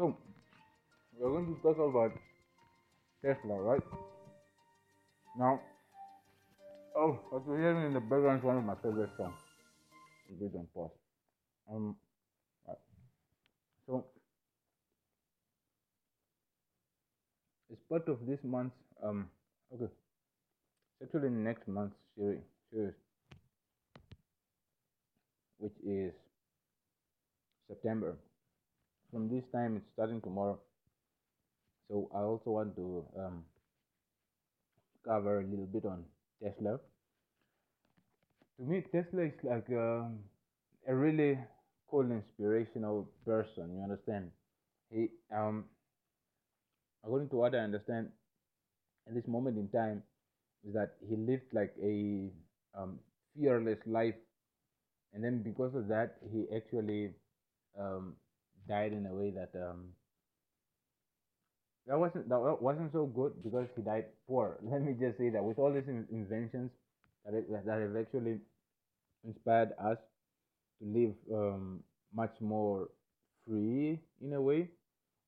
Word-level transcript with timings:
So, 0.00 0.16
we're 1.18 1.28
going 1.28 1.54
to 1.54 1.60
talk 1.60 1.76
about 1.76 2.12
Tesla, 3.22 3.60
right? 3.60 3.82
Now, 5.38 5.60
oh, 6.96 7.18
what 7.28 7.42
you're 7.46 7.58
hearing 7.58 7.84
in 7.84 7.92
the 7.92 8.00
background 8.00 8.38
is 8.38 8.44
one 8.44 8.56
of 8.56 8.64
my 8.64 8.76
favorite 8.76 9.10
songs. 9.18 9.34
You 10.30 10.50
on 10.56 10.66
pause. 10.74 10.90
Um, 11.70 11.96
so 13.86 14.06
it's 17.70 17.82
part 17.90 18.08
of 18.08 18.26
this 18.26 18.38
month's 18.42 18.76
um. 19.04 19.28
Okay, 19.74 19.84
it's 19.84 21.14
actually 21.14 21.28
next 21.28 21.68
month's 21.68 21.98
series, 22.16 22.40
series, 22.72 22.94
which 25.58 25.74
is 25.84 26.14
September. 27.68 28.16
From 29.12 29.28
this 29.28 29.44
time, 29.52 29.76
it's 29.76 29.86
starting 29.94 30.20
tomorrow. 30.20 30.58
So 31.88 32.08
I 32.14 32.20
also 32.20 32.50
want 32.50 32.76
to 32.76 33.04
um, 33.18 33.44
cover 35.04 35.40
a 35.40 35.44
little 35.44 35.66
bit 35.66 35.84
on 35.84 36.04
Tesla. 36.42 36.78
To 38.58 38.64
me, 38.64 38.82
Tesla 38.92 39.22
is 39.22 39.32
like 39.42 39.66
um, 39.70 40.20
a 40.86 40.94
really 40.94 41.38
cool, 41.90 42.10
inspirational 42.10 43.08
person. 43.26 43.74
You 43.76 43.82
understand? 43.82 44.30
He, 44.92 45.08
um, 45.34 45.64
according 47.04 47.28
to 47.30 47.36
what 47.36 47.54
I 47.54 47.58
understand, 47.58 48.08
at 49.08 49.14
this 49.14 49.26
moment 49.26 49.58
in 49.58 49.68
time, 49.68 50.02
is 50.66 50.74
that 50.74 50.96
he 51.08 51.16
lived 51.16 51.52
like 51.52 51.74
a 51.82 52.30
um, 52.78 52.98
fearless 53.36 53.78
life, 53.86 54.14
and 55.12 55.24
then 55.24 55.42
because 55.42 55.74
of 55.74 55.88
that, 55.88 56.16
he 56.32 56.44
actually 56.54 57.10
um, 57.78 58.14
died 58.68 58.92
in 58.92 59.06
a 59.06 59.14
way 59.14 59.30
that 59.30 59.50
um, 59.56 59.92
that 61.86 61.98
wasn't 61.98 62.28
that 62.28 62.38
wasn't 62.60 62.92
so 62.92 63.06
good 63.06 63.32
because 63.42 63.68
he 63.76 63.82
died 63.82 64.06
poor. 64.26 64.58
Let 64.62 64.82
me 64.82 64.94
just 64.98 65.18
say 65.18 65.30
that 65.30 65.42
with 65.44 65.58
all 65.58 65.72
these 65.72 65.88
inventions 65.88 66.70
that 67.24 67.34
it, 67.34 67.50
that 67.50 67.80
have 67.80 67.96
actually 67.96 68.38
inspired 69.24 69.72
us 69.82 69.98
to 70.80 70.86
live 70.86 71.14
um, 71.32 71.80
much 72.14 72.34
more 72.40 72.88
free 73.46 74.00
in 74.22 74.32
a 74.34 74.40
way 74.40 74.68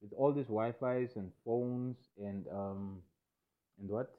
with 0.03 0.13
all 0.17 0.33
these 0.33 0.47
Wi-Fi's 0.47 1.17
and 1.17 1.31
phones 1.45 1.97
and 2.19 2.47
um 2.53 3.03
and 3.81 3.89
what 3.91 4.11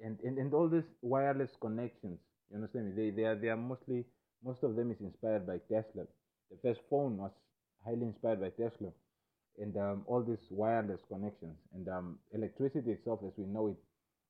and, 0.00 0.18
and 0.24 0.38
and 0.38 0.52
all 0.54 0.68
these 0.68 0.88
wireless 1.02 1.50
connections. 1.60 2.18
You 2.50 2.56
understand 2.56 2.94
me? 2.94 3.10
They 3.10 3.10
they 3.16 3.24
are 3.24 3.34
they 3.36 3.48
are 3.48 3.56
mostly 3.56 4.04
most 4.44 4.62
of 4.62 4.76
them 4.76 4.90
is 4.90 5.00
inspired 5.00 5.46
by 5.46 5.58
Tesla. 5.70 6.04
The 6.50 6.58
first 6.62 6.80
phone 6.90 7.16
was 7.18 7.32
highly 7.84 8.02
inspired 8.02 8.40
by 8.40 8.50
Tesla 8.50 8.90
and 9.58 9.76
um, 9.76 10.02
all 10.06 10.22
these 10.22 10.46
wireless 10.50 11.00
connections 11.08 11.56
and 11.74 11.88
um, 11.88 12.18
electricity 12.32 12.92
itself 12.92 13.20
as 13.26 13.32
we 13.36 13.44
know 13.46 13.68
it. 13.68 13.76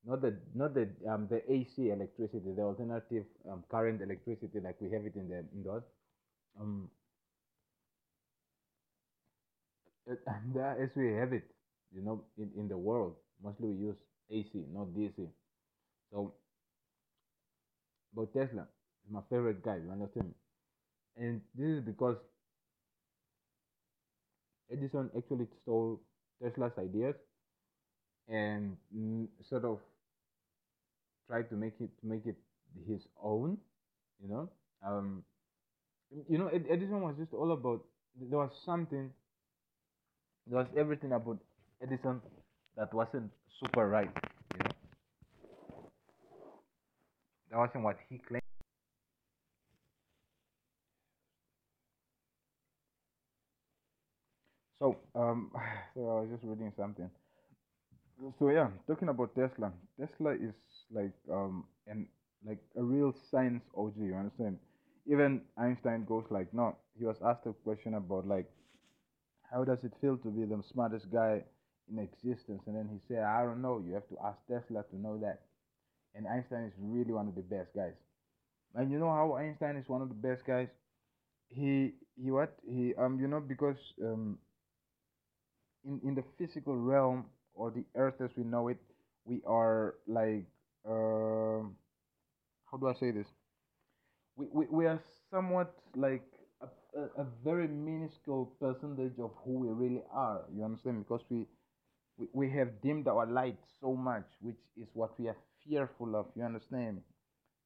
Not 0.06 0.22
the 0.22 0.36
not 0.55 0.74
the 0.74 0.88
um, 1.11 1.28
the 1.30 1.41
AC 1.50 1.91
electricity 1.91 2.52
the 2.55 2.62
alternative 2.62 3.24
um, 3.50 3.64
current 3.70 4.02
electricity 4.02 4.61
like 4.61 4.80
we 4.80 4.91
have 4.91 5.06
it 5.06 5.16
in 5.16 5.28
the 5.28 5.44
indoors 5.55 5.84
um 6.61 6.91
and 10.06 10.56
uh, 10.56 10.74
as 10.80 10.91
we 10.96 11.12
have 11.12 11.33
it 11.33 11.44
you 11.94 12.02
know 12.02 12.22
in, 12.39 12.50
in 12.56 12.68
the 12.68 12.77
world 12.77 13.14
mostly 13.42 13.68
we 13.68 13.74
use 13.77 13.96
AC 14.30 14.64
not 14.72 14.94
DC 14.94 15.28
so 16.11 16.34
but 18.14 18.33
Tesla 18.33 18.62
is 19.05 19.11
my 19.11 19.20
favorite 19.28 19.62
guy 19.62 19.77
you 19.77 19.91
understand 19.91 20.28
me? 20.28 20.34
And 21.16 21.42
this 21.55 21.68
is 21.68 21.80
because 21.84 22.16
Edison 24.77 25.11
actually 25.17 25.47
stole 25.62 26.00
Tesla's 26.42 26.72
ideas 26.78 27.17
and 28.28 28.77
sort 29.48 29.64
of 29.64 29.80
tried 31.27 31.48
to 31.50 31.56
make 31.56 31.75
it 31.80 31.91
to 32.00 32.06
make 32.06 32.27
it 32.27 32.36
his 32.86 33.01
own. 33.23 33.58
You 34.23 34.29
know, 34.29 34.51
um, 34.86 35.24
you 36.29 36.39
know, 36.39 36.48
Edison 36.48 37.01
was 37.01 37.17
just 37.18 37.33
all 37.34 37.52
about. 37.52 37.83
There 38.20 38.39
was 38.39 38.51
something. 38.64 39.11
There 40.46 40.57
was 40.58 40.68
everything 40.74 41.13
about 41.13 41.39
Edison 41.83 42.23
that 42.77 42.95
wasn't 42.95 43.30
super 43.61 43.86
right. 43.89 44.11
You 44.55 44.58
know, 44.64 44.70
that 47.51 47.58
wasn't 47.58 47.84
what 47.84 47.96
he 48.08 48.18
claimed. 48.18 48.42
So, 54.79 54.96
um, 55.14 55.51
so 55.95 56.01
I 56.08 56.20
was 56.23 56.30
just 56.30 56.45
reading 56.45 56.73
something. 56.77 57.11
So 58.39 58.48
yeah, 58.51 58.70
talking 58.86 59.08
about 59.08 59.35
Tesla. 59.35 59.73
Tesla 59.98 60.33
is 60.35 60.55
like 60.91 61.13
um 61.30 61.64
and 61.86 62.07
like 62.45 62.58
a 62.77 62.83
real 62.83 63.13
science 63.30 63.64
OG. 63.77 63.95
You 63.98 64.14
understand? 64.14 64.58
Even 65.07 65.42
Einstein 65.58 66.05
goes 66.05 66.25
like, 66.30 66.52
no. 66.55 66.77
He 66.98 67.05
was 67.05 67.20
asked 67.23 67.47
a 67.47 67.52
question 67.52 67.95
about 67.95 68.27
like, 68.27 68.48
how 69.51 69.64
does 69.64 69.85
it 69.85 69.92
feel 70.01 70.17
to 70.19 70.29
be 70.30 70.45
the 70.45 70.63
smartest 70.73 71.11
guy 71.11 71.42
in 71.91 71.98
existence? 71.98 72.63
And 72.67 72.77
then 72.77 72.89
he 72.92 72.98
said, 73.08 73.23
I 73.25 73.42
don't 73.45 73.63
know. 73.63 73.83
You 73.86 73.95
have 73.95 74.08
to 74.08 74.19
ask 74.25 74.39
Tesla 74.48 74.85
to 74.91 74.96
know 74.96 75.19
that. 75.19 75.41
And 76.14 76.27
Einstein 76.27 76.64
is 76.64 76.73
really 76.79 77.13
one 77.13 77.29
of 77.29 77.35
the 77.35 77.42
best 77.42 77.75
guys. 77.75 77.95
And 78.75 78.91
you 78.91 78.98
know 78.98 79.11
how 79.11 79.35
Einstein 79.35 79.77
is 79.77 79.89
one 79.89 80.02
of 80.02 80.08
the 80.08 80.14
best 80.14 80.45
guys? 80.46 80.69
He 81.48 81.95
he 82.17 82.31
what 82.31 82.57
he 82.67 82.95
um 82.96 83.19
you 83.20 83.29
know 83.29 83.41
because 83.41 83.77
um 84.02 84.39
in 85.84 86.00
in 86.05 86.14
the 86.14 86.24
physical 86.39 86.77
realm 86.77 87.27
or 87.55 87.70
the 87.70 87.84
earth 87.96 88.20
as 88.20 88.30
we 88.36 88.45
know 88.45 88.68
it 88.68 88.78
we 89.24 89.40
are 89.46 89.95
like 90.06 90.46
uh, 90.89 91.62
how 92.70 92.77
do 92.78 92.89
i 92.89 92.95
say 92.95 93.11
this? 93.11 93.28
We, 94.36 94.46
we, 94.52 94.67
we 94.70 94.86
are 94.86 95.00
somewhat 95.30 95.74
like 95.96 96.24
a, 96.61 96.67
a, 96.98 97.22
a 97.22 97.27
very 97.45 97.68
minuscule 97.68 98.46
percentage 98.61 99.18
of 99.18 99.30
who 99.45 99.52
we 99.61 99.68
really 99.68 100.02
are 100.12 100.42
you 100.55 100.64
understand? 100.64 101.05
Because 101.05 101.22
we, 101.30 101.46
we 102.18 102.28
we 102.33 102.51
have 102.51 102.80
dimmed 102.83 103.08
our 103.08 103.27
light 103.27 103.58
so 103.80 103.95
much 103.95 104.27
which 104.40 104.61
is 104.77 104.89
what 104.95 105.18
we 105.18 105.28
are 105.28 105.36
fearful 105.66 106.16
of 106.16 106.27
you 106.36 106.42
understand? 106.45 107.02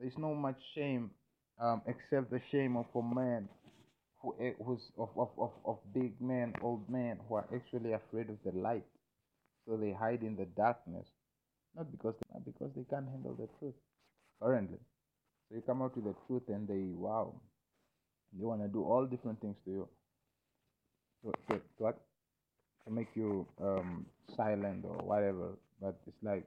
There's 0.00 0.18
no 0.18 0.34
much 0.34 0.60
shame 0.74 1.10
um, 1.60 1.82
except 1.86 2.30
the 2.30 2.40
shame 2.50 2.76
of 2.76 2.86
a 2.94 3.02
man 3.02 3.48
who 4.20 4.34
who's 4.64 4.82
of, 4.98 5.10
of, 5.16 5.28
of, 5.38 5.50
of 5.64 5.78
big 5.94 6.20
men, 6.20 6.54
old 6.62 6.88
men 6.90 7.18
who 7.28 7.36
are 7.36 7.46
actually 7.54 7.92
afraid 7.92 8.28
of 8.30 8.38
the 8.44 8.58
light. 8.58 8.84
So 9.66 9.76
they 9.76 9.92
hide 9.92 10.22
in 10.22 10.36
the 10.36 10.46
darkness. 10.46 11.06
Not 11.76 11.90
because 11.90 12.14
not 12.32 12.44
because 12.44 12.70
they 12.76 12.84
can't 12.90 13.08
handle 13.08 13.34
the 13.34 13.48
truth. 13.58 13.74
Currently. 14.42 14.78
So 15.48 15.56
you 15.56 15.62
come 15.62 15.82
out 15.82 15.96
with 15.96 16.04
the 16.06 16.14
truth 16.26 16.42
and 16.48 16.66
they 16.66 16.92
wow. 16.94 17.34
They 18.38 18.44
wanna 18.44 18.68
do 18.68 18.82
all 18.84 19.06
different 19.06 19.40
things 19.40 19.56
to 19.64 19.70
you. 19.70 19.88
To, 21.24 21.32
to, 21.48 21.60
to? 21.78 21.92
To 22.86 22.90
make 22.92 23.08
you 23.14 23.46
um, 23.62 24.06
silent 24.36 24.84
or 24.84 24.96
whatever. 25.04 25.58
But 25.80 25.96
it's 26.06 26.22
like 26.22 26.44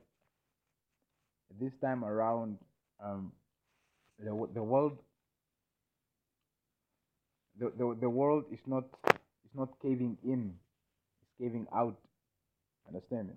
this 1.59 1.73
time 1.81 2.03
around 2.03 2.57
um, 3.03 3.31
the, 4.19 4.47
the 4.53 4.63
world 4.63 4.97
the, 7.59 7.71
the, 7.77 7.97
the 8.01 8.09
world 8.09 8.45
is 8.51 8.59
not 8.65 8.83
is 9.07 9.55
not 9.55 9.69
caving 9.81 10.17
in 10.23 10.53
it's 11.21 11.31
caving 11.39 11.67
out. 11.75 11.97
Understand 12.87 13.29
me? 13.29 13.33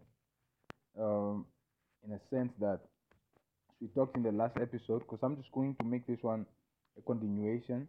Um, 1.00 1.46
in 2.06 2.12
a 2.12 2.20
sense 2.30 2.52
that 2.60 2.80
we 3.80 3.88
talked 3.88 4.16
in 4.16 4.22
the 4.22 4.32
last 4.32 4.56
episode 4.60 5.00
because 5.00 5.18
i'm 5.22 5.36
just 5.36 5.50
going 5.52 5.74
to 5.80 5.84
make 5.84 6.06
this 6.06 6.22
one 6.22 6.46
a 6.98 7.02
continuation 7.02 7.88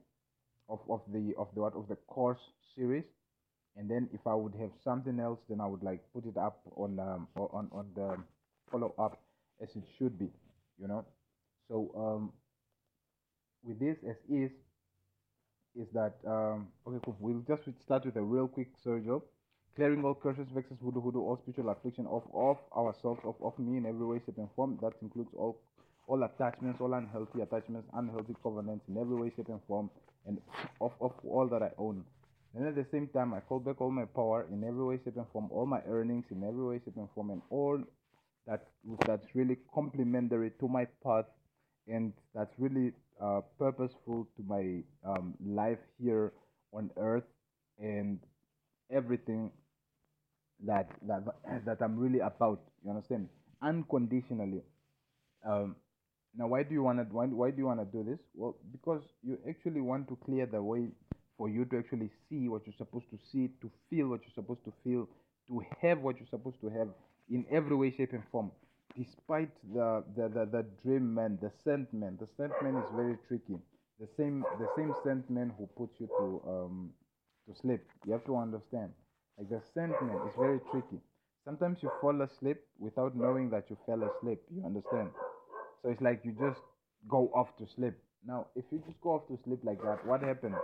of, 0.70 0.80
of 0.90 1.02
the 1.14 1.34
of 1.38 1.48
the 1.54 1.62
what 1.62 1.74
of 1.76 1.88
the 1.88 1.96
course 2.08 2.40
series. 2.76 3.04
And 3.78 3.90
then 3.90 4.10
if 4.14 4.26
i 4.26 4.34
would 4.34 4.54
have 4.56 4.72
something 4.84 5.20
else 5.20 5.40
then 5.50 5.62
i 5.62 5.68
would 5.68 5.84
like 5.84 6.02
put 6.14 6.26
it 6.26 6.38
up 6.38 6.62
on 6.76 7.00
um 7.00 7.28
on 7.36 7.70
on 7.72 7.88
the 7.96 8.18
follow 8.72 8.94
up 8.98 9.22
as 9.62 9.70
it 9.76 9.84
should 9.98 10.18
be 10.18 10.30
you 10.80 10.88
know? 10.88 11.06
So 11.70 11.92
um 11.96 12.32
with 13.64 13.80
this 13.80 13.98
as 14.10 14.16
is 14.30 14.52
is 15.80 15.88
that 15.94 16.16
um, 16.26 16.68
okay 16.88 17.00
cool. 17.04 17.16
We'll 17.20 17.44
just 17.48 17.64
start 17.84 18.06
with 18.06 18.16
a 18.16 18.22
real 18.22 18.48
quick 18.48 18.70
surge 18.84 19.08
up 19.08 19.24
clearing 19.76 20.04
all 20.06 20.16
curses 20.16 20.48
vexes 20.54 20.78
voodoo 20.82 21.02
hoodoo 21.02 21.20
all 21.22 21.38
spiritual 21.38 21.70
affliction 21.70 22.06
off 22.08 22.24
of 22.34 22.58
ourselves 22.78 23.20
off 23.26 23.36
of 23.42 23.60
me 23.60 23.78
in 23.78 23.86
every 23.86 24.06
way 24.06 24.20
shape 24.26 24.38
and 24.38 24.50
form. 24.56 24.78
That 24.82 24.94
includes 25.02 25.32
all 25.36 25.58
all 26.08 26.24
attachments 26.24 26.80
all 26.80 26.94
unhealthy 26.94 27.42
attachments 27.42 27.88
unhealthy 27.94 28.36
covenants 28.44 28.86
in 28.88 28.98
every 28.98 29.16
way 29.16 29.32
shape 29.36 29.50
and 29.50 29.60
form 29.68 29.90
and 30.26 30.40
off 30.80 30.94
of 31.02 31.12
all 31.28 31.48
that 31.48 31.62
i 31.64 31.72
own. 31.78 32.04
And 32.56 32.66
at 32.68 32.76
the 32.76 32.86
same 32.92 33.08
time 33.10 33.34
i 33.34 33.40
call 33.42 33.60
back 33.60 33.82
all 33.82 33.92
my 33.92 34.06
power 34.06 34.48
in 34.52 34.64
every 34.64 34.86
way 34.86 35.00
shape 35.04 35.18
and 35.18 35.28
form 35.34 35.50
all 35.52 35.66
my 35.66 35.82
earnings 35.88 36.26
in 36.32 36.44
every 36.44 36.66
way 36.66 36.80
shape 36.86 36.96
and 36.98 37.10
form 37.14 37.32
and 37.32 37.42
all 37.50 37.82
that 38.48 38.68
that's 39.06 39.28
really 39.36 39.58
complementary 39.74 40.52
to 40.60 40.68
my 40.68 40.86
path 41.04 41.26
and 41.88 42.14
that's 42.34 42.54
really 42.60 42.94
uh, 43.22 43.42
purposeful 43.58 44.28
to 44.36 44.44
my 44.48 44.82
um, 45.06 45.34
life 45.46 45.80
here 46.02 46.34
on 46.72 46.92
earth 46.98 47.24
and 47.80 48.20
everything 48.92 49.52
that 50.66 50.90
that 51.08 51.24
that 51.66 51.82
I'm 51.82 51.98
really 51.98 52.20
about. 52.20 52.62
You 52.84 52.92
understand? 52.92 53.30
Unconditionally. 53.62 54.62
Um, 55.48 55.76
now, 56.38 56.48
why 56.48 56.64
do 56.64 56.74
you 56.74 56.84
want 56.84 57.00
to 57.00 57.06
why, 57.16 57.26
why 57.28 57.52
do 57.52 57.58
you 57.58 57.66
want 57.66 57.80
to 57.80 57.86
do 57.86 58.04
this? 58.04 58.20
Well, 58.34 58.58
because 58.72 59.02
you 59.24 59.38
actually 59.48 59.82
want 59.82 60.08
to 60.10 60.18
clear 60.26 60.46
the 60.46 60.62
way 60.62 60.90
for 61.38 61.50
you 61.50 61.66
to 61.66 61.78
actually 61.78 62.10
see 62.30 62.48
what 62.48 62.62
you're 62.66 62.76
supposed 62.78 63.10
to 63.12 63.20
see, 63.32 63.50
to 63.62 63.72
feel 63.90 64.08
what 64.08 64.22
you're 64.22 64.36
supposed 64.36 64.64
to 64.66 64.74
feel, 64.84 65.08
to 65.48 65.62
have 65.82 66.00
what 66.00 66.18
you're 66.18 66.28
supposed 66.30 66.60
to 66.62 66.70
have 66.70 66.88
in 67.30 67.46
every 67.52 67.76
way, 67.76 67.94
shape, 67.96 68.14
and 68.14 68.24
form. 68.32 68.52
Despite 68.96 69.52
the 69.74 70.04
the, 70.16 70.30
the, 70.30 70.46
the 70.46 70.64
dream 70.84 71.14
man, 71.14 71.38
the 71.42 71.52
scent 71.64 71.92
man, 71.94 72.18
the 72.20 72.28
scent 72.38 72.54
man 72.64 72.76
is 72.78 72.90
very 72.96 73.18
tricky. 73.28 73.60
The 74.00 74.08
same 74.18 74.44
the 74.60 74.68
same 74.76 74.94
scent 75.04 75.30
man 75.30 75.52
who 75.58 75.68
puts 75.78 76.00
you 76.00 76.08
to 76.08 76.42
um 76.50 76.94
to 77.48 77.56
sleep. 77.62 77.82
You 78.06 78.14
have 78.14 78.26
to 78.26 78.38
understand. 78.38 78.94
Like 79.38 79.50
the 79.50 79.62
scent 79.74 79.92
man 80.02 80.18
is 80.28 80.34
very 80.40 80.60
tricky. 80.72 81.00
Sometimes 81.44 81.84
you 81.84 81.92
fall 82.02 82.22
asleep 82.22 82.58
without 82.80 83.16
knowing 83.16 83.50
that 83.52 83.70
you 83.70 83.78
fell 83.86 84.02
asleep. 84.04 84.42
You 84.50 84.66
understand? 84.66 85.12
So 85.84 85.90
it's 85.90 86.02
like 86.02 86.22
you 86.24 86.32
just 86.40 86.62
go 87.08 87.30
off 87.36 87.56
to 87.58 87.68
sleep. 87.76 87.94
Now, 88.26 88.48
if 88.56 88.66
you 88.72 88.82
just 88.88 89.00
go 89.02 89.12
off 89.12 89.28
to 89.28 89.38
sleep 89.44 89.60
like 89.64 89.82
that, 89.84 90.06
what 90.08 90.22
happened? 90.22 90.56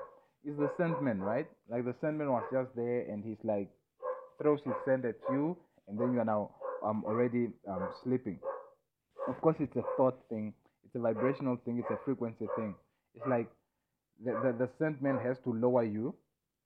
Is 0.43 0.57
the 0.57 0.71
Sandman, 0.77 1.19
right? 1.21 1.47
Like 1.69 1.85
the 1.85 1.93
Sandman 2.01 2.31
was 2.31 2.43
just 2.51 2.75
there 2.75 3.01
and 3.01 3.23
he's 3.23 3.37
like 3.43 3.69
throws 4.41 4.61
his 4.63 4.73
scent 4.85 5.05
at 5.05 5.17
you 5.29 5.55
and 5.87 5.99
then 5.99 6.13
you're 6.13 6.25
now 6.25 6.49
um 6.83 7.03
already 7.05 7.49
um 7.67 7.89
sleeping. 8.03 8.39
Of 9.27 9.39
course 9.41 9.57
it's 9.59 9.75
a 9.75 9.83
thought 9.97 10.19
thing, 10.29 10.53
it's 10.85 10.95
a 10.95 10.99
vibrational 10.99 11.57
thing, 11.57 11.79
it's 11.79 11.89
a 11.91 11.99
frequency 12.05 12.47
thing. 12.55 12.75
It's 13.15 13.25
like 13.27 13.49
the 14.23 14.31
the, 14.43 14.53
the 14.65 14.69
Sandman 14.77 15.17
has 15.19 15.39
to 15.41 15.51
lower 15.53 15.83
you 15.83 16.15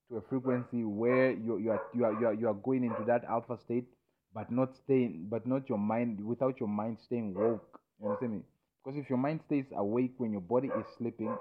to 0.10 0.18
a 0.18 0.22
frequency 0.22 0.84
where 0.84 1.32
you 1.32 1.58
you 1.58 1.72
are 1.72 1.82
you 1.94 2.06
are 2.06 2.14
you 2.20 2.28
are, 2.28 2.34
you 2.34 2.48
are 2.48 2.54
going 2.54 2.84
into 2.84 3.04
that 3.08 3.24
alpha 3.26 3.58
state 3.58 3.88
but 4.34 4.52
not 4.52 4.76
staying 4.76 5.28
but 5.30 5.46
not 5.48 5.68
your 5.70 5.78
mind 5.80 6.24
without 6.26 6.60
your 6.60 6.70
mind 6.70 7.00
staying 7.00 7.34
woke. 7.34 7.80
You 8.00 8.08
understand 8.08 8.34
me? 8.34 8.42
Because 8.84 9.00
if 9.00 9.10
your 9.10 9.18
mind 9.18 9.42
stays 9.46 9.66
awake 9.76 10.14
when 10.18 10.32
your 10.32 10.42
body 10.42 10.68
is 10.80 10.86
sleeping 10.98 11.36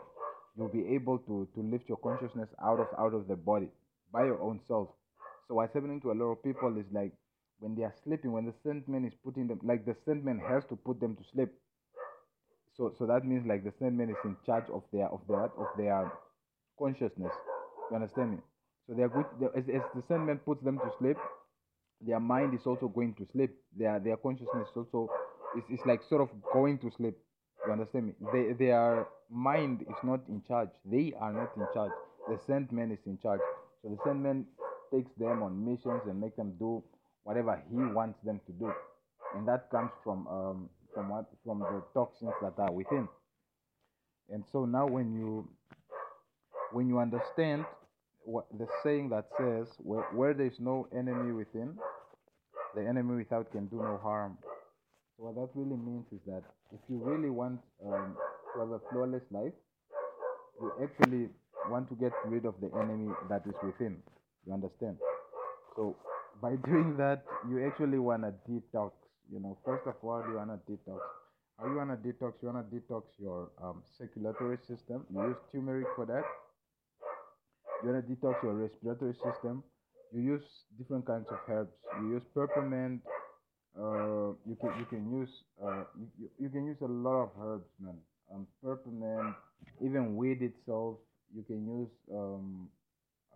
you'll 0.56 0.68
be 0.68 0.86
able 0.94 1.18
to 1.18 1.48
to 1.54 1.60
lift 1.62 1.88
your 1.88 1.98
consciousness 1.98 2.48
out 2.62 2.80
of 2.80 2.88
out 2.98 3.14
of 3.14 3.26
the 3.28 3.36
body 3.36 3.68
by 4.12 4.24
your 4.24 4.40
own 4.40 4.60
self. 4.68 4.88
So 5.48 5.54
what's 5.56 5.74
happening 5.74 6.00
to 6.02 6.12
a 6.12 6.14
lot 6.20 6.32
of 6.32 6.42
people 6.42 6.76
is 6.78 6.86
like 6.92 7.12
when 7.58 7.74
they 7.74 7.82
are 7.82 7.94
sleeping 8.04 8.32
when 8.32 8.46
the 8.46 8.54
sandman 8.62 9.04
is 9.04 9.14
putting 9.24 9.46
them 9.48 9.60
like 9.62 9.84
the 9.84 9.96
sandman 10.04 10.38
has 10.38 10.64
to 10.68 10.76
put 10.76 11.00
them 11.00 11.16
to 11.16 11.22
sleep. 11.32 11.48
So 12.76 12.92
so 12.98 13.06
that 13.06 13.24
means 13.24 13.46
like 13.46 13.64
the 13.64 13.72
sandman 13.78 14.10
is 14.10 14.16
in 14.24 14.36
charge 14.44 14.68
of 14.72 14.82
their 14.92 15.08
of 15.08 15.20
their 15.28 15.44
of 15.44 15.68
their 15.76 16.12
consciousness. 16.78 17.32
You 17.90 17.96
understand 17.96 18.32
me? 18.32 18.38
So 18.86 18.94
they 18.94 19.02
are 19.02 19.08
good 19.08 19.26
as, 19.56 19.64
as 19.68 19.82
the 19.94 20.02
sandman 20.08 20.38
puts 20.38 20.62
them 20.64 20.78
to 20.78 20.90
sleep 20.98 21.16
their 22.00 22.20
mind 22.20 22.54
is 22.54 22.66
also 22.66 22.88
going 22.88 23.14
to 23.14 23.26
sleep. 23.32 23.54
Their 23.76 23.98
their 23.98 24.16
consciousness 24.16 24.68
also 24.76 25.08
is, 25.56 25.64
is 25.70 25.86
like 25.86 26.02
sort 26.08 26.22
of 26.22 26.28
going 26.52 26.78
to 26.78 26.90
sleep. 26.96 27.16
You 27.66 27.72
understand 27.72 28.06
me? 28.06 28.12
They, 28.32 28.52
their 28.52 29.06
mind 29.30 29.82
is 29.82 29.96
not 30.02 30.20
in 30.28 30.42
charge. 30.46 30.68
They 30.84 31.14
are 31.18 31.32
not 31.32 31.52
in 31.56 31.66
charge. 31.72 31.92
The 32.28 32.38
sandman 32.46 32.92
is 32.92 32.98
in 33.06 33.18
charge. 33.18 33.40
So 33.82 33.88
the 33.88 33.98
sandman 34.04 34.46
takes 34.92 35.10
them 35.16 35.42
on 35.42 35.64
missions 35.64 36.02
and 36.06 36.20
make 36.20 36.36
them 36.36 36.54
do 36.58 36.82
whatever 37.24 37.62
he 37.70 37.76
wants 37.76 38.20
them 38.24 38.40
to 38.46 38.52
do. 38.52 38.72
And 39.36 39.48
that 39.48 39.70
comes 39.70 39.92
from 40.04 40.28
um 40.28 40.70
from 40.94 41.10
what 41.10 41.26
from 41.44 41.60
the 41.60 41.84
toxins 41.94 42.34
that 42.42 42.54
are 42.58 42.72
within. 42.72 43.08
And 44.30 44.44
so 44.52 44.66
now 44.66 44.86
when 44.86 45.14
you 45.14 45.48
when 46.72 46.88
you 46.88 46.98
understand 47.00 47.66
what 48.24 48.46
the 48.58 48.68
saying 48.82 49.10
that 49.10 49.26
says 49.38 49.68
where, 49.78 50.04
where 50.14 50.34
there 50.34 50.46
is 50.46 50.60
no 50.60 50.88
enemy 50.96 51.32
within 51.32 51.78
the 52.74 52.86
enemy 52.86 53.16
without 53.16 53.50
can 53.52 53.66
do 53.68 53.76
no 53.76 53.98
harm. 53.98 54.38
So 55.16 55.24
what 55.24 55.36
that 55.36 55.50
really 55.54 55.76
means 55.76 56.06
is 56.12 56.20
that 56.26 56.42
if 56.72 56.80
you 56.88 56.98
really 56.98 57.30
want 57.30 57.60
um, 57.86 58.16
to 58.54 58.60
have 58.60 58.70
a 58.70 58.80
flawless 58.90 59.24
life 59.30 59.54
you 60.60 60.72
actually 60.82 61.28
want 61.70 61.88
to 61.88 61.96
get 61.96 62.12
rid 62.26 62.46
of 62.46 62.54
the 62.60 62.70
enemy 62.78 63.12
that 63.28 63.42
is 63.46 63.54
within. 63.64 64.02
You 64.46 64.54
understand? 64.54 64.98
So 65.76 65.96
by 66.40 66.56
doing 66.66 66.96
that 66.96 67.24
you 67.48 67.66
actually 67.66 67.98
want 67.98 68.22
to 68.22 68.32
detox 68.50 68.92
you 69.32 69.40
know. 69.40 69.58
First 69.64 69.86
of 69.86 69.94
all 70.02 70.22
you 70.28 70.36
want 70.36 70.50
to 70.50 70.72
detox. 70.72 71.00
How 71.58 71.66
you 71.66 71.76
want 71.76 71.90
to 71.90 71.96
detox? 71.96 72.34
You 72.42 72.50
want 72.50 72.70
to 72.70 72.76
detox 72.76 73.02
your 73.18 73.50
um, 73.62 73.82
circulatory 73.96 74.58
system. 74.68 75.06
You 75.12 75.28
use 75.28 75.36
turmeric 75.52 75.86
for 75.96 76.04
that. 76.06 76.24
You 77.82 77.90
want 77.90 78.06
to 78.06 78.12
detox 78.12 78.42
your 78.42 78.54
respiratory 78.54 79.14
system. 79.14 79.62
You 80.12 80.20
use 80.20 80.44
different 80.78 81.06
kinds 81.06 81.26
of 81.30 81.38
herbs. 81.48 81.72
You 82.00 82.12
use 82.14 82.22
peppermint 82.34 83.02
uh, 83.76 84.30
you 84.46 84.56
can 84.60 84.70
you 84.78 84.86
can 84.88 85.12
use 85.12 85.30
uh, 85.64 85.82
you 85.98 86.30
you 86.38 86.48
can 86.48 86.64
use 86.64 86.80
a 86.80 86.86
lot 86.86 87.22
of 87.22 87.30
herbs 87.42 87.70
man. 87.80 87.96
Um, 88.32 88.46
peppermint 88.62 89.34
even 89.84 90.16
weed 90.16 90.42
itself. 90.42 90.98
You 91.34 91.42
can 91.42 91.66
use 91.66 91.90
um, 92.12 92.68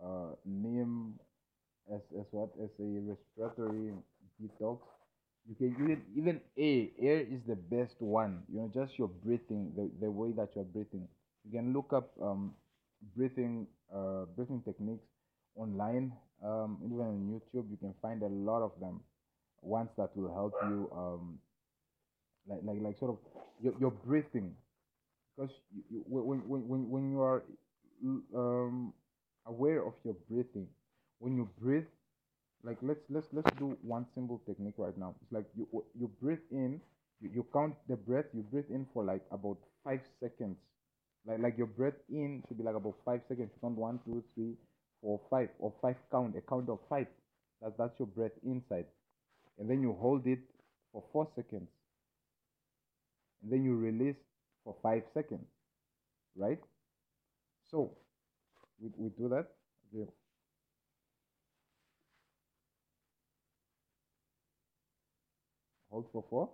uh, 0.01 0.35
neem 0.45 1.19
as 1.93 2.01
as 2.19 2.25
what 2.31 2.49
as 2.63 2.69
a 2.79 2.87
respiratory 3.11 3.93
detox. 4.41 4.79
You 5.49 5.55
can 5.55 5.71
even 5.83 6.01
even 6.15 6.41
air 6.57 6.87
air 6.99 7.19
is 7.21 7.41
the 7.47 7.55
best 7.55 7.95
one. 8.01 8.43
You 8.51 8.61
know 8.61 8.71
just 8.73 8.97
your 8.99 9.07
breathing 9.07 9.71
the, 9.75 9.89
the 9.99 10.11
way 10.11 10.31
that 10.33 10.49
you're 10.55 10.63
breathing. 10.65 11.07
You 11.45 11.51
can 11.59 11.73
look 11.73 11.93
up 11.93 12.11
um 12.21 12.53
breathing 13.15 13.67
uh 13.93 14.25
breathing 14.35 14.61
techniques 14.63 15.07
online 15.55 16.13
um 16.43 16.77
even 16.85 16.99
on 17.01 17.17
youtube. 17.33 17.69
You 17.71 17.77
can 17.77 17.93
find 18.01 18.21
a 18.23 18.27
lot 18.29 18.61
of 18.61 18.71
them 18.79 19.01
ones 19.61 19.89
that 19.97 20.15
will 20.15 20.33
help 20.33 20.53
you 20.63 20.89
um 20.95 21.39
like 22.47 22.59
like 22.63 22.77
like 22.81 22.97
sort 22.99 23.11
of 23.11 23.17
your, 23.61 23.73
your 23.79 23.91
breathing. 23.91 24.53
Because 25.37 25.51
you, 25.75 25.83
you, 25.91 26.03
when, 26.07 26.39
when 26.47 26.67
when 26.67 26.89
when 26.89 27.11
you 27.11 27.21
are 27.21 27.43
um 28.35 28.93
aware 29.47 29.85
of 29.85 29.93
your 30.03 30.15
breathing 30.29 30.67
when 31.19 31.35
you 31.35 31.49
breathe 31.61 31.85
like 32.63 32.77
let's 32.81 33.01
let's 33.09 33.27
let's 33.33 33.51
do 33.57 33.77
one 33.81 34.05
simple 34.15 34.41
technique 34.45 34.75
right 34.77 34.97
now. 34.97 35.15
It's 35.21 35.31
like 35.31 35.45
you 35.55 35.67
you 35.99 36.09
breathe 36.21 36.45
in 36.51 36.81
you, 37.21 37.29
you 37.35 37.45
count 37.53 37.75
the 37.87 37.95
breath 37.95 38.25
you 38.33 38.43
breathe 38.43 38.69
in 38.69 38.85
for 38.93 39.03
like 39.03 39.23
about 39.31 39.57
five 39.83 40.01
seconds. 40.19 40.57
Like 41.25 41.39
like 41.39 41.57
your 41.57 41.67
breath 41.67 41.99
in 42.09 42.43
should 42.47 42.57
be 42.57 42.63
like 42.63 42.75
about 42.75 42.95
five 43.05 43.21
seconds. 43.29 43.51
You 43.53 43.59
count 43.61 43.77
one 43.77 43.99
two 44.05 44.23
three 44.35 44.55
four 45.01 45.21
five 45.29 45.49
or 45.59 45.73
five 45.81 45.95
count 46.11 46.35
a 46.37 46.41
count 46.41 46.69
of 46.69 46.79
five. 46.89 47.07
That's 47.61 47.75
that's 47.77 47.99
your 47.99 48.07
breath 48.07 48.35
inside. 48.45 48.85
And 49.59 49.69
then 49.69 49.81
you 49.81 49.93
hold 49.93 50.27
it 50.27 50.39
for 50.91 51.03
four 51.13 51.27
seconds. 51.35 51.69
And 53.41 53.51
then 53.51 53.63
you 53.65 53.75
release 53.75 54.15
for 54.63 54.75
five 54.81 55.03
seconds 55.13 55.47
right? 56.35 56.59
So 57.71 57.97
we, 58.79 58.91
we 58.97 59.09
do 59.09 59.29
that. 59.29 59.47
Okay 59.93 60.11
hold 65.89 66.05
for 66.11 66.23
four. 66.29 66.49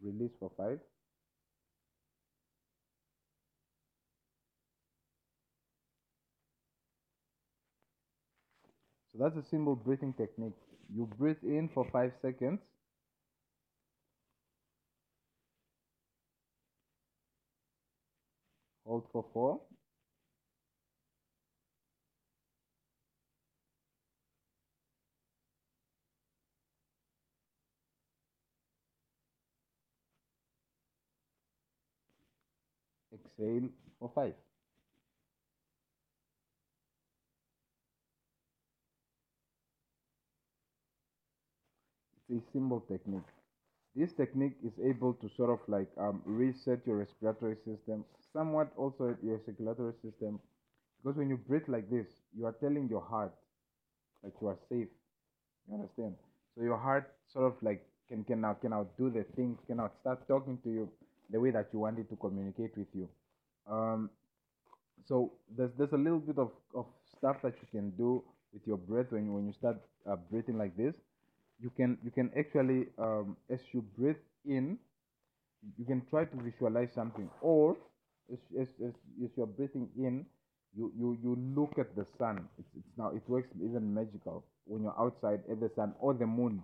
Release 0.00 0.32
for 0.38 0.50
five. 0.56 0.80
So 9.12 9.18
that's 9.24 9.36
a 9.36 9.48
simple 9.48 9.74
breathing 9.74 10.12
technique. 10.12 10.54
You 10.94 11.06
breathe 11.18 11.42
in 11.42 11.68
for 11.74 11.84
five 11.92 12.12
seconds. 12.22 12.60
Hold 18.84 19.04
for 19.12 19.24
four 19.34 19.60
exhale 33.38 33.68
for 33.98 34.10
five 34.14 34.34
it's 42.28 42.46
a 42.48 42.52
simple 42.52 42.80
technique. 42.80 43.22
This 43.94 44.12
technique 44.12 44.56
is 44.64 44.72
able 44.84 45.14
to 45.14 45.30
sort 45.36 45.50
of 45.50 45.60
like 45.68 45.88
um, 45.98 46.22
reset 46.26 46.80
your 46.86 46.96
respiratory 46.98 47.56
system 47.64 48.04
somewhat 48.32 48.70
also 48.76 49.16
your 49.22 49.40
circulatory 49.46 49.94
system 50.02 50.38
because 51.02 51.16
when 51.16 51.30
you 51.30 51.36
breathe 51.36 51.68
like 51.68 51.88
this 51.90 52.06
you 52.36 52.44
are 52.46 52.52
telling 52.60 52.88
your 52.88 53.00
heart 53.00 53.32
that 54.22 54.32
you 54.40 54.48
are 54.48 54.58
safe. 54.68 54.88
You 55.68 55.74
understand? 55.74 56.14
So 56.56 56.62
your 56.62 56.76
heart 56.76 57.12
sort 57.32 57.46
of 57.46 57.54
like 57.62 57.86
can 58.08 58.24
can 58.24 58.40
now 58.40 58.54
can 58.54 58.70
now 58.70 58.86
do 58.98 59.10
the 59.10 59.24
things 59.36 59.58
can 59.66 59.78
now 59.78 59.90
start 60.00 60.26
talking 60.28 60.58
to 60.64 60.70
you 60.70 60.88
the 61.30 61.40
way 61.40 61.50
that 61.50 61.68
you 61.72 61.80
want 61.80 61.98
it 61.98 62.08
to 62.10 62.16
communicate 62.16 62.76
with 62.76 62.88
you 62.94 63.08
um 63.66 64.10
So 65.08 65.32
there's 65.56 65.70
there's 65.78 65.92
a 65.92 65.96
little 65.98 66.20
bit 66.20 66.38
of, 66.38 66.50
of 66.74 66.86
stuff 67.16 67.36
that 67.42 67.54
you 67.62 67.68
can 67.70 67.90
do 67.96 68.22
with 68.52 68.62
your 68.66 68.76
breath 68.78 69.10
when 69.10 69.26
you, 69.26 69.32
when 69.34 69.46
you 69.46 69.52
start 69.52 69.78
uh, 70.08 70.16
breathing 70.30 70.58
like 70.58 70.76
this. 70.76 70.94
You 71.60 71.70
can 71.76 71.98
you 72.04 72.10
can 72.10 72.30
actually 72.38 72.88
um, 72.98 73.36
as 73.50 73.60
you 73.72 73.82
breathe 73.98 74.22
in, 74.44 74.78
you 75.78 75.84
can 75.84 76.02
try 76.10 76.24
to 76.24 76.36
visualize 76.42 76.90
something, 76.94 77.28
or 77.40 77.76
as 78.32 78.38
as, 78.60 78.68
as, 78.84 78.92
as 79.24 79.30
you're 79.36 79.46
breathing 79.46 79.88
in, 79.98 80.26
you, 80.76 80.92
you 80.98 81.18
you 81.22 81.36
look 81.56 81.78
at 81.78 81.94
the 81.96 82.06
sun. 82.18 82.48
It's, 82.58 82.68
it's 82.76 82.98
now 82.98 83.10
it 83.14 83.22
works 83.28 83.48
even 83.62 83.92
magical 83.94 84.44
when 84.66 84.82
you're 84.82 84.98
outside 85.00 85.40
at 85.50 85.60
the 85.60 85.70
sun 85.76 85.94
or 86.00 86.14
the 86.14 86.26
moon. 86.26 86.62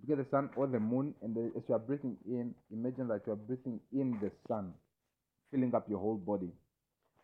You 0.00 0.16
get 0.16 0.24
the 0.24 0.30
sun 0.30 0.50
or 0.56 0.66
the 0.66 0.80
moon, 0.80 1.14
and 1.22 1.34
the, 1.34 1.52
as 1.56 1.62
you 1.68 1.74
are 1.74 1.78
breathing 1.78 2.16
in, 2.26 2.54
imagine 2.72 3.08
that 3.08 3.22
you 3.26 3.32
are 3.32 3.36
breathing 3.36 3.80
in 3.92 4.18
the 4.22 4.30
sun, 4.48 4.72
filling 5.50 5.74
up 5.74 5.88
your 5.88 5.98
whole 5.98 6.16
body 6.16 6.50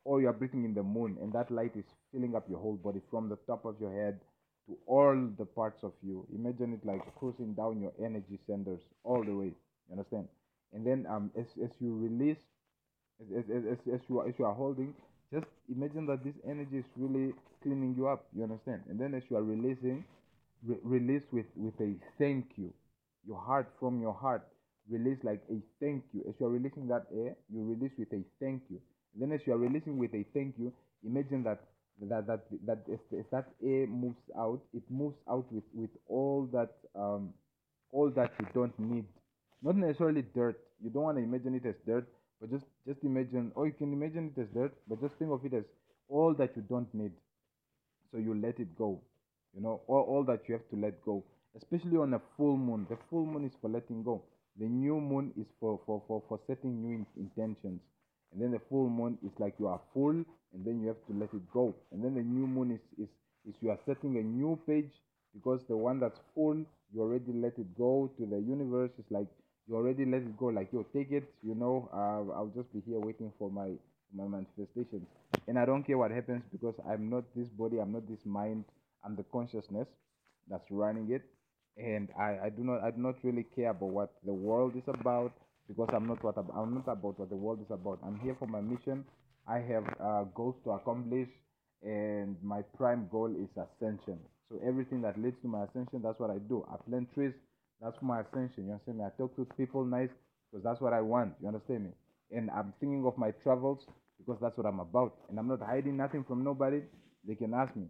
or 0.04 0.20
you 0.20 0.28
are 0.28 0.32
breathing 0.32 0.64
in 0.64 0.74
the 0.74 0.82
moon 0.82 1.16
and 1.20 1.32
that 1.32 1.50
light 1.50 1.72
is 1.76 1.84
filling 2.12 2.34
up 2.36 2.48
your 2.48 2.58
whole 2.58 2.76
body 2.76 3.00
from 3.10 3.28
the 3.28 3.36
top 3.46 3.64
of 3.64 3.76
your 3.80 3.92
head 3.92 4.18
to 4.66 4.76
all 4.86 5.28
the 5.38 5.44
parts 5.44 5.82
of 5.82 5.92
you. 6.02 6.26
Imagine 6.34 6.74
it 6.74 6.86
like 6.86 7.02
cruising 7.18 7.54
down 7.54 7.80
your 7.80 7.92
energy 8.02 8.38
centers 8.46 8.80
all 9.02 9.22
the 9.24 9.34
way 9.34 9.46
you 9.46 9.92
understand? 9.92 10.28
And 10.72 10.86
then 10.86 11.06
um 11.10 11.30
as, 11.38 11.46
as 11.62 11.70
you 11.80 11.96
release 11.96 12.38
as, 13.20 13.44
as, 13.48 13.64
as, 13.72 13.78
as 13.94 14.00
you 14.08 14.20
are, 14.20 14.28
as 14.28 14.34
you 14.38 14.44
are 14.44 14.54
holding 14.54 14.94
just 15.32 15.46
imagine 15.74 16.06
that 16.06 16.24
this 16.24 16.34
energy 16.48 16.78
is 16.78 16.84
really 16.96 17.32
cleaning 17.62 17.94
you 17.96 18.08
up 18.08 18.26
you 18.36 18.42
understand? 18.42 18.82
And 18.88 18.98
then 19.00 19.14
as 19.14 19.22
you 19.30 19.36
are 19.36 19.42
releasing 19.42 20.04
re- 20.66 20.78
release 20.82 21.22
with 21.32 21.46
with 21.56 21.78
a 21.80 21.94
thank 22.18 22.46
you 22.56 22.72
your 23.26 23.40
heart 23.40 23.68
from 23.80 24.00
your 24.00 24.14
heart 24.14 24.46
release 24.88 25.18
like 25.24 25.42
a 25.50 25.58
thank 25.80 26.04
you 26.12 26.24
as 26.28 26.34
you 26.38 26.46
are 26.46 26.50
releasing 26.50 26.86
that 26.88 27.06
air 27.12 27.34
you 27.52 27.64
release 27.64 27.92
with 27.98 28.12
a 28.12 28.22
thank 28.40 28.62
you 28.70 28.80
then 29.14 29.32
as 29.32 29.40
you 29.46 29.52
are 29.52 29.58
releasing 29.58 29.96
with 29.98 30.12
a 30.14 30.24
thank 30.34 30.56
you, 30.58 30.72
imagine 31.04 31.42
that 31.44 31.60
that 32.02 32.26
that 32.26 32.40
that 32.66 32.78
as, 32.92 32.98
as 33.18 33.24
that 33.30 33.46
air 33.62 33.86
moves 33.86 34.22
out, 34.36 34.60
it 34.72 34.82
moves 34.90 35.16
out 35.30 35.46
with 35.52 35.64
with 35.72 35.90
all 36.08 36.48
that 36.52 36.70
um 36.96 37.32
all 37.92 38.10
that 38.10 38.32
you 38.40 38.46
don't 38.52 38.76
need. 38.78 39.04
Not 39.62 39.76
necessarily 39.76 40.22
dirt. 40.34 40.58
You 40.82 40.90
don't 40.90 41.04
want 41.04 41.18
to 41.18 41.22
imagine 41.22 41.54
it 41.54 41.66
as 41.66 41.76
dirt, 41.86 42.08
but 42.40 42.50
just 42.50 42.64
just 42.86 43.04
imagine, 43.04 43.52
or 43.54 43.66
you 43.66 43.72
can 43.72 43.92
imagine 43.92 44.32
it 44.36 44.40
as 44.40 44.48
dirt, 44.52 44.74
but 44.88 45.00
just 45.00 45.14
think 45.14 45.30
of 45.30 45.44
it 45.44 45.54
as 45.54 45.64
all 46.08 46.34
that 46.34 46.56
you 46.56 46.62
don't 46.62 46.92
need. 46.92 47.12
So 48.10 48.18
you 48.18 48.34
let 48.34 48.58
it 48.58 48.76
go. 48.76 49.00
You 49.54 49.62
know, 49.62 49.82
all, 49.86 50.02
all 50.02 50.24
that 50.24 50.48
you 50.48 50.54
have 50.54 50.68
to 50.70 50.76
let 50.76 51.00
go. 51.04 51.22
Especially 51.56 51.96
on 51.96 52.14
a 52.14 52.20
full 52.36 52.56
moon. 52.56 52.86
The 52.90 52.96
full 53.10 53.24
moon 53.26 53.44
is 53.46 53.52
for 53.60 53.68
letting 53.70 54.02
go. 54.02 54.22
The 54.58 54.66
new 54.66 55.00
moon 55.00 55.32
is 55.38 55.46
for 55.60 55.80
for 55.86 56.02
for, 56.06 56.22
for 56.28 56.38
setting 56.46 56.82
new 56.82 56.96
in- 56.96 57.06
intentions. 57.16 57.80
And 58.32 58.42
then 58.42 58.50
the 58.50 58.60
full 58.68 58.88
moon 58.90 59.18
is 59.24 59.32
like 59.38 59.54
you 59.58 59.68
are 59.68 59.80
full 59.92 60.10
and 60.10 60.64
then 60.64 60.80
you 60.82 60.88
have 60.88 61.06
to 61.06 61.12
let 61.14 61.32
it 61.32 61.50
go. 61.52 61.74
And 61.92 62.02
then 62.04 62.14
the 62.14 62.22
new 62.22 62.46
moon 62.46 62.72
is 62.72 62.80
is, 63.04 63.08
is 63.48 63.54
you 63.60 63.70
are 63.70 63.78
setting 63.86 64.16
a 64.18 64.22
new 64.22 64.58
page 64.66 64.90
because 65.32 65.64
the 65.68 65.76
one 65.76 66.00
that's 66.00 66.18
full 66.34 66.56
you 66.92 67.00
already 67.00 67.32
let 67.32 67.58
it 67.58 67.76
go 67.78 68.10
to 68.18 68.26
the 68.26 68.38
universe. 68.40 68.90
It's 68.98 69.10
like 69.10 69.28
you 69.68 69.76
already 69.76 70.04
let 70.04 70.22
it 70.22 70.36
go 70.36 70.46
like 70.46 70.72
yo 70.72 70.82
take 70.92 71.10
it 71.12 71.24
you 71.42 71.54
know 71.54 71.88
uh, 71.92 72.20
i'll 72.36 72.52
just 72.54 72.70
be 72.74 72.80
here 72.86 72.98
waiting 73.00 73.32
for 73.38 73.50
my 73.50 73.70
my 74.12 74.24
manifestations. 74.26 75.06
And 75.48 75.58
i 75.58 75.64
don't 75.64 75.82
care 75.84 75.96
what 75.98 76.10
happens 76.10 76.42
because 76.52 76.74
i'm 76.88 77.08
not 77.08 77.24
this 77.34 77.48
body 77.48 77.78
i'm 77.80 77.92
not 77.92 78.06
this 78.08 78.24
mind 78.26 78.64
i'm 79.04 79.16
the 79.16 79.24
consciousness 79.32 79.88
that's 80.50 80.70
running 80.70 81.10
it 81.10 81.22
and 81.76 82.08
i 82.18 82.38
i 82.46 82.48
do 82.50 82.62
not 82.64 82.82
i 82.82 82.90
do 82.90 83.00
not 83.00 83.14
really 83.22 83.44
care 83.54 83.70
about 83.70 83.90
what 83.90 84.12
the 84.24 84.32
world 84.32 84.74
is 84.76 84.86
about 84.88 85.32
because 85.68 85.88
I'm 85.94 86.06
not 86.06 86.22
what 86.22 86.36
I'm 86.36 86.74
not 86.74 86.88
about 86.92 87.18
what 87.18 87.30
the 87.30 87.36
world 87.36 87.60
is 87.62 87.70
about. 87.70 87.98
I'm 88.04 88.20
here 88.20 88.36
for 88.38 88.46
my 88.46 88.60
mission. 88.60 89.02
I 89.48 89.60
have 89.60 89.84
uh, 89.98 90.24
goals 90.34 90.56
to 90.64 90.72
accomplish, 90.72 91.28
and 91.82 92.36
my 92.42 92.60
prime 92.76 93.08
goal 93.10 93.34
is 93.34 93.48
ascension. 93.56 94.18
So 94.50 94.60
everything 94.66 95.00
that 95.02 95.18
leads 95.18 95.40
to 95.40 95.48
my 95.48 95.64
ascension, 95.64 96.02
that's 96.02 96.20
what 96.20 96.30
I 96.30 96.36
do. 96.36 96.66
I 96.70 96.76
plant 96.88 97.12
trees. 97.14 97.32
That's 97.80 97.96
my 98.02 98.20
ascension. 98.20 98.66
You 98.66 98.72
understand 98.72 98.98
me? 98.98 99.04
I 99.04 99.10
talk 99.16 99.34
to 99.36 99.46
people 99.56 99.84
nice 99.84 100.10
because 100.50 100.64
that's 100.64 100.80
what 100.82 100.92
I 100.92 101.00
want. 101.00 101.32
You 101.40 101.48
understand 101.48 101.84
me? 101.84 101.90
And 102.30 102.50
I'm 102.50 102.72
thinking 102.80 103.04
of 103.06 103.16
my 103.16 103.30
travels 103.42 103.80
because 104.18 104.38
that's 104.40 104.56
what 104.56 104.66
I'm 104.66 104.80
about. 104.80 105.14
And 105.30 105.38
I'm 105.38 105.48
not 105.48 105.60
hiding 105.60 105.96
nothing 105.96 106.24
from 106.24 106.44
nobody. 106.44 106.82
They 107.26 107.34
can 107.34 107.54
ask 107.54 107.74
me. 107.74 107.86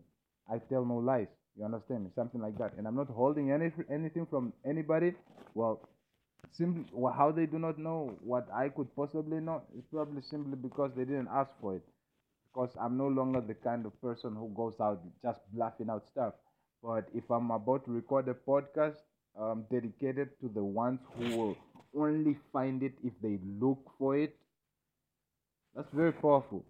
I 0.50 0.58
tell 0.58 0.84
no 0.84 0.96
lies. 0.96 1.28
You 1.56 1.64
understand 1.64 2.04
me? 2.04 2.10
Something 2.14 2.40
like 2.40 2.58
that. 2.58 2.74
And 2.76 2.86
I'm 2.86 2.96
not 2.96 3.08
holding 3.08 3.50
any 3.52 3.72
anything 3.90 4.26
from 4.26 4.52
anybody. 4.64 5.14
Well, 5.54 5.88
simply 6.52 6.84
how 7.16 7.30
they 7.30 7.46
do 7.46 7.58
not 7.58 7.78
know 7.78 8.16
what 8.22 8.48
I 8.52 8.68
could 8.68 8.94
possibly 8.96 9.40
know 9.40 9.62
is 9.78 9.84
probably 9.92 10.22
simply 10.22 10.56
because 10.56 10.90
they 10.96 11.04
didn't 11.04 11.28
ask 11.32 11.50
for 11.60 11.76
it. 11.76 11.82
Because 12.52 12.70
I'm 12.80 12.96
no 12.96 13.08
longer 13.08 13.40
the 13.40 13.54
kind 13.54 13.86
of 13.86 14.00
person 14.00 14.34
who 14.34 14.48
goes 14.54 14.74
out 14.80 15.00
just 15.22 15.40
bluffing 15.52 15.90
out 15.90 16.06
stuff. 16.06 16.34
But 16.82 17.08
if 17.14 17.30
I'm 17.30 17.50
about 17.50 17.84
to 17.86 17.92
record 17.92 18.28
a 18.28 18.34
podcast 18.34 18.96
um, 19.38 19.64
dedicated 19.70 20.30
to 20.40 20.48
the 20.48 20.62
ones 20.62 21.00
who 21.14 21.36
will 21.36 21.56
only 21.96 22.36
find 22.52 22.82
it 22.82 22.94
if 23.04 23.12
they 23.22 23.38
look 23.60 23.78
for 23.98 24.16
it, 24.16 24.36
that's 25.74 25.92
very 25.92 26.12
powerful. 26.12 26.64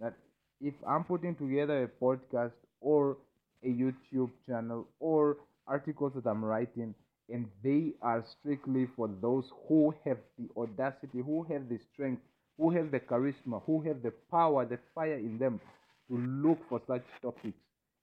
That 0.00 0.14
if 0.60 0.74
I'm 0.86 1.04
putting 1.04 1.34
together 1.36 1.84
a 1.84 1.88
podcast 2.04 2.52
or 2.80 3.18
a 3.64 3.68
YouTube 3.68 4.30
channel 4.46 4.88
or 5.00 5.38
articles 5.66 6.12
that 6.14 6.26
I'm 6.28 6.44
writing, 6.44 6.94
and 7.28 7.48
they 7.62 7.92
are 8.02 8.24
strictly 8.40 8.86
for 8.96 9.08
those 9.20 9.50
who 9.68 9.94
have 10.04 10.18
the 10.38 10.48
audacity, 10.56 11.20
who 11.20 11.44
have 11.44 11.68
the 11.68 11.78
strength, 11.92 12.22
who 12.58 12.70
have 12.70 12.90
the 12.90 13.00
charisma, 13.00 13.62
who 13.64 13.80
have 13.82 14.02
the 14.02 14.12
power, 14.30 14.64
the 14.66 14.78
fire 14.94 15.14
in 15.16 15.38
them 15.38 15.60
to 16.08 16.18
look 16.18 16.58
for 16.68 16.80
such 16.86 17.04
topics 17.22 17.58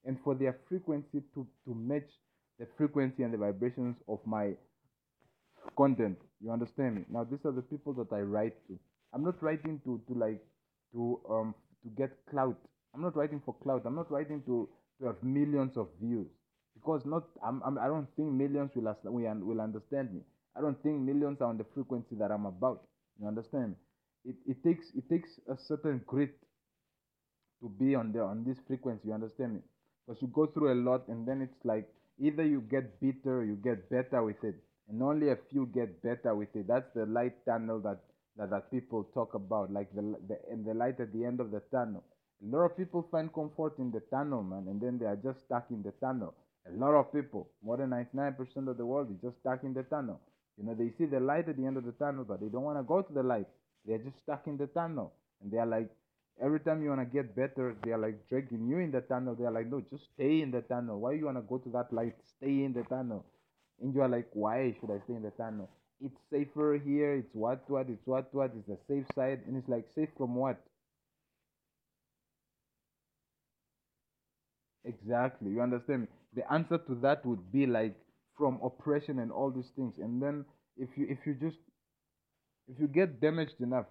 and 0.06 0.18
for 0.24 0.34
their 0.36 0.58
frequency 0.68 1.22
to, 1.34 1.46
to 1.66 1.76
match 1.76 2.10
the 2.60 2.68
frequency 2.78 3.24
and 3.24 3.34
the 3.34 3.38
vibrations 3.38 3.96
of 4.08 4.20
my 4.26 4.54
content. 5.78 6.18
You 6.42 6.52
understand 6.52 6.96
me? 6.96 7.06
Now 7.10 7.24
these 7.24 7.46
are 7.46 7.52
the 7.52 7.62
people 7.62 7.94
that 7.94 8.12
I 8.14 8.22
write 8.22 8.56
to. 8.68 8.80
I'm 9.14 9.24
not 9.24 9.42
writing 9.42 9.82
to, 9.86 10.02
to 10.08 10.14
like 10.14 10.42
to 10.94 11.20
um 11.30 11.56
to 11.84 11.90
get 11.98 12.12
clout. 12.30 12.58
I'm 12.94 13.02
not 13.02 13.16
writing 13.16 13.42
for 13.46 13.56
clout. 13.64 13.84
I'm 13.86 13.96
not 13.96 14.12
writing 14.12 14.42
to, 14.48 14.68
to 15.00 15.08
have 15.08 15.22
millions 15.24 15.78
of 15.78 15.88
views 16.02 16.28
because 16.76 17.06
not 17.06 17.24
I'm, 17.46 17.62
I'm 17.66 17.78
I 17.78 17.88
don't 17.88 18.08
think 18.16 18.32
millions 18.34 18.72
will 18.76 18.96
will 19.06 19.40
will 19.46 19.62
understand 19.62 20.14
me. 20.14 20.22
I 20.58 20.62
don't 20.62 20.82
think 20.84 21.00
millions 21.02 21.42
are 21.42 21.48
on 21.50 21.58
the 21.58 21.66
frequency 21.74 22.16
that 22.20 22.32
I'm 22.32 22.46
about. 22.46 22.84
You 23.22 23.28
understand? 23.28 23.76
It 24.26 24.36
it 24.48 24.64
takes 24.64 24.88
it 24.96 25.10
takes 25.10 25.30
a 25.50 25.58
certain 25.58 26.02
grit 26.08 26.36
to 27.62 27.70
be 27.70 27.96
on 27.96 28.12
the 28.12 28.22
on 28.22 28.44
this 28.46 28.58
frequency. 28.68 29.08
You 29.10 29.14
understand 29.14 29.56
me? 29.56 29.62
Because 30.08 30.22
you 30.22 30.28
go 30.30 30.48
through 30.48 30.74
a 30.74 30.80
lot, 30.90 31.08
and 31.08 31.28
then 31.28 31.42
it's 31.42 31.66
like 31.66 31.88
either 32.20 32.46
you 32.46 32.62
get 32.62 33.00
bitter, 33.00 33.44
you 33.46 33.56
get 33.64 33.90
better 33.90 34.24
with 34.24 34.44
it, 34.44 34.56
and 34.90 35.02
only 35.04 35.30
a 35.30 35.38
few 35.52 35.68
get 35.68 36.02
better 36.02 36.36
with 36.36 36.56
it. 36.56 36.68
That's 36.68 36.92
the 36.96 37.06
light 37.06 37.46
tunnel 37.46 37.80
that 37.82 38.00
that, 38.38 38.50
that 38.52 38.72
people 38.72 39.04
talk 39.14 39.34
about, 39.36 39.72
like 39.72 39.94
the 39.96 40.02
the 40.28 40.40
and 40.52 40.66
the 40.66 40.74
light 40.74 41.00
at 41.00 41.14
the 41.14 41.26
end 41.26 41.40
of 41.40 41.52
the 41.52 41.62
tunnel. 41.72 42.04
A 42.42 42.56
lot 42.56 42.66
of 42.66 42.78
people 42.78 43.06
find 43.12 43.34
comfort 43.34 43.78
in 43.80 43.92
the 43.92 44.00
tunnel, 44.12 44.44
man, 44.44 44.68
and 44.70 44.80
then 44.80 44.98
they 44.98 45.06
are 45.06 45.18
just 45.18 45.42
stuck 45.42 45.66
in 45.72 45.84
the 45.84 45.92
tunnel. 46.00 46.34
A 46.68 46.72
lot 46.78 46.94
of 46.94 47.12
people, 47.12 47.50
more 47.64 47.78
than 47.78 47.90
99% 47.90 48.68
of 48.68 48.78
the 48.78 48.86
world, 48.86 49.10
is 49.12 49.18
just 49.22 49.40
stuck 49.40 49.64
in 49.64 49.74
the 49.74 49.84
tunnel. 49.84 50.20
You 50.58 50.66
know, 50.66 50.76
they 50.76 50.92
see 50.98 51.06
the 51.06 51.20
light 51.20 51.50
at 51.50 51.58
the 51.58 51.66
end 51.66 51.78
of 51.78 51.86
the 51.86 51.94
tunnel, 51.94 52.26
but 52.26 52.40
they 52.42 52.48
don't 52.48 52.64
want 52.64 52.78
to 52.78 52.84
go 52.84 53.02
to 53.02 53.14
the 53.14 53.24
light. 53.24 53.48
They're 53.86 53.98
just 53.98 54.20
stuck 54.20 54.48
in 54.48 54.58
the 54.58 54.68
tunnel. 54.68 55.14
And 55.42 55.52
they're 55.52 55.66
like, 55.66 55.90
every 56.42 56.60
time 56.60 56.84
you 56.84 56.90
want 56.90 57.02
to 57.02 57.06
get 57.06 57.36
better, 57.36 57.76
they're 57.84 57.98
like 57.98 58.28
dragging 58.28 58.68
you 58.68 58.80
in 58.80 58.92
the 58.92 59.02
tunnel. 59.02 59.36
They're 59.36 59.52
like, 59.52 59.68
no, 59.68 59.82
just 59.90 60.06
stay 60.14 60.42
in 60.42 60.52
the 60.52 60.62
tunnel. 60.62 61.00
Why 61.00 61.14
you 61.14 61.26
want 61.26 61.38
to 61.38 61.42
go 61.42 61.58
to 61.58 61.70
that 61.70 61.92
light? 61.94 62.16
Stay 62.38 62.64
in 62.64 62.74
the 62.74 62.84
tunnel. 62.84 63.26
And 63.82 63.94
you're 63.94 64.08
like, 64.08 64.28
why 64.34 64.76
should 64.80 64.92
I 64.92 65.00
stay 65.06 65.16
in 65.16 65.24
the 65.24 65.32
tunnel? 65.32 65.70
It's 66.02 66.20
safer 66.30 66.80
here. 66.84 67.16
It's 67.16 67.34
what, 67.34 67.70
what, 67.70 67.88
it's 67.90 68.06
what, 68.06 68.34
what. 68.34 68.52
It's 68.58 68.68
the 68.68 68.78
safe 68.88 69.06
side. 69.16 69.42
And 69.48 69.58
it's 69.58 69.70
like, 69.70 69.86
safe 69.96 70.10
from 70.18 70.36
what? 70.36 70.62
Exactly. 74.90 75.52
You 75.52 75.62
understand 75.62 76.02
me? 76.02 76.08
The 76.34 76.52
answer 76.52 76.78
to 76.80 76.96
that 76.96 77.26
would 77.26 77.50
be 77.52 77.66
like 77.66 77.96
from 78.38 78.60
oppression 78.62 79.20
and 79.20 79.32
all 79.32 79.52
these 79.52 79.70
things. 79.76 79.94
And 80.00 80.22
then 80.22 80.46
if 80.78 80.90
you 80.98 81.08
if 81.10 81.26
you 81.26 81.34
just 81.36 81.60
if 82.68 82.80
you 82.80 82.88
get 82.88 83.20
damaged 83.22 83.60
enough, 83.60 83.86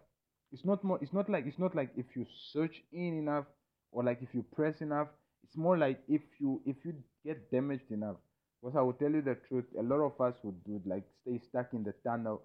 it's 0.53 0.65
not 0.65 0.83
more 0.85 0.99
it's 1.03 1.13
not 1.13 1.29
like 1.29 1.47
it's 1.47 1.59
not 1.59 1.75
like 1.75 1.91
if 1.97 2.07
you 2.17 2.27
search 2.53 2.83
in 2.93 3.19
enough 3.19 3.45
or 3.93 4.03
like 4.05 4.23
if 4.23 4.29
you 4.35 4.45
press 4.55 4.81
enough. 4.81 5.09
It's 5.45 5.57
more 5.57 5.79
like 5.79 6.01
if 6.09 6.23
you 6.39 6.61
if 6.67 6.77
you 6.85 6.95
get 7.25 7.51
damaged 7.51 7.91
enough. 7.91 8.17
Because 8.61 8.77
I 8.77 8.83
will 8.83 8.93
tell 8.95 9.11
you 9.11 9.23
the 9.23 9.37
truth, 9.49 9.65
a 9.79 9.83
lot 9.83 10.01
of 10.01 10.21
us 10.21 10.35
would, 10.43 10.57
would 10.67 10.87
like 10.87 11.05
stay 11.23 11.39
stuck 11.49 11.73
in 11.73 11.85
the 11.85 11.95
tunnel 12.05 12.43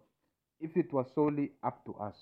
if 0.62 0.78
it 0.78 0.94
was 0.94 1.08
solely 1.16 1.52
up 1.64 1.84
to 1.86 1.96
us. 1.96 2.16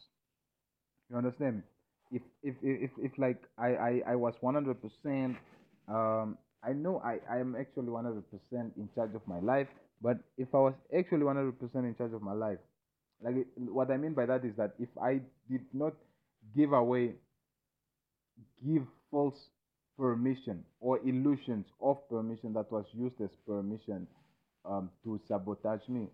You 1.09 1.17
understand 1.17 1.57
me? 1.57 1.63
If 2.11 2.21
if 2.43 2.55
if, 2.63 2.91
if, 2.91 3.11
if 3.11 3.17
like 3.19 3.41
I, 3.57 3.67
I, 3.75 4.01
I 4.07 4.15
was 4.15 4.33
one 4.41 4.55
hundred 4.55 4.81
percent 4.81 5.37
um, 5.91 6.37
I 6.63 6.73
know 6.73 7.01
I, 7.03 7.19
I 7.29 7.39
am 7.39 7.55
actually 7.55 7.87
100% 7.87 8.23
in 8.53 8.89
charge 8.95 9.15
of 9.15 9.27
my 9.27 9.39
life, 9.39 9.67
but 10.01 10.17
if 10.37 10.47
I 10.53 10.57
was 10.59 10.73
actually 10.97 11.21
100% 11.25 11.53
in 11.75 11.95
charge 11.97 12.13
of 12.13 12.21
my 12.21 12.33
life, 12.33 12.59
like 13.23 13.35
what 13.55 13.91
I 13.91 13.97
mean 13.97 14.13
by 14.13 14.25
that 14.25 14.45
is 14.45 14.55
that 14.57 14.73
if 14.79 14.89
I 15.01 15.21
did 15.49 15.61
not 15.73 15.93
give 16.55 16.73
away 16.73 17.15
give 18.65 18.83
false 19.09 19.49
permission 19.97 20.63
or 20.79 20.99
illusions 21.07 21.65
of 21.81 21.97
permission 22.09 22.53
that 22.53 22.71
was 22.71 22.85
used 22.93 23.19
as 23.21 23.29
permission 23.47 24.07
um, 24.65 24.89
to 25.03 25.19
sabotage 25.27 25.87
me. 25.87 26.07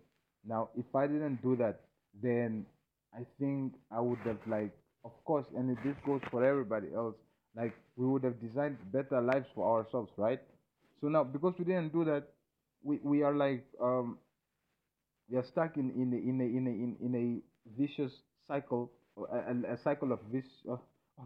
Now, 0.46 0.70
if 0.76 0.86
I 0.94 1.06
didn't 1.06 1.42
do 1.42 1.56
that, 1.56 1.80
then 2.22 2.66
I 3.14 3.24
think 3.38 3.74
I 3.90 4.00
would 4.00 4.18
have 4.20 4.38
like, 4.46 4.72
of 5.04 5.12
course, 5.24 5.46
and 5.56 5.76
this 5.84 5.96
goes 6.04 6.20
for 6.30 6.44
everybody 6.44 6.88
else. 6.94 7.14
Like 7.58 7.74
we 7.96 8.06
would 8.06 8.24
have 8.24 8.40
designed 8.40 8.78
better 8.92 9.20
lives 9.20 9.48
for 9.54 9.78
ourselves, 9.78 10.12
right? 10.18 10.40
So 11.00 11.08
now, 11.08 11.24
because 11.24 11.54
we 11.58 11.66
didn't 11.66 11.92
do 11.92 12.04
that, 12.06 12.28
we, 12.84 13.00
we 13.04 13.22
are 13.24 13.34
like 13.34 13.66
um, 13.82 14.18
we 15.30 15.36
are 15.38 15.44
stuck 15.44 15.76
in 15.76 15.90
in 15.90 16.12
in 16.12 16.40
in 16.40 16.66
a, 16.66 17.04
in, 17.06 17.14
a 17.14 17.78
vicious 17.80 18.12
cycle, 18.46 18.90
a, 19.32 19.74
a 19.74 19.78
cycle 19.84 20.12
of 20.12 20.20
vis 20.32 20.44
of 20.68 20.80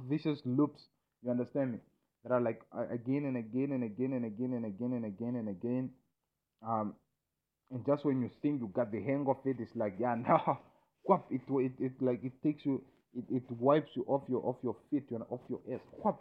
vicious 0.08 0.40
loops. 0.44 0.82
You 1.22 1.30
understand 1.30 1.72
me? 1.72 1.78
That 2.24 2.32
are 2.32 2.40
like 2.40 2.62
again 2.92 3.24
and 3.26 3.36
again 3.36 3.72
and 3.72 3.84
again 3.84 4.12
and 4.14 4.24
again 4.24 4.54
and 4.54 4.66
again 4.66 4.92
and 4.94 5.04
again 5.04 5.36
and 5.36 5.48
again. 5.48 5.90
Um, 6.66 6.94
and 7.72 7.84
just 7.86 8.04
when 8.04 8.22
you 8.22 8.30
think 8.42 8.60
you 8.60 8.68
got 8.74 8.92
the 8.92 9.02
hang 9.02 9.26
of 9.28 9.38
it, 9.46 9.58
it's 9.60 9.76
like 9.76 9.96
yeah, 10.00 10.14
now, 10.28 10.60
it 11.30 11.42
it 11.48 11.72
it 11.80 11.92
like 12.02 12.24
it 12.24 12.34
takes 12.42 12.66
you, 12.66 12.82
it, 13.16 13.24
it 13.30 13.42
wipes 13.60 13.90
you 13.94 14.04
off 14.08 14.22
your 14.28 14.44
off 14.46 14.56
your 14.62 14.76
feet, 14.90 15.10
know, 15.10 15.26
off 15.30 15.40
your 15.48 15.60
ass. 15.72 15.80
Whap. 16.02 16.20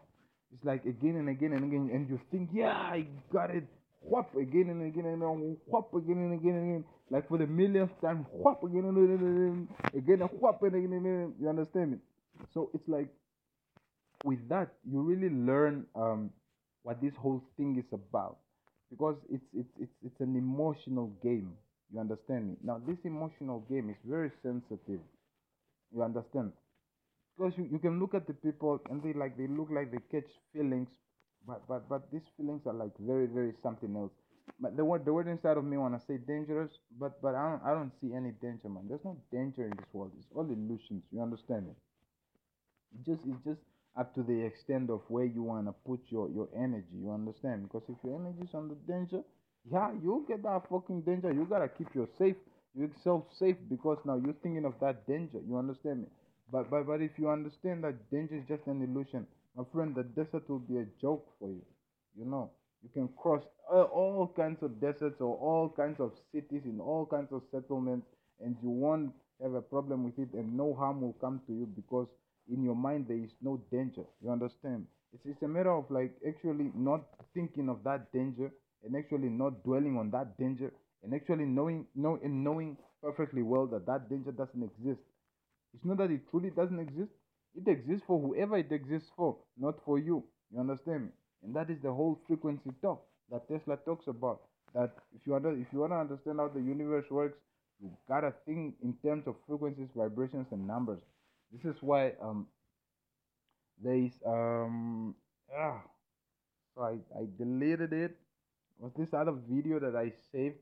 It's 0.53 0.65
like 0.65 0.85
again 0.85 1.15
and 1.15 1.29
again 1.29 1.53
and 1.53 1.63
again, 1.63 1.89
and 1.93 2.09
you 2.09 2.19
think 2.31 2.49
yeah, 2.53 2.71
I 2.73 3.07
got 3.31 3.51
it. 3.51 3.63
Whap 4.01 4.35
again 4.35 4.69
and 4.69 4.83
again 4.85 5.05
and 5.05 5.21
again, 5.21 5.57
whap 5.67 5.93
again 5.93 6.17
and 6.17 6.33
again 6.33 6.55
and 6.55 6.69
again, 6.69 6.83
like 7.09 7.27
for 7.29 7.37
the 7.37 7.47
millionth 7.47 7.91
time, 8.01 8.25
whap 8.33 8.63
again 8.63 8.85
and 8.85 8.97
again, 8.97 9.67
again 9.95 10.21
and 10.21 10.29
whap 10.41 10.61
and 10.63 10.75
again 10.75 10.93
and 10.93 11.05
again. 11.05 11.33
You 11.39 11.49
understand 11.49 11.91
me? 11.91 11.97
So 12.53 12.69
it's 12.73 12.87
like 12.87 13.07
with 14.23 14.47
that, 14.49 14.69
you 14.89 15.01
really 15.01 15.29
learn 15.29 15.85
um, 15.95 16.31
what 16.83 17.01
this 17.01 17.13
whole 17.19 17.43
thing 17.57 17.77
is 17.77 17.85
about 17.93 18.37
because 18.89 19.15
it's 19.31 19.43
it's 19.55 19.69
it's 19.79 19.91
it's 20.05 20.19
an 20.19 20.35
emotional 20.35 21.11
game. 21.23 21.51
You 21.93 21.99
understand 21.99 22.49
me? 22.49 22.55
Now 22.63 22.81
this 22.85 22.97
emotional 23.03 23.61
game 23.69 23.89
is 23.89 23.97
very 24.05 24.31
sensitive. 24.43 24.99
You 25.93 26.03
understand? 26.03 26.51
Because 27.37 27.53
you, 27.57 27.67
you 27.71 27.79
can 27.79 27.99
look 27.99 28.13
at 28.13 28.27
the 28.27 28.33
people 28.33 28.79
and 28.89 29.01
they 29.03 29.13
like 29.13 29.37
they 29.37 29.47
look 29.47 29.69
like 29.71 29.91
they 29.91 29.99
catch 30.11 30.29
feelings, 30.53 30.89
but 31.47 31.67
but 31.67 31.89
but 31.89 32.11
these 32.11 32.27
feelings 32.37 32.61
are 32.67 32.73
like 32.73 32.93
very 32.99 33.27
very 33.27 33.53
something 33.63 33.95
else. 33.95 34.11
But 34.59 34.77
the 34.77 34.85
word 34.85 35.05
the 35.05 35.13
word 35.13 35.27
inside 35.27 35.57
of 35.57 35.65
me 35.65 35.77
wanna 35.77 36.01
say 36.07 36.17
dangerous, 36.17 36.71
but 36.99 37.21
but 37.21 37.35
I 37.35 37.49
don't 37.51 37.63
I 37.65 37.71
don't 37.73 37.91
see 38.01 38.13
any 38.13 38.31
danger, 38.41 38.69
man. 38.69 38.85
There's 38.89 39.05
no 39.05 39.17
danger 39.31 39.63
in 39.65 39.71
this 39.77 39.93
world. 39.93 40.11
It's 40.17 40.27
all 40.35 40.45
illusions. 40.45 41.03
You 41.11 41.21
understand? 41.21 41.67
It 42.93 43.05
just 43.05 43.21
it's 43.27 43.43
just 43.45 43.61
up 43.97 44.13
to 44.15 44.23
the 44.23 44.41
extent 44.45 44.89
of 44.89 45.01
where 45.09 45.25
you 45.25 45.43
want 45.43 45.67
to 45.67 45.73
put 45.85 45.99
your, 46.09 46.29
your 46.29 46.49
energy. 46.57 46.95
You 47.01 47.11
understand? 47.11 47.63
Because 47.63 47.83
if 47.89 47.97
your 48.03 48.19
energy 48.19 48.43
is 48.43 48.53
on 48.55 48.69
the 48.69 48.75
danger, 48.91 49.21
yeah, 49.71 49.91
you'll 50.01 50.21
get 50.27 50.43
that 50.43 50.63
fucking 50.69 51.01
danger. 51.01 51.31
You 51.33 51.45
gotta 51.45 51.67
keep 51.69 51.93
yourself 51.95 52.35
yourself 52.75 53.25
safe 53.37 53.57
because 53.69 53.97
now 54.05 54.15
you're 54.23 54.35
thinking 54.43 54.65
of 54.65 54.75
that 54.81 55.07
danger. 55.07 55.39
You 55.47 55.57
understand 55.57 56.01
me? 56.03 56.07
But 56.51 56.69
but 56.69 56.85
but 56.87 57.01
if 57.01 57.11
you 57.17 57.29
understand 57.29 57.83
that 57.83 58.09
danger 58.11 58.35
is 58.35 58.43
just 58.47 58.67
an 58.67 58.81
illusion, 58.83 59.25
my 59.55 59.63
friend, 59.73 59.95
the 59.95 60.03
desert 60.03 60.49
will 60.49 60.59
be 60.59 60.77
a 60.77 60.85
joke 61.01 61.27
for 61.39 61.49
you. 61.49 61.61
You 62.17 62.25
know, 62.25 62.51
you 62.83 62.89
can 62.93 63.09
cross 63.17 63.43
all, 63.69 64.31
kinds 64.35 64.61
of 64.61 64.79
deserts 64.81 65.21
or 65.21 65.35
all 65.37 65.69
kinds 65.69 65.99
of 65.99 66.11
cities 66.33 66.63
in 66.65 66.79
all 66.79 67.05
kinds 67.05 67.31
of 67.31 67.43
settlements, 67.51 68.07
and 68.43 68.55
you 68.61 68.69
won't 68.69 69.13
have 69.41 69.53
a 69.53 69.61
problem 69.61 70.03
with 70.03 70.19
it, 70.19 70.33
and 70.33 70.55
no 70.57 70.73
harm 70.73 71.01
will 71.01 71.15
come 71.21 71.41
to 71.47 71.53
you 71.53 71.65
because 71.75 72.07
in 72.51 72.63
your 72.63 72.75
mind 72.75 73.05
there 73.07 73.17
is 73.17 73.31
no 73.41 73.59
danger 73.71 74.03
you 74.23 74.29
understand 74.31 74.85
it's, 75.13 75.25
it's 75.25 75.41
a 75.43 75.47
matter 75.47 75.71
of 75.71 75.85
like 75.89 76.13
actually 76.27 76.71
not 76.75 77.01
thinking 77.33 77.69
of 77.69 77.83
that 77.83 78.11
danger 78.11 78.51
and 78.83 78.95
actually 78.95 79.29
not 79.29 79.63
dwelling 79.63 79.97
on 79.97 80.09
that 80.11 80.37
danger 80.37 80.71
and 81.03 81.13
actually 81.13 81.45
knowing 81.45 81.85
know 81.95 82.19
and 82.23 82.43
knowing 82.43 82.77
perfectly 83.01 83.41
well 83.41 83.67
that 83.67 83.85
that 83.85 84.09
danger 84.09 84.31
doesn't 84.31 84.63
exist 84.63 85.01
it's 85.73 85.85
not 85.85 85.97
that 85.97 86.11
it 86.11 86.29
truly 86.29 86.49
doesn't 86.49 86.79
exist. 86.79 87.11
It 87.55 87.67
exists 87.67 88.05
for 88.07 88.19
whoever 88.19 88.57
it 88.57 88.71
exists 88.71 89.09
for 89.15 89.37
not 89.57 89.75
for 89.85 89.99
you. 89.99 90.23
You 90.53 90.59
understand 90.59 91.03
me? 91.05 91.09
And 91.43 91.55
that 91.55 91.69
is 91.69 91.79
the 91.81 91.91
whole 91.91 92.19
frequency 92.27 92.71
talk 92.81 93.03
that 93.31 93.47
tesla 93.47 93.77
talks 93.77 94.07
about. 94.07 94.41
That 94.73 94.91
if 95.15 95.25
you 95.25 95.35
under, 95.35 95.51
if 95.51 95.67
you 95.73 95.79
want 95.79 95.91
to 95.93 95.97
understand 95.97 96.39
how 96.39 96.47
the 96.47 96.61
universe 96.61 97.05
works 97.09 97.37
you 97.81 97.89
gotta 98.07 98.33
think 98.45 98.75
in 98.83 98.93
terms 99.03 99.25
of 99.27 99.35
frequencies 99.47 99.89
vibrations 99.95 100.47
and 100.51 100.67
numbers. 100.67 101.01
This 101.51 101.65
is 101.65 101.81
why 101.81 102.13
um 102.21 102.47
there 103.83 103.95
is 103.95 104.13
um 104.25 105.15
ah 105.57 105.81
so 106.75 106.81
I, 106.83 106.97
I 107.19 107.27
deleted 107.37 107.93
it 107.93 108.17
was 108.79 108.93
this 108.97 109.13
other 109.13 109.33
video 109.49 109.79
that 109.79 109.95
I 109.95 110.11
saved. 110.31 110.57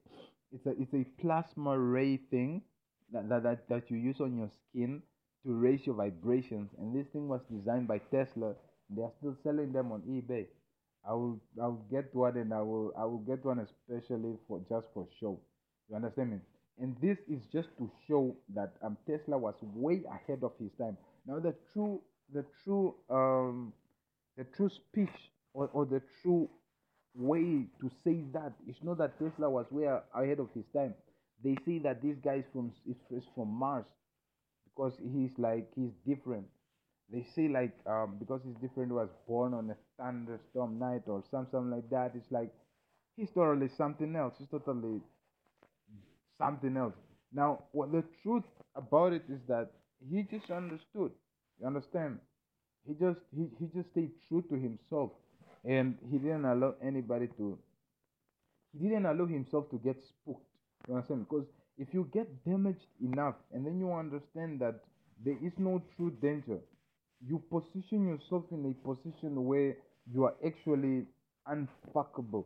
It's 0.52 0.66
a 0.66 0.72
it's 0.82 0.94
a 0.94 1.06
plasma 1.22 1.78
ray 1.78 2.18
thing 2.18 2.64
that, 3.14 3.44
that, 3.44 3.70
that, 3.70 3.92
you 3.92 3.98
use 3.98 4.20
on 4.20 4.38
your 4.38 4.50
skin 4.70 5.02
to 5.46 5.54
raise 5.54 5.86
your 5.86 5.96
vibrations. 5.96 6.70
And 6.78 6.96
this 6.96 7.08
thing 7.12 7.28
was 7.28 7.42
designed 7.52 7.88
by 7.88 8.00
Tesla. 8.12 8.54
They 8.90 9.02
are 9.04 9.12
still 9.20 9.36
selling 9.44 9.72
them 9.72 9.92
on 9.92 10.02
eBay. 10.02 10.48
I 11.08 11.14
will 11.14 11.40
I 11.62 11.68
will 11.68 11.86
get 11.90 12.14
one 12.14 12.38
and 12.38 12.54
I 12.54 12.62
will 12.62 12.92
I 12.98 13.06
will 13.06 13.20
get 13.20 13.44
one 13.46 13.60
especially 13.60 14.36
for 14.48 14.62
just 14.70 14.88
for 14.94 15.08
show. 15.20 15.40
You 15.90 15.96
understand 15.96 16.32
me? 16.32 16.38
And 16.80 16.96
this 17.02 17.18
is 17.30 17.42
just 17.52 17.70
to 17.78 17.90
show 18.08 18.36
that 18.54 18.74
um, 18.84 18.98
Tesla 19.08 19.38
was 19.38 19.56
way 19.62 20.04
ahead 20.12 20.44
of 20.44 20.52
his 20.60 20.72
time. 20.80 20.98
Now 21.26 21.40
the 21.40 21.56
true 21.74 22.02
the 22.34 22.46
true 22.64 22.96
um, 23.10 23.74
the 24.38 24.44
true 24.56 24.70
speech 24.70 25.32
or, 25.54 25.70
or 25.74 25.86
the 25.86 26.02
true 26.22 26.50
way 27.16 27.66
to 27.82 27.90
say 28.04 28.24
that 28.34 28.54
is 28.68 28.78
not 28.84 28.98
that 29.00 29.18
Tesla 29.20 29.50
was 29.50 29.66
way 29.72 29.88
ahead 30.14 30.40
of 30.40 30.50
his 30.54 30.66
time. 30.76 30.94
They 31.44 31.56
say 31.66 31.80
that 31.80 32.02
this 32.02 32.18
guy 32.24 32.36
is 32.36 32.46
from 32.54 32.72
is, 32.88 33.24
from 33.36 33.50
Mars 33.50 33.86
because 34.66 34.94
he's 35.14 35.32
like 35.38 35.70
he's 35.76 35.92
different. 36.08 36.48
They 37.12 37.24
say 37.36 37.48
like 37.48 37.76
um, 37.88 38.18
because 38.20 38.42
he's 38.46 38.56
different, 38.58 38.92
was 38.94 39.10
born 39.28 39.54
on 39.54 39.70
a 39.72 39.78
thunderstorm 39.98 40.80
night 40.80 41.04
or 41.08 41.24
something 41.32 41.70
like 41.72 41.90
that. 41.90 42.14
It's 42.16 42.32
like 42.32 42.54
he's 43.18 43.32
totally 43.32 43.70
something 43.70 44.16
else. 44.16 44.36
He's 44.40 44.50
totally 44.50 45.02
something 46.38 46.76
else. 46.78 46.96
Now, 47.32 47.64
what 47.72 47.92
the 47.92 48.04
truth 48.24 48.44
about 48.76 49.14
it 49.14 49.24
is 49.30 49.40
that 49.48 49.72
he 50.10 50.24
just 50.24 50.50
understood. 50.50 51.12
You 51.60 51.68
understand? 51.68 52.20
He 52.88 52.94
just 52.94 53.20
he, 53.36 53.50
he 53.60 53.68
just 53.76 53.92
stayed 53.92 54.12
true 54.28 54.44
to 54.50 54.56
himself 54.56 55.12
and 55.66 55.98
he 56.12 56.18
didn't 56.18 56.46
allow 56.46 56.76
anybody 56.84 57.28
to 57.38 57.58
he 58.74 58.88
didn't 58.90 59.06
allow 59.06 59.28
himself 59.28 59.70
to 59.70 59.78
get 59.78 60.02
spooked. 60.02 60.49
You 60.90 60.96
understand? 60.96 61.28
Because 61.30 61.46
if 61.78 61.88
you 61.94 62.10
get 62.12 62.28
damaged 62.46 62.88
enough 63.02 63.36
and 63.54 63.66
then 63.66 63.80
you 63.80 63.94
understand 63.94 64.60
that 64.60 64.82
there 65.24 65.38
is 65.46 65.54
no 65.58 65.82
true 65.96 66.12
danger, 66.22 66.60
you 67.26 67.42
position 67.52 68.08
yourself 68.08 68.46
in 68.52 68.66
a 68.66 68.88
position 68.88 69.46
where 69.46 69.78
you 70.12 70.24
are 70.24 70.34
actually 70.46 71.06
unfuckable. 71.48 72.46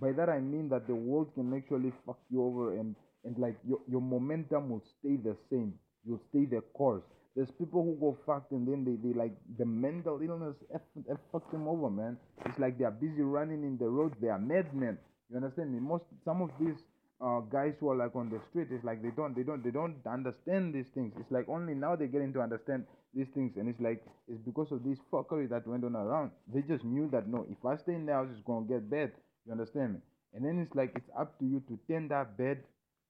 By 0.00 0.12
that 0.12 0.28
I 0.28 0.40
mean 0.40 0.68
that 0.70 0.86
the 0.86 0.94
world 0.94 1.30
can 1.34 1.54
actually 1.54 1.92
fuck 2.04 2.18
you 2.30 2.44
over 2.44 2.78
and 2.78 2.94
and 3.24 3.38
like 3.38 3.56
your, 3.68 3.78
your 3.88 4.00
momentum 4.00 4.70
will 4.70 4.82
stay 4.98 5.16
the 5.16 5.36
same. 5.50 5.74
You'll 6.06 6.22
stay 6.30 6.46
the 6.46 6.62
course. 6.72 7.02
There's 7.36 7.50
people 7.58 7.84
who 7.84 7.96
go 8.00 8.16
fucked 8.26 8.52
and 8.52 8.66
then 8.66 8.84
they, 8.84 8.96
they 9.08 9.14
like 9.14 9.32
the 9.58 9.66
mental 9.66 10.20
illness 10.22 10.56
F, 10.74 10.80
F 11.10 11.18
fucked 11.30 11.52
them 11.52 11.68
over, 11.68 11.90
man. 11.90 12.16
It's 12.46 12.58
like 12.58 12.78
they 12.78 12.84
are 12.84 12.90
busy 12.90 13.22
running 13.22 13.62
in 13.62 13.78
the 13.78 13.86
roads. 13.88 14.14
They 14.20 14.28
are 14.28 14.38
madmen. 14.38 14.98
You 15.30 15.36
understand 15.36 15.72
me? 15.72 15.80
Most 15.80 16.04
some 16.24 16.42
of 16.42 16.50
these 16.58 16.76
uh, 17.20 17.40
guys 17.40 17.74
who 17.80 17.90
are 17.90 17.96
like 17.96 18.16
on 18.16 18.30
the 18.30 18.40
street, 18.48 18.68
it's 18.70 18.84
like 18.84 19.02
they 19.02 19.10
don't 19.10 19.34
they 19.36 19.42
don't 19.42 19.62
they 19.62 19.70
don't 19.70 19.96
understand 20.06 20.74
these 20.74 20.88
things. 20.94 21.12
It's 21.18 21.30
like 21.30 21.48
only 21.48 21.74
now 21.74 21.96
they're 21.96 22.08
getting 22.08 22.32
to 22.34 22.40
understand 22.40 22.84
these 23.14 23.28
things, 23.34 23.56
and 23.56 23.68
it's 23.68 23.80
like 23.80 24.02
it's 24.28 24.40
because 24.40 24.72
of 24.72 24.82
this 24.84 24.98
fuckery 25.12 25.48
that 25.50 25.66
went 25.66 25.84
on 25.84 25.96
around. 25.96 26.30
They 26.52 26.62
just 26.62 26.84
knew 26.84 27.08
that 27.12 27.28
no, 27.28 27.46
if 27.50 27.64
I 27.64 27.76
stay 27.76 27.94
in 27.94 28.06
the 28.06 28.12
house, 28.12 28.28
it's 28.32 28.42
gonna 28.46 28.66
get 28.66 28.88
bad. 28.90 29.12
You 29.46 29.52
understand 29.52 29.94
me? 29.94 30.00
And 30.34 30.44
then 30.44 30.58
it's 30.60 30.74
like 30.74 30.92
it's 30.96 31.10
up 31.18 31.38
to 31.40 31.44
you 31.44 31.62
to 31.68 31.78
turn 31.88 32.08
that 32.08 32.38
bad 32.38 32.58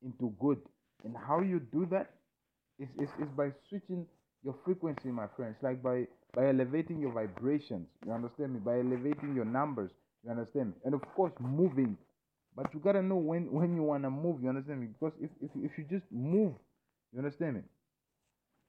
into 0.02 0.34
good. 0.40 0.58
And 1.04 1.14
how 1.16 1.40
you 1.40 1.60
do 1.60 1.86
that 1.90 2.10
is, 2.78 2.88
is, 2.98 3.08
is 3.20 3.28
by 3.36 3.50
switching 3.68 4.06
your 4.42 4.54
frequency, 4.64 5.08
my 5.08 5.26
friends, 5.36 5.56
like 5.62 5.82
by, 5.82 6.06
by 6.34 6.48
elevating 6.48 7.00
your 7.00 7.12
vibrations. 7.12 7.86
You 8.06 8.12
understand 8.12 8.54
me? 8.54 8.60
By 8.60 8.78
elevating 8.80 9.34
your 9.34 9.44
numbers. 9.44 9.90
You 10.24 10.30
understand 10.30 10.68
me? 10.68 10.74
And 10.84 10.94
of 10.94 11.02
course, 11.14 11.32
moving. 11.40 11.96
But 12.56 12.72
you 12.74 12.80
gotta 12.80 13.02
know 13.02 13.16
when, 13.16 13.50
when 13.52 13.74
you 13.76 13.82
wanna 13.82 14.10
move. 14.10 14.42
You 14.42 14.48
understand 14.48 14.80
me? 14.80 14.88
Because 14.88 15.14
if, 15.20 15.30
if, 15.42 15.50
if 15.56 15.78
you 15.78 15.84
just 15.90 16.10
move, 16.10 16.54
you 17.12 17.18
understand 17.18 17.56
me? 17.56 17.62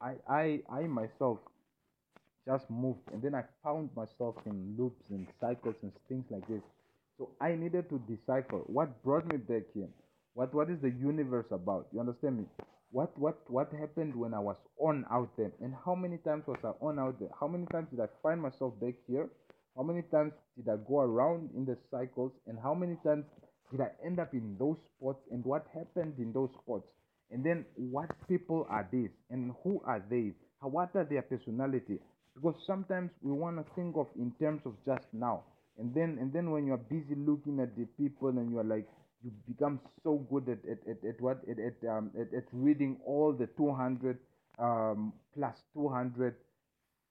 I, 0.01 0.13
I, 0.27 0.59
I 0.71 0.81
myself 0.83 1.39
just 2.47 2.69
moved 2.69 3.01
and 3.13 3.21
then 3.21 3.35
I 3.35 3.43
found 3.63 3.89
myself 3.95 4.35
in 4.45 4.75
loops 4.77 5.03
and 5.09 5.27
cycles 5.39 5.75
and 5.83 5.91
things 6.09 6.25
like 6.29 6.47
this. 6.47 6.61
So 7.17 7.29
I 7.39 7.53
needed 7.53 7.89
to 7.89 8.01
decipher 8.09 8.57
what 8.65 9.03
brought 9.03 9.27
me 9.31 9.37
back 9.37 9.63
here. 9.73 9.89
What 10.33 10.53
what 10.53 10.69
is 10.69 10.79
the 10.81 10.89
universe 10.89 11.47
about? 11.51 11.87
You 11.93 11.99
understand 11.99 12.37
me? 12.37 12.45
what 12.91 13.17
what 13.17 13.39
what 13.49 13.71
happened 13.71 14.15
when 14.15 14.33
I 14.33 14.39
was 14.39 14.57
on 14.77 15.05
out 15.09 15.29
there 15.37 15.51
and 15.61 15.73
how 15.85 15.95
many 15.95 16.17
times 16.17 16.43
was 16.45 16.59
I 16.63 16.71
on 16.85 16.99
out 16.99 17.19
there? 17.19 17.29
How 17.39 17.47
many 17.47 17.65
times 17.67 17.87
did 17.89 17.99
I 18.01 18.07
find 18.21 18.41
myself 18.41 18.79
back 18.81 18.95
here? 19.07 19.29
How 19.75 19.83
many 19.83 20.01
times 20.11 20.33
did 20.57 20.67
I 20.67 20.75
go 20.87 20.99
around 20.99 21.49
in 21.55 21.65
the 21.65 21.77
cycles 21.89 22.33
and 22.47 22.59
how 22.61 22.73
many 22.73 22.97
times 23.05 23.25
did 23.71 23.81
I 23.81 23.89
end 24.05 24.19
up 24.19 24.33
in 24.33 24.55
those 24.59 24.77
spots 24.97 25.21
and 25.31 25.43
what 25.45 25.65
happened 25.73 26.15
in 26.17 26.33
those 26.33 26.49
spots? 26.61 26.87
And 27.31 27.43
then 27.43 27.65
what 27.75 28.09
people 28.27 28.67
are 28.69 28.87
these 28.91 29.09
and 29.29 29.53
who 29.63 29.81
are 29.85 30.03
they? 30.09 30.33
What 30.61 30.95
are 30.95 31.05
their 31.05 31.21
personality? 31.21 31.99
Because 32.35 32.55
sometimes 32.67 33.11
we 33.21 33.31
want 33.31 33.57
to 33.57 33.73
think 33.73 33.95
of 33.97 34.07
in 34.17 34.31
terms 34.39 34.61
of 34.65 34.73
just 34.85 35.07
now. 35.13 35.43
And 35.79 35.93
then 35.95 36.17
and 36.19 36.33
then 36.33 36.51
when 36.51 36.65
you're 36.67 36.77
busy 36.77 37.15
looking 37.15 37.59
at 37.61 37.75
the 37.77 37.85
people 37.97 38.29
and 38.29 38.51
you're 38.51 38.63
like 38.63 38.87
you 39.23 39.31
become 39.47 39.79
so 40.03 40.17
good 40.29 40.49
at, 40.49 40.59
at, 40.69 40.79
at, 40.89 41.07
at 41.07 41.21
what 41.21 41.39
at, 41.49 41.57
at, 41.59 41.89
um, 41.89 42.11
at, 42.19 42.33
at 42.35 42.43
reading 42.51 42.97
all 43.05 43.31
the 43.31 43.47
200 43.57 44.17
um, 44.59 45.13
plus 45.33 45.55
200 45.73 46.35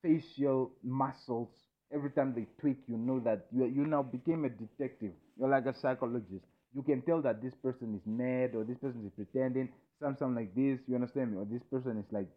facial 0.02 0.70
muscles 0.82 1.48
every 1.92 2.10
time 2.10 2.34
they 2.34 2.46
tweak 2.60 2.78
you 2.88 2.96
know 2.96 3.20
that 3.20 3.46
you, 3.52 3.66
you 3.66 3.86
now 3.86 4.02
became 4.02 4.44
a 4.44 4.48
detective. 4.48 5.12
You're 5.38 5.48
like 5.48 5.66
a 5.66 5.74
psychologist. 5.74 6.44
You 6.74 6.82
can 6.82 7.02
tell 7.02 7.20
that 7.22 7.42
this 7.42 7.54
person 7.54 7.94
is 7.94 8.02
mad 8.06 8.54
or 8.54 8.64
this 8.64 8.78
person 8.78 9.04
is 9.06 9.12
pretending 9.14 9.68
something 10.00 10.34
like 10.34 10.54
this 10.54 10.78
you 10.86 10.94
understand 10.94 11.32
me? 11.32 11.38
Or 11.38 11.44
this 11.44 11.62
person 11.70 11.98
is 11.98 12.06
like 12.12 12.28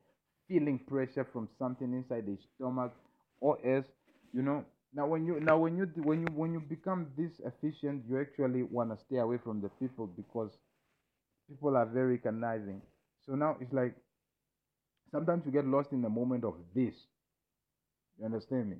feeling 0.47 0.79
pressure 0.79 1.27
from 1.31 1.47
something 1.59 1.93
inside 1.93 2.25
their 2.27 2.37
stomach 2.55 2.93
or 3.39 3.57
else 3.65 3.85
you 4.33 4.41
know? 4.41 4.65
Now 4.93 5.07
when 5.07 5.25
you 5.25 5.39
now 5.39 5.57
when 5.57 5.77
you 5.77 5.85
when 6.03 6.21
you 6.21 6.27
when 6.33 6.53
you 6.53 6.59
become 6.59 7.07
this 7.17 7.31
efficient 7.45 8.03
you 8.09 8.19
actually 8.19 8.63
want 8.63 8.91
to 8.91 9.05
stay 9.05 9.17
away 9.17 9.37
from 9.43 9.61
the 9.61 9.69
people 9.79 10.07
because 10.07 10.51
people 11.49 11.75
are 11.77 11.85
very 11.85 12.17
conniving 12.17 12.81
so 13.25 13.33
now 13.33 13.57
it's 13.61 13.73
like 13.73 13.95
sometimes 15.11 15.45
you 15.45 15.51
get 15.51 15.65
lost 15.65 15.91
in 15.91 16.01
the 16.01 16.09
moment 16.09 16.43
of 16.43 16.55
this. 16.73 16.95
You 18.19 18.25
understand 18.25 18.69
me 18.69 18.77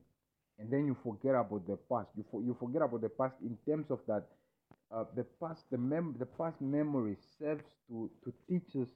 and 0.64 0.72
then 0.72 0.86
you 0.86 0.96
forget 1.04 1.36
about 1.36 1.68
the 1.68 1.78
past. 1.92 2.08
You 2.16 2.24
for, 2.32 2.42
you 2.42 2.56
forget 2.60 2.82
about 2.82 3.02
the 3.02 3.10
past 3.10 3.36
in 3.42 3.58
terms 3.68 3.88
of 3.92 4.00
that 4.08 4.24
uh, 4.94 5.04
the 5.16 5.26
past 5.42 5.64
the 5.72 5.78
mem 5.78 6.16
the 6.20 6.26
past 6.26 6.62
memory 6.62 7.18
serves 7.38 7.66
to 7.90 8.10
to 8.24 8.34
teach 8.48 8.76
us 8.82 8.88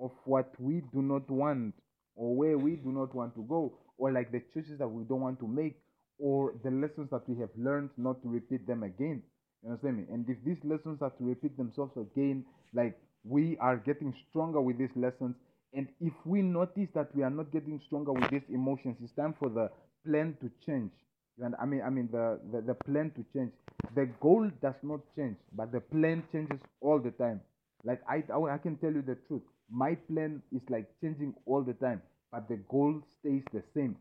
of 0.00 0.10
what 0.24 0.52
we 0.58 0.82
do 0.92 1.02
not 1.02 1.28
want 1.30 1.74
or 2.16 2.34
where 2.34 2.58
we 2.58 2.76
do 2.76 2.90
not 2.90 3.14
want 3.14 3.34
to 3.36 3.42
go 3.44 3.78
or 3.96 4.10
like 4.10 4.32
the 4.32 4.42
choices 4.52 4.78
that 4.78 4.88
we 4.88 5.04
don't 5.04 5.20
want 5.20 5.38
to 5.38 5.46
make 5.46 5.76
or 6.18 6.54
the 6.64 6.70
lessons 6.70 7.10
that 7.10 7.28
we 7.28 7.38
have 7.38 7.50
learned 7.56 7.90
not 7.96 8.20
to 8.22 8.28
repeat 8.28 8.66
them 8.66 8.82
again. 8.82 9.22
You 9.62 9.70
understand 9.70 9.98
me? 9.98 10.04
And 10.10 10.28
if 10.28 10.38
these 10.44 10.58
lessons 10.64 11.00
are 11.02 11.10
to 11.10 11.24
repeat 11.24 11.56
themselves 11.56 11.96
again 11.96 12.44
like 12.72 12.98
we 13.24 13.56
are 13.58 13.76
getting 13.76 14.12
stronger 14.28 14.60
with 14.60 14.78
these 14.78 14.94
lessons. 14.96 15.36
And 15.72 15.88
if 16.00 16.12
we 16.24 16.42
notice 16.42 16.88
that 16.94 17.14
we 17.14 17.22
are 17.22 17.30
not 17.30 17.52
getting 17.52 17.80
stronger 17.86 18.12
with 18.12 18.30
these 18.30 18.48
emotions 18.52 18.96
it's 19.02 19.12
time 19.12 19.34
for 19.38 19.48
the 19.48 19.70
plan 20.06 20.36
to 20.40 20.50
change. 20.66 20.92
And 21.40 21.54
i 21.60 21.64
mean 21.66 21.82
i 21.82 21.90
mean 21.90 22.08
the, 22.12 22.38
the 22.52 22.60
the 22.62 22.74
plan 22.74 23.10
to 23.16 23.24
change. 23.32 23.52
The 23.94 24.06
goal 24.20 24.50
does 24.62 24.76
not 24.82 25.00
change 25.16 25.36
but 25.52 25.72
the 25.72 25.80
plan 25.80 26.22
changes 26.32 26.60
all 26.80 26.98
the 26.98 27.10
time. 27.12 27.40
Like 27.84 28.02
I, 28.08 28.22
I 28.32 28.54
i 28.54 28.58
can 28.58 28.76
tell 28.76 28.92
you 28.92 29.02
the 29.02 29.16
truth. 29.28 29.42
My 29.70 29.94
plan 29.94 30.42
is 30.52 30.62
like 30.68 30.88
changing 31.00 31.34
all 31.46 31.62
the 31.62 31.74
time 31.74 32.02
but 32.32 32.48
the 32.48 32.56
goal 32.68 33.00
stays 33.20 33.42
the 33.52 33.62
same. 33.74 33.96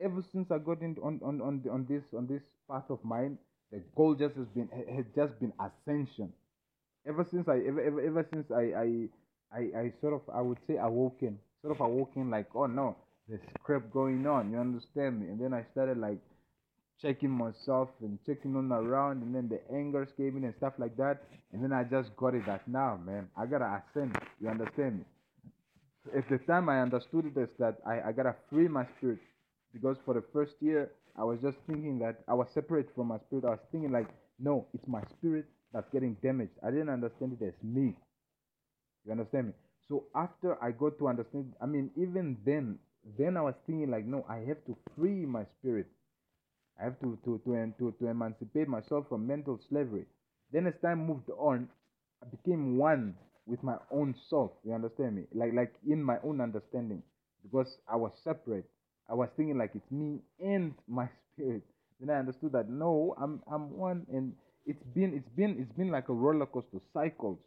Ever 0.00 0.22
since 0.32 0.50
i 0.50 0.58
got 0.58 0.82
into 0.82 1.02
on 1.02 1.20
on 1.22 1.40
on, 1.40 1.62
the, 1.62 1.70
on 1.70 1.86
this 1.86 2.02
on 2.16 2.26
this 2.26 2.42
path 2.68 2.90
of 2.90 3.02
mine 3.04 3.38
the 3.70 3.80
goal 3.96 4.14
just 4.14 4.34
has 4.36 4.46
been 4.48 4.68
has 4.96 5.06
just 5.14 5.38
been 5.40 5.52
ascension. 5.60 6.32
Ever 7.06 7.24
since 7.30 7.48
i 7.48 7.58
ever 7.60 7.80
ever, 7.82 8.00
ever 8.00 8.26
since 8.32 8.50
I, 8.50 8.62
I 8.84 9.08
i 9.52 9.62
i 9.82 9.92
sort 10.00 10.14
of 10.14 10.22
i 10.34 10.40
would 10.40 10.58
say 10.66 10.76
awoken 10.76 11.38
sort 11.62 11.74
of 11.76 11.80
awoken 11.80 12.30
like 12.30 12.48
oh 12.54 12.66
no 12.66 12.96
there's 13.28 13.40
crap 13.62 13.90
going 13.90 14.26
on 14.26 14.50
you 14.50 14.58
understand 14.58 15.20
me? 15.20 15.28
And 15.28 15.40
then 15.40 15.54
i 15.54 15.64
started 15.72 15.98
like 15.98 16.18
checking 17.00 17.30
myself 17.30 17.88
and 18.00 18.18
checking 18.26 18.54
on 18.56 18.70
around 18.70 19.22
and 19.22 19.34
then 19.34 19.48
the 19.48 19.60
anger 19.74 20.06
came 20.16 20.36
in 20.36 20.44
and 20.44 20.54
stuff 20.58 20.74
like 20.78 20.96
that. 20.96 21.22
And 21.52 21.62
then 21.62 21.72
i 21.72 21.84
just 21.84 22.14
got 22.16 22.34
it 22.34 22.46
that 22.46 22.66
now 22.68 22.98
man 23.04 23.28
i 23.36 23.46
gotta 23.46 23.82
ascend 23.82 24.16
you 24.40 24.48
understand 24.48 24.98
me? 24.98 25.04
At 26.16 26.28
the 26.28 26.38
time 26.38 26.68
i 26.68 26.80
understood 26.80 27.26
as 27.40 27.48
that 27.58 27.76
i, 27.86 28.08
I 28.08 28.12
gotta 28.12 28.34
free 28.50 28.68
my 28.68 28.86
spirit 28.98 29.20
because 29.72 29.96
for 30.04 30.14
the 30.14 30.24
first 30.32 30.54
year 30.60 30.92
i 31.18 31.24
was 31.24 31.38
just 31.40 31.56
thinking 31.66 31.98
that 32.00 32.20
i 32.28 32.34
was 32.34 32.48
separate 32.54 32.88
from 32.94 33.08
my 33.08 33.18
spirit. 33.26 33.44
I 33.44 33.50
was 33.50 33.60
thinking 33.72 33.90
like 33.90 34.08
no 34.38 34.66
it's 34.74 34.86
my 34.86 35.02
spirit 35.16 35.46
that's 35.72 35.88
getting 35.92 36.16
damaged. 36.22 36.52
I 36.64 36.70
didn't 36.70 36.90
understand 36.90 37.36
it 37.40 37.44
as 37.44 37.54
me. 37.62 37.94
You 39.04 39.12
understand 39.12 39.48
me? 39.48 39.52
So 39.88 40.04
after 40.14 40.62
i 40.62 40.70
got 40.70 40.98
to 40.98 41.08
understand 41.08 41.54
i 41.60 41.66
mean 41.66 41.90
even 41.96 42.36
then 42.44 42.78
then 43.18 43.36
i 43.36 43.40
was 43.40 43.54
thinking 43.66 43.90
like 43.90 44.04
no 44.06 44.24
i 44.28 44.38
have 44.38 44.64
to 44.66 44.76
free 44.96 45.26
my 45.26 45.44
spirit 45.58 45.86
I 46.80 46.84
have 46.84 46.98
to 47.00 47.18
to 47.24 47.38
to 47.44 47.74
to, 47.78 47.92
to 48.00 48.06
emancipate 48.08 48.68
myself 48.68 49.08
from 49.08 49.26
mental 49.26 49.58
slavery. 49.68 50.06
Then 50.52 50.66
as 50.66 50.74
time 50.82 51.06
moved 51.06 51.30
on, 51.30 51.68
I 52.22 52.26
became 52.26 52.78
one 52.78 53.16
with 53.46 53.62
my 53.62 53.76
own 53.90 54.14
self. 54.28 54.52
You 54.64 54.74
understand 54.74 55.16
me? 55.16 55.24
Like 55.34 55.52
like 55.54 55.74
in 55.86 56.02
my 56.02 56.18
own 56.24 56.40
understanding, 56.40 57.02
because 57.42 57.78
I 57.88 57.96
was 57.96 58.12
separate. 58.24 58.66
I 59.08 59.14
was 59.14 59.28
thinking 59.36 59.58
like 59.58 59.72
it's 59.74 59.90
me 59.90 60.20
and 60.40 60.74
my 60.88 61.08
spirit. 61.32 61.62
Then 62.00 62.10
I 62.10 62.18
understood 62.18 62.52
that 62.52 62.68
no, 62.68 63.14
I'm 63.20 63.42
I'm 63.50 63.70
one, 63.76 64.06
and 64.12 64.32
it's 64.66 64.82
been 64.94 65.14
it's 65.14 65.28
been 65.36 65.56
it's 65.60 65.72
been 65.72 65.90
like 65.90 66.08
a 66.08 66.14
roller 66.14 66.46
coaster 66.46 66.80
cycles. 66.92 67.38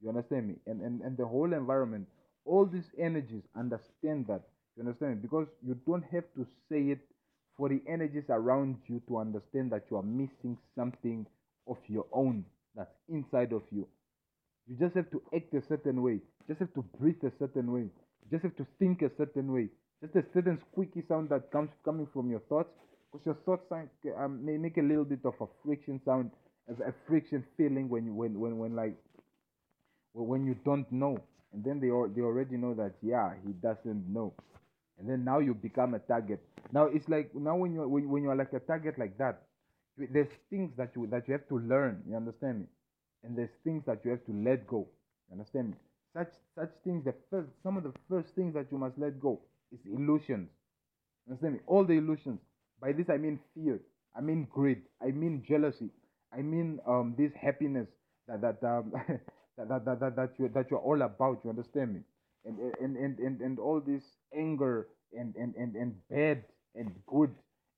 You 0.00 0.10
understand 0.10 0.48
me? 0.48 0.54
And 0.66 0.80
and 0.82 1.00
and 1.02 1.16
the 1.16 1.26
whole 1.26 1.52
environment, 1.52 2.08
all 2.44 2.66
these 2.66 2.90
energies 2.98 3.42
understand 3.56 4.26
that. 4.28 4.42
You 4.78 4.84
understand 4.84 5.16
me? 5.16 5.22
Because 5.22 5.48
you 5.66 5.76
don't 5.86 6.04
have 6.12 6.22
to 6.36 6.46
say 6.70 6.92
it 6.92 7.00
for 7.56 7.68
the 7.68 7.82
energies 7.88 8.30
around 8.30 8.76
you 8.86 9.02
to 9.08 9.18
understand 9.18 9.72
that 9.72 9.82
you 9.90 9.96
are 9.96 10.04
missing 10.04 10.56
something 10.76 11.26
of 11.66 11.78
your 11.88 12.06
own 12.12 12.44
that's 12.76 12.94
inside 13.08 13.52
of 13.52 13.62
you. 13.72 13.88
You 14.68 14.76
just 14.78 14.94
have 14.94 15.10
to 15.10 15.20
act 15.34 15.52
a 15.54 15.62
certain 15.66 16.00
way. 16.00 16.20
Just 16.46 16.60
have 16.60 16.72
to 16.74 16.84
breathe 17.00 17.24
a 17.24 17.32
certain 17.40 17.72
way. 17.72 17.86
Just 18.30 18.44
have 18.44 18.54
to 18.56 18.66
think 18.78 19.02
a 19.02 19.10
certain 19.18 19.52
way. 19.52 19.68
Just 20.00 20.14
a 20.14 20.24
certain 20.32 20.60
squeaky 20.70 21.02
sound 21.08 21.30
that 21.30 21.50
comes 21.50 21.70
coming 21.84 22.06
from 22.12 22.30
your 22.30 22.40
thoughts, 22.48 22.70
because 23.10 23.26
your 23.26 23.34
thoughts 23.44 23.64
um, 24.16 24.44
may 24.44 24.56
make 24.56 24.76
a 24.76 24.82
little 24.82 25.04
bit 25.04 25.20
of 25.24 25.34
a 25.40 25.46
friction 25.64 26.00
sound, 26.04 26.30
a 26.68 26.92
friction 27.08 27.44
feeling 27.56 27.88
when 27.88 28.04
you 28.04 28.14
when 28.14 28.38
when 28.38 28.58
when 28.58 28.76
like 28.76 28.94
when 30.14 30.46
you 30.46 30.54
don't 30.64 30.90
know, 30.92 31.18
and 31.52 31.64
then 31.64 31.80
they 31.80 31.88
they 32.14 32.22
already 32.22 32.56
know 32.56 32.74
that 32.74 32.92
yeah 33.02 33.32
he 33.44 33.52
doesn't 33.54 34.06
know 34.06 34.32
and 34.98 35.08
then 35.08 35.24
now 35.24 35.38
you 35.38 35.54
become 35.54 35.94
a 35.94 35.98
target. 35.98 36.40
Now 36.72 36.84
it's 36.86 37.08
like 37.08 37.34
now 37.34 37.56
when 37.56 37.72
you're 37.72 37.88
when, 37.88 38.08
when 38.08 38.22
you're 38.22 38.36
like 38.36 38.52
a 38.52 38.60
target 38.60 38.98
like 38.98 39.16
that 39.18 39.42
there's 39.96 40.28
things 40.50 40.72
that 40.76 40.90
you 40.94 41.06
that 41.10 41.26
you 41.26 41.32
have 41.32 41.48
to 41.48 41.58
learn 41.58 42.02
you 42.08 42.16
understand 42.16 42.60
me? 42.60 42.66
And 43.24 43.36
there's 43.36 43.50
things 43.64 43.82
that 43.86 44.00
you 44.04 44.10
have 44.12 44.24
to 44.26 44.32
let 44.32 44.66
go 44.66 44.86
you 45.28 45.32
understand 45.32 45.68
me? 45.68 45.74
Such 46.14 46.32
such 46.54 46.70
things 46.84 47.04
the 47.04 47.14
first 47.30 47.48
some 47.62 47.76
of 47.76 47.82
the 47.82 47.92
first 48.08 48.28
things 48.34 48.54
that 48.54 48.66
you 48.70 48.78
must 48.78 48.98
let 48.98 49.20
go 49.20 49.40
is 49.72 49.80
illusions 49.86 50.48
you 51.26 51.32
understand 51.32 51.54
me? 51.54 51.60
All 51.66 51.84
the 51.84 51.94
illusions. 51.94 52.40
By 52.80 52.92
this 52.92 53.06
i 53.10 53.16
mean 53.16 53.40
fear. 53.54 53.80
I 54.16 54.20
mean 54.20 54.46
greed. 54.52 54.82
I 55.02 55.06
mean 55.10 55.44
jealousy. 55.48 55.90
I 56.32 56.42
mean 56.42 56.78
um 56.86 57.14
this 57.18 57.32
happiness 57.40 57.88
that 58.28 58.40
that 58.40 58.62
um 58.62 58.92
that, 59.56 59.68
that, 59.68 59.84
that, 59.84 60.00
that, 60.00 60.16
that 60.16 60.30
you 60.38 60.48
that 60.54 60.70
you're 60.70 60.80
all 60.80 61.02
about 61.02 61.40
you 61.44 61.50
understand 61.50 61.94
me 61.94 62.00
and 62.44 62.58
and 62.80 62.96
and 62.96 63.18
and, 63.18 63.40
and 63.40 63.58
all 63.58 63.80
this 63.80 64.02
anger 64.36 64.88
and, 65.12 65.34
and 65.36 65.54
and 65.56 65.76
and 65.76 65.94
bad 66.10 66.44
and 66.74 66.92
good 67.06 67.30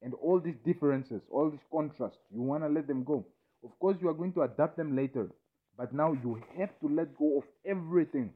and 0.03 0.15
all 0.15 0.41
these 0.41 0.57
differences 0.65 1.23
all 1.31 1.51
these 1.51 1.67
contrasts 1.71 2.19
you 2.33 2.41
want 2.41 2.63
to 2.63 2.69
let 2.69 2.87
them 2.87 3.05
go. 3.05 3.25
Of 3.65 3.79
course 3.79 3.97
you 4.01 4.09
are 4.09 4.15
going 4.15 4.33
to 4.35 4.43
adapt 4.43 4.77
them 4.77 4.97
later 4.97 5.31
but 5.77 5.93
now 5.93 6.13
you 6.13 6.43
have 6.59 6.71
to 6.81 6.89
let 6.89 7.17
go 7.19 7.39
of 7.39 7.45
everything 7.65 8.33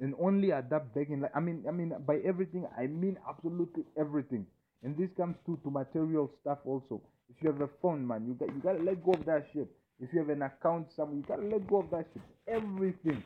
and 0.00 0.14
only 0.20 0.50
adapt 0.50 0.94
back 0.94 1.08
in 1.10 1.20
life 1.20 1.30
i 1.34 1.40
mean 1.40 1.64
i 1.68 1.70
mean 1.70 1.94
by 2.06 2.16
everything 2.24 2.66
i 2.78 2.86
mean 2.86 3.16
absolutely 3.28 3.84
everything. 3.98 4.46
And 4.82 4.96
this 4.96 5.10
comes 5.16 5.36
to 5.46 5.58
to 5.62 5.70
material 5.70 6.30
stuff 6.40 6.58
also. 6.64 7.02
If 7.28 7.42
you 7.42 7.52
have 7.52 7.60
a 7.60 7.68
phone 7.82 8.06
man 8.06 8.26
you 8.26 8.34
got 8.34 8.54
you 8.54 8.60
got 8.62 8.78
to 8.78 8.82
let 8.82 9.04
go 9.04 9.12
of 9.12 9.24
that 9.26 9.46
shit. 9.52 9.68
If 10.00 10.12
you 10.12 10.20
have 10.20 10.30
an 10.30 10.42
account 10.42 10.88
somewhere 10.96 11.16
you 11.16 11.22
got 11.22 11.36
to 11.36 11.46
let 11.46 11.66
go 11.68 11.80
of 11.80 11.90
that 11.90 12.06
shit. 12.12 12.22
Everything 12.48 13.22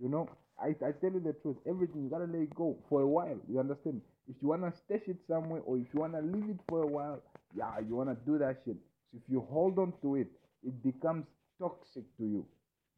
you 0.00 0.08
know 0.08 0.28
I, 0.60 0.68
I 0.68 0.92
tell 1.00 1.12
you 1.12 1.20
the 1.20 1.34
truth, 1.42 1.56
everything 1.68 2.04
you 2.04 2.10
gotta 2.10 2.24
let 2.24 2.42
it 2.42 2.54
go 2.54 2.76
for 2.88 3.02
a 3.02 3.06
while. 3.06 3.38
You 3.48 3.60
understand? 3.60 4.00
If 4.28 4.36
you 4.42 4.48
wanna 4.48 4.72
stash 4.72 5.06
it 5.06 5.18
somewhere 5.28 5.60
or 5.64 5.76
if 5.78 5.86
you 5.92 6.00
wanna 6.00 6.20
leave 6.22 6.48
it 6.50 6.60
for 6.68 6.82
a 6.82 6.86
while, 6.86 7.22
yeah, 7.54 7.78
you 7.86 7.94
wanna 7.96 8.16
do 8.26 8.38
that 8.38 8.62
shit. 8.64 8.76
So 9.12 9.18
if 9.18 9.22
you 9.28 9.46
hold 9.50 9.78
on 9.78 9.92
to 10.02 10.16
it, 10.16 10.28
it 10.66 10.82
becomes 10.82 11.26
toxic 11.60 12.04
to 12.18 12.24
you. 12.24 12.46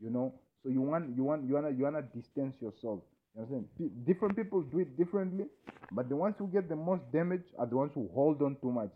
You 0.00 0.10
know? 0.10 0.34
So 0.62 0.70
you 0.70 0.80
want 0.80 1.16
you 1.16 1.24
want 1.24 1.46
you 1.48 1.54
wanna 1.54 1.70
you 1.70 1.84
wanna 1.84 2.02
distance 2.02 2.54
yourself. 2.60 3.00
You 3.34 3.42
understand? 3.42 3.68
P- 3.76 3.90
different 4.06 4.36
people 4.36 4.62
do 4.62 4.80
it 4.80 4.96
differently, 4.96 5.46
but 5.92 6.08
the 6.08 6.16
ones 6.16 6.36
who 6.38 6.48
get 6.48 6.68
the 6.68 6.76
most 6.76 7.02
damage 7.12 7.44
are 7.58 7.66
the 7.66 7.76
ones 7.76 7.92
who 7.94 8.08
hold 8.14 8.42
on 8.42 8.56
too 8.60 8.72
much. 8.72 8.90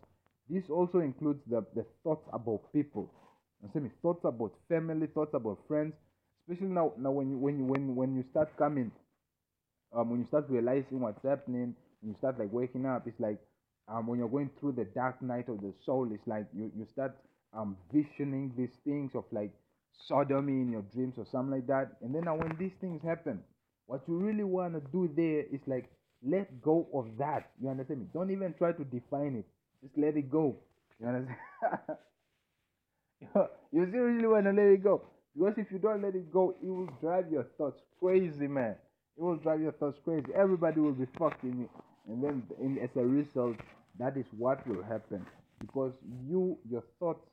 This 0.49 0.69
also 0.69 0.99
includes 0.99 1.41
the, 1.47 1.65
the 1.75 1.85
thoughts 2.03 2.27
about 2.33 2.71
people. 2.73 3.11
You 3.61 3.67
understand 3.67 3.85
me? 3.85 3.91
Thoughts 4.01 4.25
about 4.25 4.53
family, 4.67 5.07
thoughts 5.07 5.33
about 5.33 5.59
friends, 5.67 5.93
especially 6.43 6.67
now 6.73 6.93
now 6.97 7.11
when 7.11 7.29
you 7.29 7.37
when 7.37 7.57
you 7.59 7.65
when 7.65 7.95
when 7.95 8.15
you 8.15 8.23
start 8.31 8.55
coming 8.57 8.91
um, 9.93 10.09
when 10.09 10.19
you 10.21 10.25
start 10.25 10.45
realizing 10.49 10.99
what's 11.01 11.23
happening, 11.23 11.75
when 12.01 12.11
you 12.11 12.15
start 12.17 12.39
like 12.39 12.51
waking 12.51 12.85
up, 12.85 13.07
it's 13.07 13.19
like 13.19 13.39
um, 13.87 14.07
when 14.07 14.19
you're 14.19 14.29
going 14.29 14.49
through 14.59 14.73
the 14.73 14.85
dark 14.85 15.21
night 15.21 15.49
of 15.49 15.61
the 15.61 15.73
soul, 15.85 16.09
it's 16.11 16.25
like 16.27 16.45
you, 16.55 16.71
you 16.75 16.85
start 16.91 17.15
um, 17.53 17.77
visioning 17.93 18.51
these 18.57 18.75
things 18.85 19.11
of 19.15 19.25
like 19.31 19.51
sodomy 20.07 20.53
in 20.61 20.71
your 20.71 20.81
dreams 20.93 21.15
or 21.17 21.25
something 21.31 21.51
like 21.51 21.67
that. 21.67 21.91
And 22.01 22.13
then 22.13 22.23
now 22.25 22.35
when 22.35 22.55
these 22.57 22.73
things 22.81 23.01
happen, 23.03 23.39
what 23.85 24.01
you 24.07 24.17
really 24.17 24.43
want 24.43 24.73
to 24.73 24.81
do 24.91 25.11
there 25.15 25.41
is 25.53 25.61
like 25.67 25.91
let 26.25 26.61
go 26.61 26.87
of 26.93 27.05
that. 27.19 27.51
You 27.61 27.69
understand 27.69 27.99
me? 28.01 28.07
Don't 28.13 28.31
even 28.31 28.53
try 28.57 28.71
to 28.71 28.83
define 28.85 29.35
it. 29.35 29.45
Just 29.83 29.97
let 29.97 30.15
it 30.17 30.31
go. 30.31 30.55
You 30.99 31.07
understand? 31.07 31.37
you 33.71 33.81
really 33.85 34.27
want 34.27 34.45
to 34.45 34.51
let 34.51 34.67
it 34.67 34.83
go. 34.83 35.01
Because 35.35 35.57
if 35.57 35.71
you 35.71 35.79
don't 35.79 36.01
let 36.01 36.15
it 36.15 36.31
go, 36.31 36.55
it 36.61 36.69
will 36.69 36.89
drive 37.01 37.31
your 37.31 37.45
thoughts 37.57 37.81
crazy, 37.99 38.47
man. 38.47 38.75
It 39.17 39.21
will 39.23 39.37
drive 39.37 39.61
your 39.61 39.71
thoughts 39.73 39.99
crazy. 40.03 40.27
Everybody 40.35 40.79
will 40.79 40.93
be 40.93 41.07
fucking 41.17 41.57
you. 41.59 41.69
And 42.07 42.23
then 42.23 42.43
in, 42.61 42.77
as 42.79 42.95
a 42.95 43.05
result, 43.05 43.57
that 43.99 44.17
is 44.17 44.25
what 44.37 44.65
will 44.67 44.83
happen. 44.83 45.25
Because 45.59 45.93
you, 46.27 46.57
your 46.69 46.83
thoughts 46.99 47.25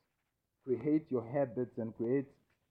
create 0.65 1.05
your 1.09 1.25
habits 1.31 1.77
and 1.77 1.95
create 1.97 2.27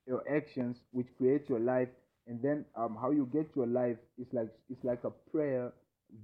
your 0.07 0.25
actions, 0.35 0.79
which 0.93 1.07
create 1.19 1.49
your 1.49 1.61
life. 1.61 1.89
And 2.27 2.43
then 2.43 2.65
um, 2.77 2.97
how 3.01 3.11
you 3.11 3.29
get 3.33 3.51
your 3.57 3.67
life 3.67 3.97
is 4.19 4.27
like 4.33 4.49
it's 4.71 4.85
like 4.85 5.05
a 5.05 5.11
prayer. 5.31 5.73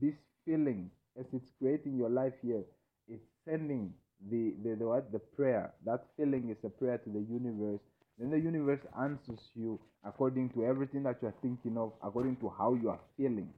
This 0.01 0.15
feeling, 0.45 0.91
as 1.19 1.27
it's 1.33 1.51
creating 1.61 1.97
your 1.97 2.11
life 2.11 2.35
here, 2.43 2.63
is 3.09 3.21
sending 3.45 3.93
the, 4.31 4.55
the, 4.65 4.77
the 4.77 4.87
what 4.87 5.13
the 5.13 5.19
prayer. 5.19 5.73
That 5.85 6.07
feeling 6.17 6.51
is 6.51 6.59
a 6.65 6.69
prayer 6.71 6.99
to 6.99 7.11
the 7.11 7.21
universe. 7.21 7.81
Then 8.19 8.31
the 8.31 8.39
universe 8.41 8.85
answers 8.99 9.51
you 9.55 9.81
according 10.05 10.51
to 10.51 10.65
everything 10.65 11.03
that 11.05 11.23
you 11.23 11.29
are 11.29 11.35
thinking 11.43 11.77
of, 11.79 11.93
according 12.03 12.37
to 12.39 12.49
how 12.51 12.75
you 12.75 12.91
are 12.91 13.01
feeling. 13.17 13.53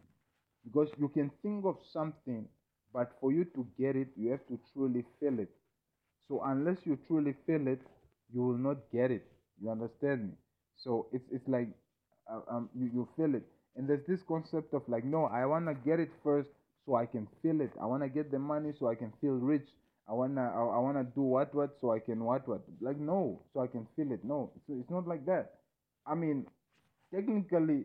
Because 0.64 0.90
you 0.98 1.08
can 1.08 1.30
think 1.42 1.64
of 1.64 1.78
something, 1.92 2.48
but 2.92 3.12
for 3.20 3.32
you 3.32 3.44
to 3.46 3.66
get 3.78 3.96
it, 3.96 4.08
you 4.16 4.30
have 4.30 4.46
to 4.48 4.58
truly 4.72 5.04
feel 5.20 5.38
it. 5.40 5.50
So 6.28 6.42
unless 6.44 6.84
you 6.86 6.96
truly 7.06 7.34
feel 7.46 7.66
it, 7.68 7.80
you 8.32 8.42
will 8.42 8.58
not 8.58 8.78
get 8.92 9.10
it. 9.10 9.26
You 9.60 9.70
understand 9.70 10.28
me? 10.28 10.34
So 10.76 11.08
it's 11.12 11.28
it's 11.32 11.48
like 11.48 11.68
uh, 12.30 12.40
um 12.48 12.68
you, 12.74 12.86
you 12.94 13.08
feel 13.16 13.34
it, 13.34 13.44
and 13.76 13.88
there's 13.88 14.06
this 14.06 14.22
concept 14.22 14.74
of 14.74 14.82
like 14.88 15.04
no, 15.04 15.24
I 15.24 15.46
wanna 15.46 15.74
get 15.74 15.98
it 16.00 16.10
first 16.22 16.50
so 16.86 16.94
I 16.94 17.06
can 17.06 17.26
feel 17.42 17.60
it. 17.60 17.72
I 17.80 17.86
wanna 17.86 18.08
get 18.08 18.30
the 18.30 18.38
money 18.38 18.72
so 18.78 18.88
I 18.88 18.94
can 18.94 19.12
feel 19.20 19.34
rich. 19.34 19.68
I 20.08 20.12
wanna 20.14 20.42
I, 20.42 20.76
I 20.76 20.78
wanna 20.78 21.04
do 21.04 21.22
what 21.22 21.54
what 21.54 21.76
so 21.80 21.92
I 21.92 21.98
can 21.98 22.24
what 22.24 22.46
what 22.48 22.62
like 22.80 22.98
no 22.98 23.42
so 23.52 23.60
I 23.60 23.66
can 23.66 23.86
feel 23.96 24.10
it. 24.12 24.24
No, 24.24 24.50
it's 24.56 24.80
it's 24.80 24.90
not 24.90 25.06
like 25.06 25.26
that. 25.26 25.54
I 26.06 26.14
mean, 26.14 26.46
technically, 27.14 27.84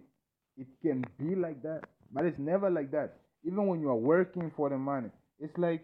it 0.58 0.68
can 0.82 1.04
be 1.20 1.36
like 1.36 1.62
that, 1.64 1.82
but 2.14 2.26
it's 2.26 2.40
never 2.40 2.70
like 2.70 2.92
that. 2.92 3.18
Even 3.46 3.68
when 3.68 3.82
you 3.82 3.90
are 3.90 3.96
working 3.96 4.52
for 4.56 4.70
the 4.70 4.78
money, 4.78 5.10
it's 5.40 5.58
like 5.58 5.84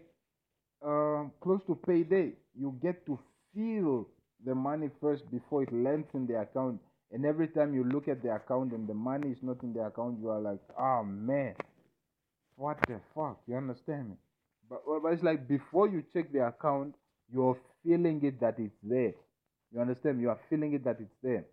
um, 0.84 1.32
close 1.40 1.60
to 1.66 1.74
payday. 1.86 2.32
You 2.58 2.78
get 2.82 3.04
to 3.06 3.18
feel 3.54 4.08
the 4.44 4.54
money 4.54 4.90
first 5.00 5.30
before 5.30 5.62
it 5.64 5.72
lands 5.72 6.08
in 6.14 6.26
the 6.26 6.40
account. 6.40 6.80
And 7.12 7.26
every 7.26 7.48
time 7.48 7.74
you 7.74 7.84
look 7.84 8.08
at 8.08 8.22
the 8.22 8.34
account 8.34 8.72
and 8.72 8.88
the 8.88 8.94
money 8.94 9.30
is 9.30 9.38
not 9.42 9.62
in 9.62 9.72
the 9.72 9.80
account, 9.82 10.18
you 10.20 10.30
are 10.30 10.40
like, 10.40 10.60
oh 10.78 11.02
man, 11.04 11.54
what 12.56 12.78
the 12.86 13.00
fuck? 13.14 13.40
You 13.48 13.56
understand 13.56 14.10
me? 14.10 14.16
But, 14.70 14.84
but 15.02 15.14
it's 15.14 15.24
like 15.24 15.48
before 15.48 15.88
you 15.88 16.04
check 16.14 16.32
the 16.32 16.46
account, 16.48 16.96
you're 17.32 17.58
feeling 17.84 18.24
it 18.24 18.40
that 18.40 18.56
it's 18.58 18.76
there. 18.84 19.14
You 19.72 19.80
understand? 19.80 20.20
You 20.22 20.30
are 20.30 20.40
feeling 20.50 20.74
it 20.74 20.84
that 20.84 20.98
it's 21.00 21.16
there. 21.22 21.46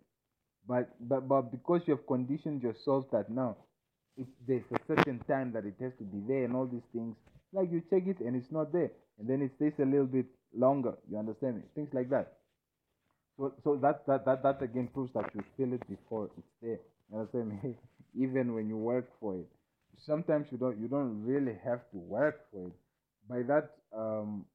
But 0.68 0.90
but 1.08 1.28
but 1.28 1.50
because 1.52 1.82
you 1.86 1.96
have 1.96 2.06
conditioned 2.06 2.62
yourself 2.62 3.06
that 3.12 3.30
now 3.30 3.56
it's 4.16 4.30
there's 4.46 4.64
a 4.72 4.78
certain 4.86 5.20
time 5.20 5.52
that 5.52 5.64
it 5.66 5.76
has 5.80 5.92
to 5.98 6.04
be 6.04 6.20
there 6.28 6.44
and 6.44 6.56
all 6.56 6.66
these 6.66 6.86
things, 6.92 7.16
like 7.52 7.70
you 7.72 7.82
check 7.90 8.06
it 8.06 8.20
and 8.20 8.36
it's 8.36 8.52
not 8.52 8.72
there, 8.72 8.90
and 9.18 9.28
then 9.28 9.42
it 9.42 9.52
stays 9.56 9.74
a 9.80 9.84
little 9.86 10.06
bit 10.06 10.26
longer. 10.54 10.94
You 11.10 11.18
understand 11.18 11.56
me? 11.56 11.62
Things 11.74 11.90
like 11.94 12.10
that. 12.10 12.34
So, 13.36 13.54
so 13.64 13.76
that, 13.76 14.06
that, 14.06 14.24
that, 14.26 14.42
that 14.42 14.62
again 14.62 14.88
proves 14.92 15.12
that 15.14 15.30
you 15.34 15.42
feel 15.56 15.72
it 15.72 15.88
before 15.88 16.30
it's 16.36 16.48
there. 16.60 16.80
You 17.10 17.18
understand 17.18 17.62
me? 17.62 17.74
Even 18.16 18.54
when 18.54 18.68
you 18.68 18.76
work 18.76 19.08
for 19.20 19.36
it, 19.36 19.46
sometimes 20.06 20.48
you 20.50 20.58
don't 20.58 20.78
you 20.78 20.88
don't 20.88 21.24
really 21.24 21.56
have 21.64 21.80
to 21.92 21.98
work 21.98 22.40
for 22.52 22.66
it. 22.66 22.72
By 23.28 23.42
that, 23.48 23.70
um, 23.96 24.46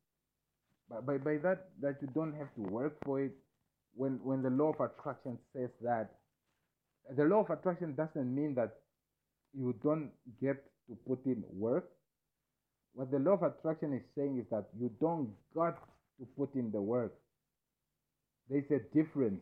by, 0.89 1.17
by, 1.17 1.37
that 1.43 1.69
that 1.81 1.97
you 2.01 2.09
don't 2.15 2.33
have 2.35 2.53
to 2.55 2.61
work 2.71 2.97
for 3.05 3.21
it. 3.21 3.33
When 3.95 4.19
when 4.23 4.43
the 4.43 4.49
law 4.51 4.73
of 4.73 4.81
attraction 4.81 5.39
says 5.55 5.69
that, 5.81 6.11
the 7.17 7.25
law 7.25 7.41
of 7.41 7.49
attraction 7.51 7.95
doesn't 7.95 8.35
mean 8.35 8.55
that 8.55 8.77
you 9.53 9.75
don't 9.83 10.11
get 10.41 10.63
to 10.89 10.97
put 11.07 11.25
in 11.25 11.43
work. 11.51 11.89
What 12.93 13.11
the 13.11 13.19
law 13.19 13.33
of 13.33 13.43
attraction 13.43 13.93
is 13.93 14.03
saying 14.15 14.39
is 14.39 14.45
that 14.51 14.65
you 14.79 14.91
don't 15.01 15.29
got 15.55 15.77
to 16.19 16.27
put 16.37 16.55
in 16.55 16.71
the 16.71 16.81
work 16.81 17.13
there's 18.49 18.69
a 18.71 18.79
difference 18.95 19.41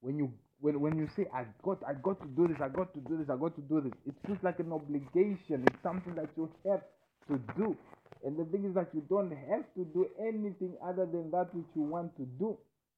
when 0.00 0.18
you 0.18 0.32
when 0.60 0.80
when 0.80 0.98
you 0.98 1.08
say 1.16 1.26
I 1.34 1.44
got 1.62 1.78
I 1.88 1.94
got 1.94 2.20
to 2.22 2.28
do 2.28 2.48
this, 2.48 2.58
I 2.62 2.68
got 2.68 2.94
to 2.94 3.00
do 3.00 3.18
this, 3.18 3.30
I 3.30 3.36
got 3.36 3.56
to 3.56 3.62
do 3.62 3.80
this. 3.82 3.92
It 4.06 4.14
feels 4.26 4.38
like 4.42 4.60
an 4.60 4.72
obligation. 4.72 5.64
It's 5.66 5.82
something 5.82 6.14
that 6.16 6.30
you 6.36 6.50
have 6.66 6.82
to 7.28 7.38
do. 7.56 7.76
And 8.24 8.36
the 8.36 8.44
thing 8.44 8.64
is 8.66 8.74
that 8.74 8.90
you 8.94 9.02
don't 9.08 9.30
have 9.50 9.64
to 9.74 9.84
do 9.92 10.08
anything 10.20 10.76
other 10.84 11.06
than 11.06 11.30
that 11.30 11.54
which 11.54 11.66
you 11.74 11.82
want 11.82 12.16
to 12.16 12.26
do. 12.38 12.56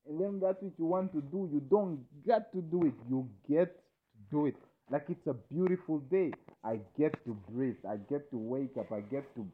And 0.09 0.21
then 0.21 0.41
that 0.41 0.63
which 0.63 0.75
you 0.79 0.87
want 0.87 1.13
to 1.13 1.21
do, 1.23 1.49
you 1.53 1.61
don't 1.71 2.01
get 2.27 2.53
to 2.53 2.61
do 2.61 2.87
it. 2.87 2.95
You 3.09 3.29
get 3.49 3.77
to 3.77 4.19
do 4.31 4.47
it. 4.47 4.57
Like 4.91 5.07
it's 5.09 5.27
a 5.27 5.35
beautiful 5.35 5.99
day. 6.11 6.33
I 6.65 6.81
get 6.99 7.13
to 7.25 7.37
breathe. 7.51 7.77
I 7.89 7.97
get 7.97 8.31
to 8.31 8.39
wake 8.39 8.77
up. 8.79 8.91
I 8.93 9.01
get 9.01 9.25
to 9.37 9.47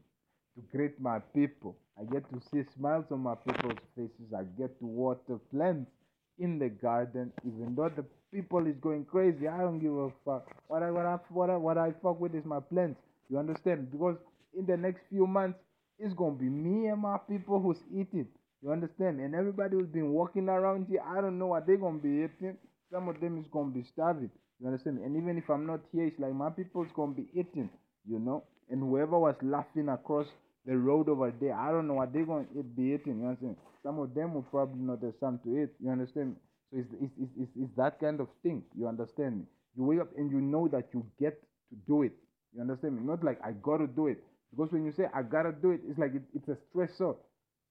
to 0.56 0.62
greet 0.76 1.00
my 1.00 1.18
people. 1.34 1.76
I 2.00 2.04
get 2.04 2.24
to 2.32 2.40
see 2.50 2.64
smiles 2.76 3.06
on 3.10 3.20
my 3.20 3.34
people's 3.36 3.78
faces. 3.96 4.32
I 4.36 4.44
get 4.58 4.78
to 4.80 4.86
water 4.86 5.38
plants 5.52 5.90
in 6.38 6.58
the 6.58 6.68
garden, 6.68 7.32
even 7.46 7.74
though 7.74 7.88
the 7.88 8.04
people 8.32 8.66
is 8.66 8.76
going 8.80 9.04
crazy. 9.04 9.48
I 9.48 9.58
don't 9.58 9.78
give 9.78 9.94
a 9.96 10.10
fuck. 10.24 10.46
What 10.68 10.82
I 10.82 10.90
what 10.90 11.06
I 11.06 11.18
what 11.30 11.50
I, 11.50 11.56
what 11.56 11.78
I 11.78 11.92
fuck 12.02 12.20
with 12.20 12.34
is 12.34 12.44
my 12.44 12.60
plants. 12.60 13.00
You 13.28 13.38
understand? 13.38 13.90
Because 13.90 14.16
in 14.56 14.66
the 14.66 14.76
next 14.76 15.02
few 15.08 15.26
months, 15.26 15.58
it's 15.98 16.14
gonna 16.14 16.36
be 16.36 16.48
me 16.48 16.86
and 16.88 17.00
my 17.00 17.18
people 17.28 17.60
who's 17.60 17.82
eating. 17.90 18.28
You 18.62 18.72
understand? 18.72 19.20
And 19.20 19.34
everybody 19.34 19.76
who's 19.76 19.88
been 19.88 20.10
walking 20.10 20.48
around 20.48 20.86
here, 20.88 21.02
I 21.06 21.20
don't 21.20 21.38
know 21.38 21.48
what 21.48 21.66
they're 21.66 21.76
gonna 21.76 21.98
be 21.98 22.24
eating. 22.26 22.56
Some 22.90 23.08
of 23.08 23.20
them 23.20 23.38
is 23.38 23.46
gonna 23.52 23.70
be 23.70 23.82
starving. 23.82 24.30
You 24.60 24.66
understand? 24.66 24.98
And 24.98 25.16
even 25.16 25.38
if 25.38 25.48
I'm 25.48 25.66
not 25.66 25.80
here, 25.92 26.06
it's 26.06 26.18
like 26.18 26.34
my 26.34 26.50
people's 26.50 26.88
gonna 26.94 27.12
be 27.12 27.28
eating. 27.32 27.70
You 28.08 28.18
know? 28.18 28.44
And 28.70 28.80
whoever 28.80 29.18
was 29.18 29.36
laughing 29.42 29.88
across 29.88 30.26
the 30.66 30.76
road 30.76 31.08
over 31.08 31.32
there. 31.40 31.54
I 31.54 31.70
don't 31.70 31.86
know 31.88 31.94
what 31.94 32.12
they're 32.12 32.24
to 32.24 32.62
be 32.76 32.94
eating. 32.94 33.20
You 33.20 33.26
understand? 33.28 33.56
Some 33.82 33.98
of 33.98 34.14
them 34.14 34.34
will 34.34 34.42
probably 34.42 34.80
not 34.80 35.02
have 35.02 35.14
something 35.20 35.54
to 35.54 35.62
eat. 35.62 35.70
You 35.80 35.90
understand? 35.90 36.36
So 36.70 36.78
it's, 36.78 36.88
it's, 37.00 37.12
it's, 37.18 37.32
it's, 37.40 37.50
it's 37.56 37.76
that 37.76 37.98
kind 38.00 38.20
of 38.20 38.28
thing. 38.42 38.62
You 38.76 38.88
understand 38.88 39.38
me? 39.38 39.44
You 39.76 39.84
wake 39.84 40.00
up 40.00 40.08
and 40.16 40.30
you 40.30 40.40
know 40.40 40.68
that 40.68 40.88
you 40.92 41.06
get 41.18 41.40
to 41.70 41.76
do 41.86 42.02
it. 42.02 42.12
You 42.54 42.60
understand 42.60 42.96
me? 42.96 43.06
Not 43.06 43.24
like 43.24 43.38
I 43.44 43.52
got 43.52 43.78
to 43.78 43.86
do 43.86 44.08
it. 44.08 44.22
Because 44.50 44.72
when 44.72 44.84
you 44.84 44.92
say 44.92 45.04
I 45.14 45.22
got 45.22 45.42
to 45.44 45.52
do 45.52 45.72
it, 45.72 45.80
it's 45.88 45.98
like 45.98 46.14
it, 46.14 46.22
it's 46.34 46.48
a 46.48 46.56
stressor. 46.70 47.16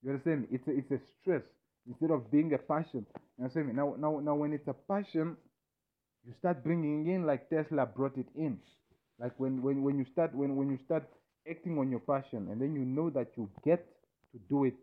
You 0.03 0.11
understand 0.11 0.41
me? 0.41 0.47
It's 0.51 0.67
a, 0.67 0.71
it's 0.71 0.91
a 0.91 0.99
stress 1.21 1.43
instead 1.87 2.11
of 2.11 2.31
being 2.31 2.53
a 2.53 2.57
passion. 2.57 3.05
You 3.37 3.45
understand 3.45 3.67
me? 3.67 3.73
Now, 3.73 3.95
now, 3.97 4.19
now, 4.19 4.35
when 4.35 4.53
it's 4.53 4.67
a 4.67 4.73
passion, 4.73 5.37
you 6.25 6.33
start 6.39 6.63
bringing 6.63 7.07
in 7.07 7.25
like 7.25 7.49
Tesla 7.49 7.85
brought 7.85 8.17
it 8.17 8.27
in. 8.35 8.59
Like 9.19 9.33
when, 9.37 9.61
when, 9.61 9.83
when 9.83 9.97
you 9.97 10.05
start 10.11 10.35
when, 10.35 10.55
when 10.55 10.69
you 10.69 10.77
start 10.85 11.05
acting 11.49 11.77
on 11.79 11.89
your 11.89 12.01
passion 12.01 12.47
and 12.51 12.61
then 12.61 12.75
you 12.75 12.85
know 12.85 13.09
that 13.11 13.29
you 13.37 13.49
get 13.65 13.85
to 14.33 14.39
do 14.49 14.65
it 14.65 14.75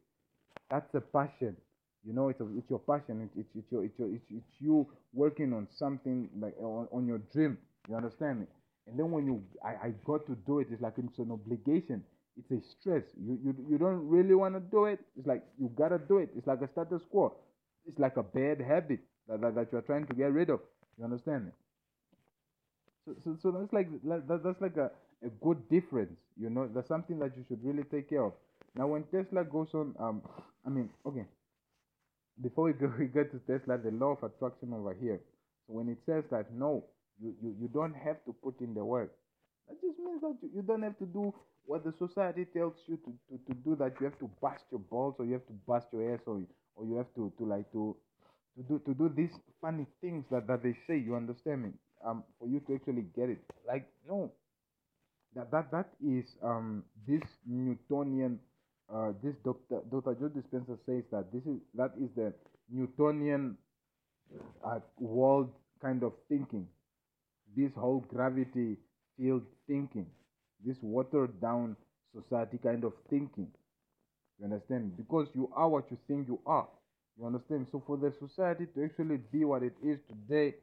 that's 0.71 0.95
a 0.95 1.01
passion 1.01 1.57
you 2.05 2.13
know 2.15 2.29
it's 2.29 2.41
a, 2.41 2.47
it's 2.57 2.71
your 2.71 2.79
passion 2.81 3.23
it's, 3.23 3.37
it's, 3.37 3.49
it's 3.57 3.73
your 3.73 3.85
it's 3.85 3.99
your 3.99 4.09
it's, 4.09 4.25
it's 4.31 4.47
you 4.61 4.87
working 5.13 5.53
on 5.53 5.69
something 5.79 6.29
like 6.41 6.55
on, 6.61 6.89
on 6.93 7.07
your 7.07 7.19
dream 7.33 7.59
you 7.89 7.97
understand 7.97 8.41
me 8.41 8.47
and 8.89 8.99
then 8.99 9.11
when 9.11 9.27
you 9.27 9.43
I, 9.65 9.89
I 9.89 9.91
got 10.05 10.27
to 10.27 10.37
do 10.47 10.61
it 10.61 10.69
it's 10.71 10.83
like 10.83 10.95
it's 10.99 11.19
an 11.19 11.33
obligation. 11.33 12.03
It's 12.37 12.51
a 12.51 12.61
stress. 12.81 13.05
You 13.17 13.39
you, 13.45 13.55
you 13.71 13.79
don't 13.79 14.09
really 14.09 14.35
want 14.35 14.55
to 14.55 14.61
do 14.61 14.87
it. 14.87 15.01
It's 15.17 15.27
like 15.27 15.43
you 15.59 15.71
gotta 15.77 15.99
do 15.99 16.19
it. 16.19 16.31
It's 16.37 16.47
like 16.47 16.63
a 16.63 16.69
status 16.69 17.03
quo. 17.11 17.35
It's 17.87 17.99
like 17.99 18.17
a 18.17 18.23
bad 18.23 18.61
habit 18.61 19.01
that, 19.29 19.41
that, 19.41 19.55
that 19.55 19.69
you're 19.73 19.83
trying 19.83 20.07
to 20.07 20.15
get 20.15 20.33
rid 20.33 20.51
of. 20.51 20.61
You 20.99 21.05
understand 21.05 21.47
me? 21.47 21.53
So, 23.05 23.15
so, 23.25 23.37
so 23.43 23.51
that's 23.51 23.73
like 23.73 23.89
that, 24.05 24.43
that's 24.43 24.61
like 24.61 24.77
a, 24.77 24.91
a 25.25 25.29
good 25.43 25.69
difference. 25.69 26.19
You 26.37 26.51
know, 26.51 26.69
that's 26.75 26.89
something 26.89 27.19
that 27.21 27.37
you 27.37 27.45
should 27.49 27.65
really 27.65 27.85
take 27.85 28.09
care 28.11 28.25
of. 28.25 28.33
Now, 28.77 28.89
when 28.89 29.05
Tesla 29.05 29.45
goes 29.45 29.69
on, 29.75 29.95
um, 30.01 30.23
I 30.67 30.71
mean, 30.71 30.91
okay, 31.07 31.27
before 32.43 32.65
we 32.65 32.73
go, 32.73 32.93
we 32.99 33.07
get 33.07 33.31
to 33.33 33.39
Tesla, 33.41 33.79
the 33.79 33.91
law 33.91 34.13
of 34.13 34.23
attraction 34.23 34.73
over 34.73 34.95
here. 34.95 35.21
So 35.67 35.75
when 35.75 35.89
it 35.89 35.99
says 36.07 36.25
that 36.31 36.53
no, 36.53 36.85
you, 37.21 37.35
you, 37.43 37.55
you 37.63 37.69
don't 37.69 37.95
have 37.95 38.25
to 38.27 38.33
put 38.43 38.61
in 38.61 38.75
the 38.75 38.85
work, 38.85 39.13
that 39.69 39.81
just 39.81 39.99
means 39.99 40.21
that 40.23 40.37
you, 40.43 40.51
you 40.57 40.63
don't 40.63 40.83
have 40.83 40.99
to 40.99 41.07
do 41.07 41.35
what 41.67 41.85
the 41.85 41.93
society 41.99 42.45
tells 42.45 42.75
you 42.87 42.97
to, 42.99 43.13
to, 43.31 43.45
to 43.47 43.55
do. 43.65 43.77
That 43.77 43.95
you 44.01 44.07
have 44.07 44.19
to 44.21 44.31
bust 44.41 44.65
your 44.71 44.81
balls, 44.81 45.17
or 45.19 45.25
you 45.27 45.35
have 45.35 45.47
to 45.47 45.55
bust 45.67 45.89
your 45.93 46.15
ass, 46.15 46.21
or 46.27 46.43
or 46.77 46.87
you 46.87 46.97
have 46.97 47.13
to, 47.17 47.33
to 47.39 47.45
like 47.47 47.71
to 47.73 47.97
to 48.57 48.63
do 48.63 48.81
to 48.87 48.95
do 48.95 49.13
these 49.15 49.33
funny 49.61 49.87
things 50.01 50.25
that, 50.31 50.47
that 50.47 50.63
they 50.63 50.77
say. 50.87 50.99
You 50.99 51.17
understand 51.17 51.63
me? 51.65 51.71
Um, 52.05 52.25
for 52.39 52.49
you 52.49 52.61
to 52.61 52.75
actually 52.75 53.07
get 53.17 53.31
it. 53.31 53.43
Like 53.67 53.89
no, 54.09 54.33
that 55.35 55.51
that 55.51 55.71
that 55.73 55.89
is 56.05 56.27
um 56.43 56.85
this 57.07 57.23
Newtonian 57.47 58.39
uh 58.93 59.13
this 59.23 59.35
Dr. 59.45 59.83
Dr. 59.91 60.15
Joe 60.15 60.31
Dispenza 60.31 60.79
says 60.87 61.05
that 61.11 61.33
this 61.33 61.43
is 61.45 61.61
that 61.75 61.93
is 62.01 62.11
the 62.17 62.33
Newtonian 62.71 63.57
uh, 64.65 64.81
world 64.99 65.51
kind 65.81 66.03
of 66.03 66.13
thinking, 66.29 66.67
this 67.57 67.73
whole 67.75 68.01
gravity 68.09 68.77
field 69.17 69.43
thinking, 69.67 70.07
this 70.65 70.79
watered 70.83 71.41
down 71.41 71.77
society 72.15 72.59
kind 72.63 72.85
of 72.85 72.93
thinking. 73.11 73.49
You 74.39 74.47
understand? 74.47 74.97
Because 74.97 75.29
you 75.35 75.51
are 75.55 75.69
what 75.69 75.91
you 75.91 75.99
think 76.09 76.29
you 76.29 76.41
are. 76.47 76.69
You 77.19 77.27
understand? 77.27 77.67
So 77.71 77.83
for 77.87 77.97
the 77.97 78.13
society 78.13 78.67
to 78.75 78.85
actually 78.85 79.19
be 79.33 79.45
what 79.45 79.63
it 79.63 79.75
is 79.83 79.99
today, 80.09 80.55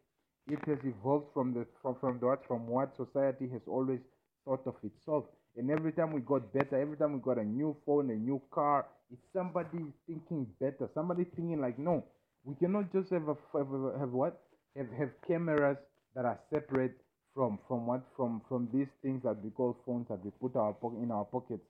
it 0.47 0.59
has 0.67 0.79
evolved 0.83 1.27
from 1.33 1.53
the 1.53 1.65
from, 1.81 1.95
from 1.99 2.19
what 2.19 2.45
from 2.47 2.67
what 2.67 2.95
society 2.97 3.47
has 3.49 3.61
always 3.67 3.99
thought 4.45 4.65
of 4.65 4.75
itself. 4.83 5.25
And 5.55 5.69
every 5.69 5.91
time 5.91 6.11
we 6.13 6.21
got 6.21 6.51
better, 6.53 6.79
every 6.79 6.97
time 6.97 7.13
we 7.13 7.19
got 7.19 7.37
a 7.37 7.43
new 7.43 7.75
phone, 7.85 8.09
a 8.09 8.15
new 8.15 8.41
car, 8.51 8.87
it's 9.11 9.21
somebody 9.33 9.85
thinking 10.07 10.47
better. 10.59 10.89
Somebody 10.93 11.25
thinking 11.25 11.59
like, 11.61 11.77
no, 11.77 12.03
we 12.43 12.55
cannot 12.55 12.91
just 12.91 13.11
have 13.11 13.27
a, 13.29 13.35
have, 13.53 13.67
have 13.99 14.11
what 14.11 14.41
have, 14.75 14.87
have 14.97 15.09
cameras 15.27 15.77
that 16.15 16.25
are 16.25 16.39
separate 16.49 16.97
from 17.33 17.59
from 17.67 17.85
what 17.87 18.01
from 18.15 18.41
from 18.47 18.69
these 18.73 18.89
things 19.01 19.23
that 19.23 19.41
we 19.43 19.49
call 19.51 19.77
phones 19.85 20.07
that 20.09 20.23
we 20.23 20.31
put 20.31 20.55
our 20.55 20.73
po- 20.73 20.97
in 21.01 21.11
our 21.11 21.25
pockets. 21.25 21.63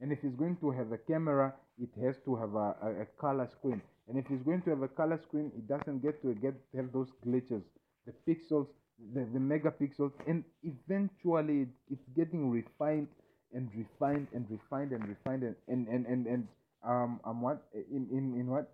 And 0.00 0.12
if 0.12 0.22
it's 0.22 0.36
going 0.36 0.56
to 0.58 0.70
have 0.70 0.92
a 0.92 0.98
camera, 0.98 1.54
it 1.80 1.90
has 2.00 2.16
to 2.24 2.36
have 2.36 2.54
a, 2.54 2.74
a, 2.82 3.02
a 3.02 3.06
color 3.20 3.48
screen. 3.48 3.82
And 4.08 4.16
if 4.18 4.30
it's 4.30 4.42
going 4.44 4.62
to 4.62 4.70
have 4.70 4.82
a 4.82 4.88
color 4.88 5.18
screen, 5.18 5.50
it 5.56 5.66
doesn't 5.68 6.02
get 6.02 6.22
to 6.22 6.34
get 6.34 6.54
have 6.76 6.92
those 6.92 7.08
glitches, 7.26 7.62
the 8.06 8.12
pixels, 8.26 8.68
the, 9.14 9.20
the 9.32 9.38
megapixels, 9.38 10.12
and 10.26 10.44
eventually 10.62 11.62
it, 11.62 11.68
it's 11.90 12.08
getting 12.16 12.50
refined 12.50 13.08
and 13.52 13.68
refined 13.74 14.28
and 14.34 14.46
refined 14.50 14.92
and 14.92 15.08
refined 15.08 15.42
and 15.42 15.56
and 15.68 15.88
and 15.88 16.06
and, 16.06 16.26
and 16.26 16.48
um 16.84 17.20
um 17.24 17.40
what 17.42 17.64
in 17.74 18.06
in 18.12 18.38
in 18.38 18.46
what 18.46 18.70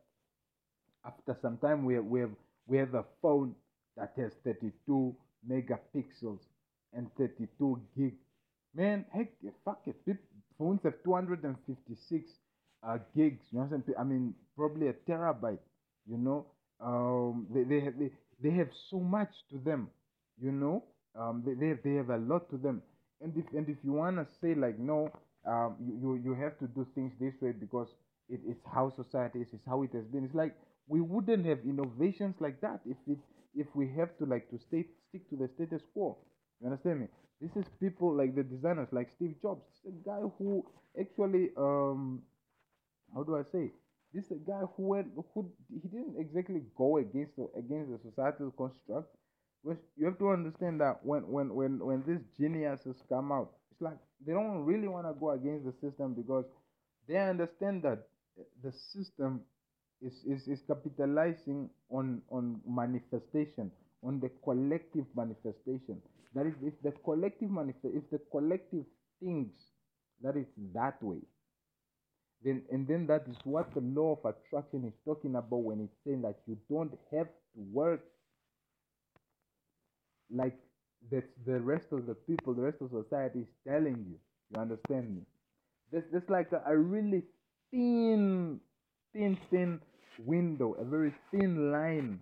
after 1.05 1.37
some 1.41 1.57
time 1.59 1.85
we 1.85 1.95
have, 1.95 2.05
we 2.05 2.21
have 2.21 2.31
we 2.67 2.79
have 2.79 2.95
a 2.95 3.05
phone 3.23 3.55
that 3.97 4.13
has 4.17 4.33
32 4.45 5.15
megapixels 5.49 6.41
and 6.93 7.11
32 7.17 7.81
gig. 7.97 8.15
Man 8.75 9.05
heck 9.13 9.33
fuck 9.65 9.83
it. 9.87 9.97
Phones 10.59 10.83
have 10.85 11.03
256 11.05 12.31
uh, 12.83 12.99
gigs 13.17 13.45
you 13.51 13.59
know 13.59 13.65
what 13.65 13.75
I'm 13.75 13.83
saying? 13.85 13.99
i 13.99 14.05
mean 14.05 14.35
probably 14.57 14.89
a 14.89 14.93
terabyte 14.93 15.59
you 16.07 16.19
know? 16.19 16.47
Um 16.81 17.47
they, 17.53 17.63
they 17.65 17.81
have 17.81 17.99
they, 17.99 18.11
they 18.43 18.51
have 18.51 18.69
so 18.91 19.01
much 19.01 19.33
to 19.51 19.59
them 19.59 19.91
you 20.41 20.53
know? 20.53 20.85
Um 21.19 21.43
they, 21.45 21.55
they, 21.55 21.69
have, 21.69 21.79
they 21.85 21.95
have 21.95 22.11
a 22.11 22.19
lot 22.19 22.51
to 22.51 22.57
them. 22.57 22.83
And 23.21 23.37
if 23.37 23.45
and 23.53 23.69
if 23.69 23.79
you 23.85 23.93
want 23.93 24.17
to 24.17 24.27
say 24.41 24.55
like 24.55 24.79
no 24.79 25.11
um 25.47 25.77
you, 25.81 25.95
you 26.03 26.23
you 26.25 26.35
have 26.35 26.59
to 26.59 26.67
do 26.69 26.87
things 26.95 27.13
this 27.21 27.35
way 27.41 27.53
because 27.53 27.89
it, 28.29 28.41
it's 28.47 28.65
how 28.75 28.91
society 28.91 29.41
is 29.41 29.49
it's 29.53 29.67
how 29.67 29.83
it 29.83 29.93
has 29.93 30.05
been. 30.07 30.25
It's 30.25 30.35
like 30.35 30.55
we 30.89 31.01
wouldn't 31.01 31.47
have 31.47 31.61
innovations 31.65 32.37
like 32.41 32.61
that 32.61 32.81
if 32.87 32.97
it 33.07 33.19
if 33.57 33.67
we 33.75 33.89
have 33.89 34.17
to 34.19 34.25
like 34.27 34.49
to 34.51 34.59
stay 34.59 34.85
stick 35.09 35.29
to 35.31 35.37
the 35.37 35.49
status 35.55 35.83
quo 35.93 36.17
you 36.61 36.67
understand 36.67 37.01
me 37.01 37.07
this 37.41 37.55
is 37.57 37.65
people 37.81 38.15
like 38.17 38.35
the 38.35 38.43
designers 38.43 38.89
like 38.93 39.11
steve 39.17 39.35
jobs 39.43 39.65
a 39.87 39.93
guy 40.09 40.21
who 40.39 40.65
actually 40.99 41.51
um 41.57 42.23
how 43.15 43.23
do 43.23 43.37
I 43.37 43.43
say? 43.53 43.71
This 44.13 44.27
is 44.27 44.33
a 44.33 44.51
guy 44.51 44.61
who 44.77 44.83
went 44.89 45.09
who 45.35 45.51
he 45.69 45.89
didn't 45.89 46.17
exactly 46.19 46.63
go 46.77 46.99
against 46.99 47.37
the, 47.37 47.49
against 47.57 47.91
the 47.91 47.99
societal 48.09 48.51
construct. 48.53 49.15
Which 49.63 49.79
you 49.97 50.05
have 50.07 50.19
to 50.19 50.31
understand 50.31 50.81
that 50.81 51.05
when 51.05 51.27
when 51.29 51.55
when 51.55 51.79
when 51.85 52.05
these 52.07 52.21
geniuses 52.39 52.97
come 53.09 53.33
out, 53.33 53.53
it's 53.73 53.81
like 53.81 53.99
they 54.25 54.33
don't 54.33 54.65
really 54.65 54.89
want 54.89 55.07
to 55.07 55.15
go 55.19 55.31
against 55.31 55.65
the 55.65 55.73
system 55.81 56.15
because 56.15 56.45
they 57.09 57.17
understand 57.17 57.83
that 57.83 58.07
the 58.63 58.73
system 58.73 59.41
is, 60.03 60.13
is, 60.27 60.49
is 60.49 60.63
capitalizing 60.67 61.71
on 61.91 62.23
on 62.31 62.61
manifestation, 62.69 63.71
on 64.03 64.21
the 64.21 64.31
collective 64.45 65.07
manifestation. 65.17 66.01
That 66.35 66.47
is, 66.47 66.55
if 66.63 66.75
the 66.83 66.93
collective 67.05 67.51
manifest, 67.51 67.95
if 67.95 68.11
the 68.11 68.21
collective 68.31 68.85
thinks 69.23 69.57
that 70.23 70.37
it's 70.37 70.53
that 70.75 71.03
way, 71.03 71.21
then 72.45 72.63
and 72.71 72.87
then 72.87 73.07
that 73.07 73.25
is 73.29 73.37
what 73.45 73.73
the 73.75 73.81
law 73.81 74.19
of 74.23 74.35
attraction 74.35 74.85
is 74.87 74.95
talking 75.05 75.35
about 75.37 75.63
when 75.63 75.81
it's 75.81 75.97
saying 76.07 76.23
that 76.23 76.37
you 76.47 76.59
don't 76.71 76.93
have 77.13 77.27
to 77.29 77.61
work 77.73 78.03
like 80.31 80.59
that 81.11 81.25
the 81.47 81.61
rest 81.61 81.87
of 81.93 82.07
the 82.07 82.15
people, 82.15 82.55
the 82.55 82.63
rest 82.63 82.79
of 82.81 82.91
society 82.91 83.41
is 83.41 83.49
telling 83.67 84.05
you. 84.09 84.17
You 84.55 84.61
understand 84.61 85.15
me? 85.17 85.23
There's 85.93 86.05
there's 86.11 86.29
like 86.29 86.53
a, 86.53 86.63
a 86.67 86.77
really 86.77 87.23
thin, 87.71 88.61
thin, 89.15 89.39
thin 89.51 89.81
window, 90.19 90.75
a 90.75 90.85
very 90.85 91.15
thin 91.31 91.73
line 91.73 92.21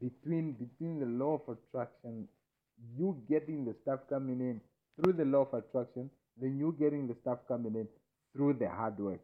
between 0.00 0.52
between 0.52 0.98
the 0.98 1.06
law 1.06 1.40
of 1.46 1.56
attraction, 1.56 2.26
you 2.98 3.16
getting 3.28 3.64
the 3.64 3.74
stuff 3.82 4.00
coming 4.08 4.40
in 4.40 4.60
through 4.96 5.12
the 5.12 5.24
law 5.24 5.48
of 5.50 5.54
attraction, 5.54 6.10
then 6.40 6.58
you 6.58 6.74
getting 6.78 7.06
the 7.06 7.14
stuff 7.22 7.38
coming 7.46 7.74
in 7.74 7.86
through 8.34 8.54
the 8.54 8.68
hard 8.68 8.98
work. 8.98 9.20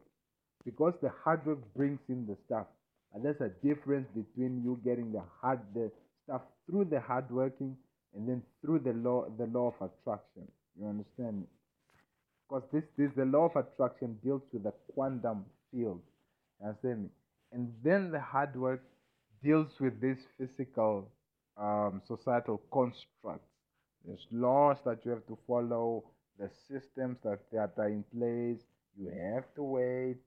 Because 0.63 0.93
the 1.01 1.11
hard 1.23 1.45
work 1.45 1.59
brings 1.75 1.99
in 2.07 2.25
the 2.25 2.37
stuff 2.45 2.67
and 3.13 3.25
there's 3.25 3.41
a 3.41 3.49
difference 3.65 4.07
between 4.15 4.61
you 4.63 4.79
getting 4.85 5.11
the 5.11 5.21
hard 5.41 5.59
the 5.73 5.91
stuff 6.23 6.41
through 6.65 6.85
the 6.85 6.99
hard 6.99 7.29
working 7.29 7.75
and 8.15 8.27
then 8.27 8.41
through 8.61 8.79
the 8.79 8.93
law 8.93 9.25
the 9.37 9.47
law 9.47 9.73
of 9.79 9.89
attraction. 9.89 10.47
You 10.79 10.87
understand 10.87 11.45
because 12.47 12.63
this 12.71 12.83
this 12.97 13.11
the 13.15 13.25
law 13.25 13.45
of 13.45 13.55
attraction 13.55 14.17
deals 14.23 14.41
with 14.53 14.63
the 14.63 14.73
quantum 14.93 15.45
field 15.71 16.01
understand 16.63 17.03
me? 17.03 17.09
And 17.51 17.73
then 17.83 18.11
the 18.11 18.19
hard 18.19 18.55
work 18.55 18.83
deals 19.43 19.79
with 19.79 19.99
this 20.01 20.17
physical 20.37 21.09
um, 21.57 22.01
societal 22.07 22.61
constructs. 22.71 23.47
There's 24.05 24.25
laws 24.31 24.77
that 24.85 25.05
you 25.05 25.11
have 25.11 25.25
to 25.27 25.37
follow 25.47 26.03
the 26.39 26.49
systems 26.67 27.17
that, 27.23 27.39
that 27.51 27.73
are 27.77 27.89
in 27.89 28.03
place. 28.15 28.61
You 28.97 29.09
have 29.33 29.45
to 29.55 29.63
wait 29.63 30.17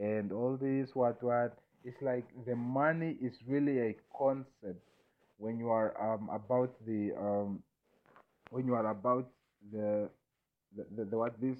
and 0.00 0.32
all 0.32 0.56
this 0.60 0.94
what 0.94 1.22
what. 1.22 1.56
It's 1.84 2.00
like 2.00 2.24
the 2.46 2.56
money 2.56 3.16
is 3.20 3.34
really 3.46 3.78
a 3.80 3.94
concept 4.16 4.82
when 5.38 5.58
you 5.58 5.68
are 5.70 5.92
um 6.00 6.30
about 6.32 6.72
the 6.86 7.12
um 7.18 7.62
when 8.50 8.66
you 8.66 8.74
are 8.74 8.86
about 8.90 9.28
the 9.72 10.08
the, 10.76 10.86
the, 10.96 11.04
the 11.04 11.18
what 11.18 11.40
this 11.40 11.58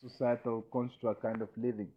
societal 0.00 0.62
construct 0.72 1.22
kind 1.22 1.42
of 1.42 1.48
living 1.56 1.88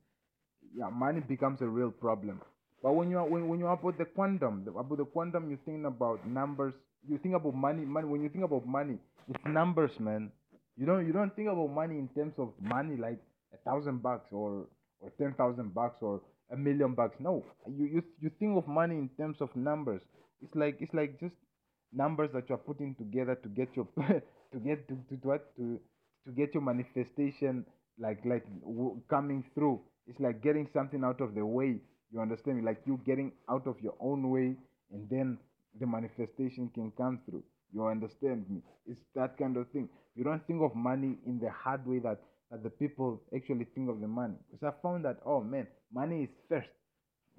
yeah 0.77 0.89
money 0.89 1.21
becomes 1.21 1.61
a 1.61 1.67
real 1.67 1.91
problem 1.91 2.41
but 2.83 2.93
when 2.93 3.09
you 3.09 3.17
are 3.17 3.25
when, 3.27 3.47
when 3.47 3.59
you 3.59 3.67
are 3.67 3.73
about 3.73 3.97
the 3.97 4.05
quantum 4.05 4.63
the, 4.65 4.71
about 4.71 4.97
the 4.97 5.05
quantum 5.05 5.49
you 5.49 5.57
think 5.65 5.85
about 5.85 6.25
numbers 6.27 6.73
you 7.07 7.17
think 7.17 7.35
about 7.35 7.53
money 7.53 7.85
money 7.85 8.07
when 8.07 8.21
you 8.21 8.29
think 8.29 8.43
about 8.43 8.65
money 8.67 8.97
it's 9.29 9.45
numbers 9.45 9.91
man 9.99 10.31
you 10.77 10.85
don't 10.85 11.05
you 11.07 11.13
don't 11.13 11.35
think 11.35 11.47
about 11.49 11.67
money 11.69 11.97
in 11.97 12.07
terms 12.09 12.33
of 12.37 12.49
money 12.61 12.95
like 12.97 13.19
a 13.53 13.57
thousand 13.69 14.01
bucks 14.01 14.27
or 14.31 14.65
or 14.99 15.11
ten 15.17 15.33
thousand 15.33 15.73
bucks 15.73 15.97
or 16.01 16.21
a 16.51 16.55
million 16.55 16.93
bucks. 16.93 17.15
No, 17.19 17.43
you, 17.67 17.85
you 17.85 18.03
you 18.21 18.31
think 18.39 18.55
of 18.57 18.67
money 18.67 18.95
in 18.95 19.09
terms 19.17 19.37
of 19.41 19.55
numbers. 19.55 20.01
It's 20.43 20.53
like 20.55 20.77
it's 20.79 20.93
like 20.93 21.19
just 21.19 21.33
numbers 21.93 22.29
that 22.33 22.49
you're 22.49 22.57
putting 22.57 22.95
together 22.95 23.35
to 23.35 23.49
get 23.49 23.69
your 23.75 23.87
to 23.97 24.59
get 24.63 24.87
to, 24.87 24.95
to, 25.09 25.17
to 25.21 25.39
to 25.57 25.79
to 26.25 26.31
get 26.31 26.53
your 26.53 26.63
manifestation 26.63 27.65
like 27.99 28.19
like 28.25 28.43
w- 28.61 28.99
coming 29.09 29.43
through. 29.53 29.79
It's 30.07 30.19
like 30.19 30.41
getting 30.43 30.67
something 30.73 31.03
out 31.03 31.21
of 31.21 31.35
the 31.35 31.45
way. 31.45 31.77
You 32.11 32.21
understand 32.21 32.57
me? 32.57 32.63
Like 32.63 32.81
you 32.85 32.99
getting 33.05 33.31
out 33.49 33.67
of 33.67 33.75
your 33.81 33.95
own 33.99 34.29
way, 34.29 34.55
and 34.91 35.09
then 35.09 35.37
the 35.79 35.87
manifestation 35.87 36.69
can 36.73 36.91
come 36.97 37.19
through. 37.25 37.43
You 37.73 37.85
understand 37.87 38.45
me? 38.49 38.61
It's 38.87 39.01
that 39.15 39.37
kind 39.37 39.57
of 39.57 39.67
thing. 39.71 39.89
You 40.15 40.23
don't 40.23 40.45
think 40.47 40.61
of 40.61 40.75
money 40.75 41.17
in 41.25 41.39
the 41.39 41.49
hard 41.49 41.85
way 41.85 41.99
that 41.99 42.19
that 42.51 42.63
the 42.63 42.69
people 42.69 43.21
actually 43.35 43.65
think 43.75 43.89
of 43.89 43.99
the 43.99 44.07
money. 44.07 44.35
Because 44.51 44.73
I 44.73 44.81
found 44.81 45.05
that 45.05 45.17
oh 45.25 45.41
man, 45.41 45.67
money 45.93 46.23
is 46.23 46.29
first. 46.47 46.69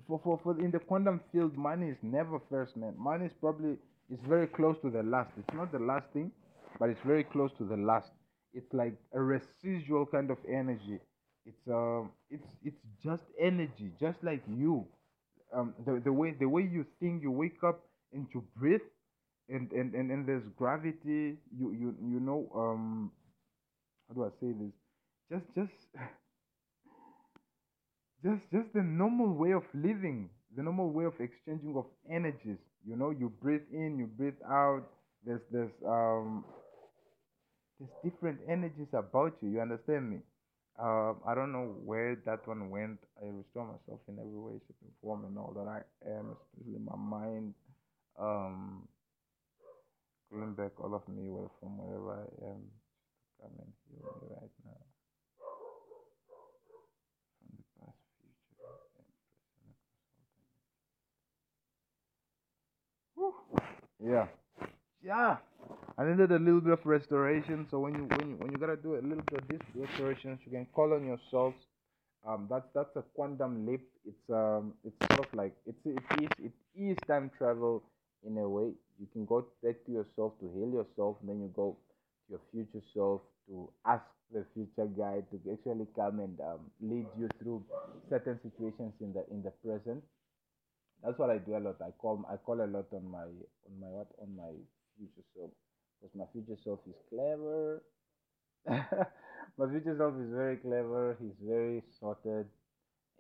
For, 0.07 0.21
for, 0.23 0.39
for 0.43 0.61
in 0.61 0.71
the 0.71 0.79
quantum 0.79 1.21
field, 1.33 1.57
money 1.57 1.89
is 1.89 1.97
never 2.03 2.39
first, 2.51 2.77
man. 2.77 2.95
Money 2.99 3.27
is 3.27 3.33
probably 3.41 3.79
is 4.11 4.19
very 4.29 4.47
close 4.47 4.77
to 4.83 4.91
the 4.91 5.03
last. 5.03 5.31
It's 5.39 5.55
not 5.55 5.73
the 5.73 5.79
last 5.79 6.07
thing, 6.13 6.31
but 6.79 6.91
it's 6.91 7.01
very 7.07 7.25
close 7.25 7.51
to 7.59 7.65
the 7.65 7.77
last. 7.77 8.11
It's 8.53 8.73
like 8.73 8.95
a 9.15 9.21
residual 9.21 10.07
kind 10.07 10.31
of 10.31 10.39
energy. 10.49 11.01
It's 11.47 11.69
um, 11.69 12.11
it's 12.31 12.47
it's 12.65 12.83
just 13.03 13.23
energy, 13.41 13.91
just 14.01 14.19
like 14.23 14.43
you. 14.49 14.87
Um, 15.55 15.75
the 15.87 16.01
the 16.05 16.13
way 16.13 16.35
the 16.39 16.49
way 16.49 16.63
you 16.63 16.85
think, 17.01 17.23
you 17.23 17.31
wake 17.31 17.63
up 17.63 17.81
and 18.13 18.27
you 18.35 18.45
breathe, 18.57 18.81
and 19.49 19.71
and 19.73 19.95
and, 19.95 20.11
and 20.11 20.27
there's 20.27 20.43
gravity. 20.57 21.37
You 21.57 21.73
you 21.73 21.95
you 22.03 22.21
know 22.21 22.51
um, 22.55 23.13
how 24.09 24.15
do 24.15 24.25
I 24.25 24.29
say 24.41 24.53
this? 24.53 24.73
Just 25.31 25.47
just 25.55 25.87
just 28.25 28.43
just 28.53 28.73
the 28.75 28.83
normal 28.83 29.33
way 29.33 29.53
of 29.53 29.65
living 29.75 30.29
the 30.57 30.63
normal 30.63 30.91
way 30.91 31.05
of 31.05 31.15
exchanging 31.21 31.75
of 31.77 31.87
energies 32.11 32.59
you 32.85 32.97
know 32.97 33.11
you 33.11 33.29
breathe 33.43 33.67
in 33.73 33.99
you 33.99 34.07
breathe 34.07 34.41
out 34.49 34.83
there's 35.25 35.43
there's 35.51 35.73
um 35.87 36.45
there's 37.79 37.91
different 38.05 38.39
energies 38.49 38.89
about 38.93 39.35
you. 39.41 39.49
You 39.49 39.61
understand 39.63 40.11
me? 40.11 40.19
Um, 40.79 41.21
I 41.27 41.35
don't 41.35 41.53
know 41.53 41.75
where 41.85 42.17
that 42.27 42.47
one 42.47 42.71
went. 42.71 42.99
I 43.23 43.27
restore 43.29 43.67
myself 43.67 44.01
in 44.09 44.19
every 44.19 44.39
way, 44.39 44.61
shape, 44.67 44.77
and 44.83 44.93
form, 45.03 45.25
and 45.25 45.39
all 45.39 45.53
that 45.57 45.69
I 45.69 45.83
am, 46.09 46.37
especially 46.37 46.81
my 46.85 46.97
mind. 46.97 47.55
Um, 48.19 48.89
pulling 50.31 50.55
back 50.55 50.73
all 50.81 50.95
of 50.95 51.09
me 51.09 51.29
away 51.29 51.49
from 51.61 51.79
wherever 51.79 52.13
I 52.23 52.47
am. 52.47 52.63
Come 53.41 53.53
and 53.59 53.73
heal 53.91 54.17
me 54.23 54.29
right 54.31 54.51
now. 54.65 54.81
From 57.41 57.57
the 57.57 57.65
past, 57.81 57.99
future, 58.21 58.73
and 58.97 59.75
present. 64.01 64.11
Yeah. 64.13 64.27
Yeah. 65.03 65.37
I 65.99 66.05
needed 66.05 66.33
a 66.33 66.39
little 66.39 66.61
bit 66.61 66.73
of 66.73 66.85
restoration. 66.87 67.67
So 67.71 67.81
when 67.81 67.95
you 67.95 68.05
when 68.17 68.31
you 68.31 68.37
when 68.37 68.51
you 68.53 68.59
gotta 68.59 68.77
do 68.77 68.95
a 68.97 69.03
little 69.03 69.25
bit 69.31 69.41
of 69.43 69.49
this 69.49 69.61
restoration, 69.75 70.39
you 70.45 70.53
can 70.53 70.67
call 70.67 70.93
on 70.95 71.07
yourself. 71.07 71.55
Um, 72.27 72.47
that's 72.51 72.67
that's 72.75 72.95
a 72.97 73.03
quantum 73.15 73.67
leap. 73.67 73.89
It's 74.07 74.31
um 74.31 74.75
it's 74.85 74.97
sort 75.07 75.27
of 75.27 75.35
like 75.35 75.55
it's 75.67 75.79
it 75.85 76.03
is 76.23 76.31
it 76.49 76.53
is 76.77 76.97
time 77.07 77.31
travel 77.39 77.83
in 78.27 78.37
a 78.39 78.49
way. 78.49 78.73
You 79.01 79.07
can 79.13 79.25
go 79.27 79.47
back 79.63 79.77
to 79.87 79.93
yourself 79.93 80.39
to 80.41 80.51
heal 80.55 80.71
yourself, 80.73 81.17
and 81.21 81.31
then 81.31 81.41
you 81.41 81.49
go 81.55 81.77
to 82.27 82.33
your 82.33 82.41
future 82.53 82.85
self 82.95 83.23
to 83.49 83.71
ask 83.87 84.05
the 84.33 84.45
future 84.55 84.87
guide 84.99 85.25
to 85.31 85.39
actually 85.53 85.87
come 85.95 86.21
and 86.21 86.39
um, 86.41 86.61
lead 86.81 87.07
you 87.19 87.29
through 87.41 87.65
certain 88.11 88.39
situations 88.43 88.93
in 89.01 89.13
the 89.13 89.25
in 89.31 89.43
the 89.43 89.51
present. 89.65 90.03
That's 91.03 91.19
what 91.19 91.31
I 91.31 91.39
do 91.39 91.57
a 91.57 91.61
lot. 91.61 91.77
I 91.81 91.91
call 91.93 92.25
I 92.29 92.37
call 92.37 92.61
a 92.61 92.67
lot 92.67 92.87
on 92.93 93.11
my 93.11 93.23
on 93.25 93.75
my 93.81 93.89
what 93.89 94.09
on 94.21 94.37
my 94.37 94.51
future 94.99 95.27
self 95.37 95.51
because 96.01 96.15
my 96.17 96.27
future 96.33 96.61
self 96.63 96.81
is 96.89 96.97
clever. 97.11 97.83
my 99.59 99.67
future 99.71 99.97
self 99.99 100.15
is 100.21 100.31
very 100.31 100.57
clever. 100.57 101.17
He's 101.21 101.37
very 101.43 101.83
sorted, 102.01 102.47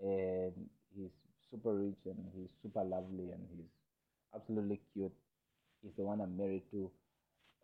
and 0.02 0.52
he's 0.96 1.12
super 1.50 1.74
rich, 1.74 2.02
and 2.06 2.18
he's 2.36 2.50
super 2.62 2.84
lovely, 2.84 3.30
and 3.32 3.42
he's 3.56 3.70
absolutely 4.34 4.80
cute. 4.94 5.12
He's 5.82 5.94
the 5.96 6.04
one 6.04 6.20
I'm 6.20 6.36
married 6.36 6.62
to. 6.72 6.90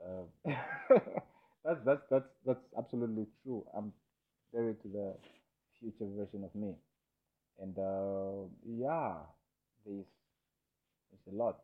Uh, 0.04 0.52
that's 1.64 1.80
that's 1.84 2.02
that's 2.10 2.30
that's 2.46 2.66
absolutely 2.78 3.26
true. 3.42 3.64
I'm 3.76 3.92
married 4.54 4.80
to 4.82 4.88
the 4.88 5.14
future 5.80 6.06
version 6.16 6.44
of 6.44 6.54
me, 6.54 6.74
and 7.60 7.78
uh, 7.78 8.48
yeah, 8.66 9.14
there's 9.86 10.06
there's 11.10 11.34
a 11.34 11.36
lot. 11.36 11.60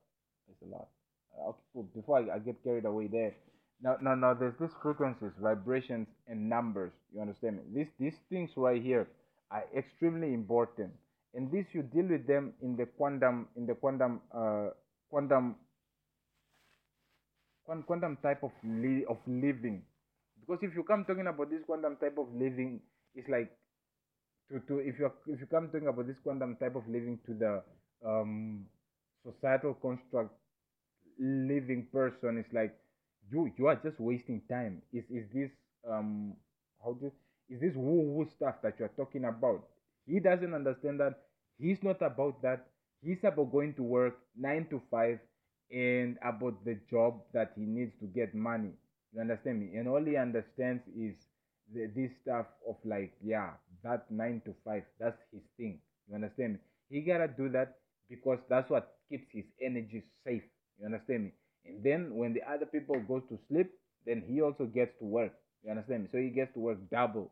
There's 0.47 0.63
a 0.71 0.75
lot. 0.77 0.89
Uh. 1.33 1.53
Before 1.95 2.19
I, 2.19 2.37
I 2.37 2.39
get 2.39 2.63
carried 2.65 2.85
away 2.85 3.07
there, 3.07 3.35
now, 3.81 3.97
now, 4.03 4.15
now, 4.15 4.35
there's 4.35 4.55
these 4.61 4.75
frequencies, 4.83 5.31
vibrations, 5.41 6.09
and 6.27 6.49
numbers. 6.49 6.93
You 7.15 7.21
understand 7.21 7.57
me? 7.59 7.63
These 7.75 7.93
these 7.99 8.19
things 8.29 8.51
right 8.57 8.83
here 8.83 9.07
are 9.53 9.65
extremely 9.77 10.35
important, 10.35 10.91
and 11.35 11.51
this 11.53 11.67
you 11.73 11.83
deal 11.83 12.07
with 12.07 12.27
them 12.27 12.55
in 12.61 12.77
the 12.77 12.87
quantum 12.87 13.47
in 13.57 13.67
the 13.67 13.75
quantum 13.75 14.21
uh, 14.35 14.71
quantum 15.11 15.55
quan- 17.65 17.85
quantum 17.85 18.17
type 18.17 18.43
of 18.43 18.51
li- 18.65 19.05
of 19.09 19.19
living. 19.27 19.83
Because 20.41 20.63
if 20.63 20.75
you 20.75 20.83
come 20.83 21.05
talking 21.05 21.27
about 21.29 21.51
this 21.51 21.63
quantum 21.65 21.97
type 21.97 22.19
of 22.19 22.27
living, 22.35 22.81
it's 23.15 23.29
like 23.29 23.51
to, 24.51 24.59
to 24.67 24.79
if 24.81 24.99
you 24.99 25.11
if 25.29 25.39
you 25.41 25.47
come 25.47 25.69
talking 25.71 25.89
about 25.89 26.07
this 26.09 26.19
quantum 26.25 26.57
type 26.57 26.75
of 26.75 26.83
living 26.89 27.19
to 27.27 27.35
the 27.35 27.63
um, 28.05 28.67
societal 29.25 29.75
construct 29.75 30.33
living 31.19 31.87
person, 31.93 32.39
it's 32.39 32.53
like 32.53 32.75
you 33.31 33.51
you 33.57 33.67
are 33.67 33.77
just 33.77 34.01
wasting 34.01 34.43
time. 34.49 34.83
Is 34.93 35.05
is 35.11 35.25
this 35.33 35.51
um 35.89 36.35
how 36.83 36.93
do 36.95 37.13
is 37.49 37.61
this 37.61 37.75
woo 37.75 38.01
woo 38.03 38.27
stuff 38.37 38.57
that 38.63 38.79
you 38.79 38.85
are 38.87 38.95
talking 38.97 39.25
about? 39.25 39.65
He 40.07 40.21
doesn't 40.21 40.55
understand 40.55 41.01
that. 41.01 41.15
He's 41.59 41.83
not 41.83 42.01
about 42.03 42.41
that. 42.43 42.67
He's 43.03 43.23
about 43.25 43.53
going 43.53 43.75
to 43.75 43.83
work 43.83 44.19
nine 44.37 44.67
to 44.71 44.81
five 44.91 45.19
and 45.71 46.17
about 46.25 46.65
the 46.65 46.79
job 46.91 47.21
that 47.33 47.53
he 47.57 47.63
needs 47.63 47.93
to 48.01 48.07
get 48.07 48.35
money. 48.35 48.73
You 49.13 49.21
understand 49.21 49.61
me? 49.61 49.77
And 49.77 49.89
all 49.89 50.03
he 50.03 50.17
understands 50.17 50.83
is 50.97 51.15
the, 51.73 51.87
this 51.95 52.11
stuff 52.23 52.47
of 52.69 52.77
like, 52.85 53.13
yeah, 53.23 53.51
that 53.83 54.11
nine 54.11 54.43
to 54.47 54.55
five, 54.65 54.85
that's 54.99 55.21
his 55.33 55.43
thing. 55.57 55.81
You 56.09 56.15
understand 56.17 56.55
me? 56.55 56.59
He 56.91 57.01
gotta 57.03 57.29
do 57.29 57.49
that 57.51 57.77
because 58.09 58.39
that's 58.49 58.71
what 58.71 58.97
keeps 59.09 59.27
his 59.33 59.45
energy 59.61 60.03
safe. 60.25 60.43
You 60.79 60.87
understand 60.87 61.25
me? 61.25 61.33
And 61.67 61.83
then 61.85 62.15
when 62.15 62.33
the 62.33 62.43
other 62.51 62.67
people 62.67 62.97
go 63.07 63.21
to 63.21 63.39
sleep, 63.49 63.71
then 64.07 64.23
he 64.27 64.41
also 64.41 64.65
gets 64.67 64.97
to 64.99 65.05
work. 65.05 65.33
You 65.63 65.71
understand 65.71 66.05
me? 66.05 66.09
So 66.13 66.19
he 66.19 66.31
gets 66.31 66.53
to 66.55 66.61
work 66.61 66.79
double. 66.91 67.31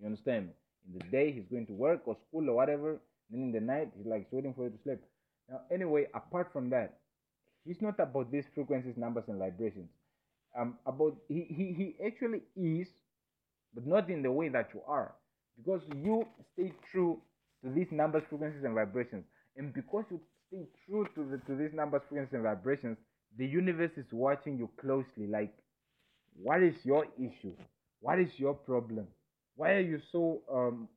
You 0.00 0.06
understand 0.06 0.48
me? 0.48 0.52
In 0.92 0.98
the 0.98 1.04
day 1.10 1.32
he's 1.32 1.46
going 1.50 1.66
to 1.66 1.72
work 1.72 2.02
or 2.06 2.16
school 2.28 2.48
or 2.50 2.54
whatever. 2.56 3.00
Then 3.30 3.42
in 3.42 3.52
the 3.52 3.60
night 3.60 3.92
he's 3.96 4.06
like 4.06 4.26
waiting 4.30 4.54
for 4.54 4.64
you 4.64 4.70
to 4.70 4.78
sleep. 4.82 5.00
Now 5.48 5.60
anyway, 5.70 6.06
apart 6.14 6.52
from 6.52 6.70
that, 6.70 6.98
he's 7.64 7.80
not 7.82 7.98
about 8.00 8.30
these 8.32 8.46
frequencies, 8.54 8.96
numbers, 8.96 9.24
and 9.28 9.38
vibrations. 9.38 9.90
Um, 10.58 10.78
about 10.86 11.16
he, 11.28 11.44
he 11.48 11.72
he 11.74 11.96
actually 12.06 12.42
is, 12.56 12.88
but 13.74 13.86
not 13.86 14.10
in 14.10 14.22
the 14.22 14.30
way 14.32 14.48
that 14.48 14.70
you 14.74 14.80
are, 14.86 15.14
because 15.56 15.82
you 16.02 16.26
stay 16.52 16.72
true 16.90 17.20
to 17.62 17.70
these 17.70 17.90
numbers, 17.92 18.22
frequencies, 18.28 18.64
and 18.64 18.74
vibrations, 18.74 19.24
and 19.56 19.72
because 19.72 20.04
you 20.10 20.20
stay 20.48 20.66
true 20.86 21.06
to 21.14 21.24
the 21.24 21.38
to 21.46 21.56
these 21.56 21.74
numbers, 21.74 22.02
frequencies, 22.08 22.34
and 22.34 22.42
vibrations, 22.42 22.98
the 23.36 23.46
universe 23.46 23.92
is 23.96 24.12
watching 24.12 24.58
you 24.58 24.68
closely. 24.80 25.26
Like, 25.28 25.54
what 26.42 26.62
is 26.62 26.74
your 26.84 27.06
issue? 27.18 27.54
What 28.00 28.18
is 28.20 28.30
your 28.38 28.54
problem? 28.54 29.08
Why 29.56 29.72
are 29.74 29.80
you 29.80 30.00
so 30.12 30.42
um 30.52 30.88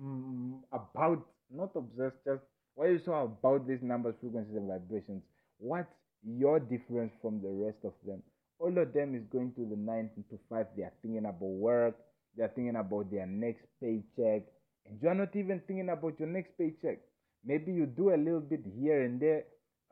mm, 0.00 0.60
about 0.72 1.26
not 1.50 1.70
obsessed 1.76 2.22
just 2.24 2.42
why 2.74 2.86
are 2.86 2.92
you 2.92 3.00
so 3.04 3.12
about 3.14 3.66
these 3.66 3.82
numbers 3.82 4.14
frequencies 4.20 4.56
and 4.56 4.68
vibrations 4.68 5.22
what's 5.58 5.94
your 6.24 6.58
difference 6.60 7.12
from 7.22 7.40
the 7.42 7.48
rest 7.64 7.78
of 7.84 7.92
them 8.06 8.22
all 8.58 8.76
of 8.78 8.92
them 8.92 9.14
is 9.14 9.22
going 9.32 9.52
to 9.54 9.64
the 9.68 9.76
9 9.76 10.10
to 10.30 10.38
5 10.48 10.66
they 10.76 10.82
are 10.82 10.92
thinking 11.02 11.26
about 11.26 11.54
work 11.68 11.94
they 12.36 12.42
are 12.44 12.52
thinking 12.54 12.76
about 12.76 13.10
their 13.10 13.26
next 13.26 13.64
paycheck 13.80 14.42
and 14.86 14.98
you 15.02 15.08
are 15.08 15.14
not 15.14 15.34
even 15.36 15.60
thinking 15.66 15.88
about 15.90 16.18
your 16.18 16.28
next 16.28 16.56
paycheck 16.58 16.98
maybe 17.46 17.72
you 17.72 17.86
do 17.86 18.10
a 18.14 18.18
little 18.18 18.40
bit 18.40 18.62
here 18.78 19.02
and 19.04 19.20
there 19.20 19.44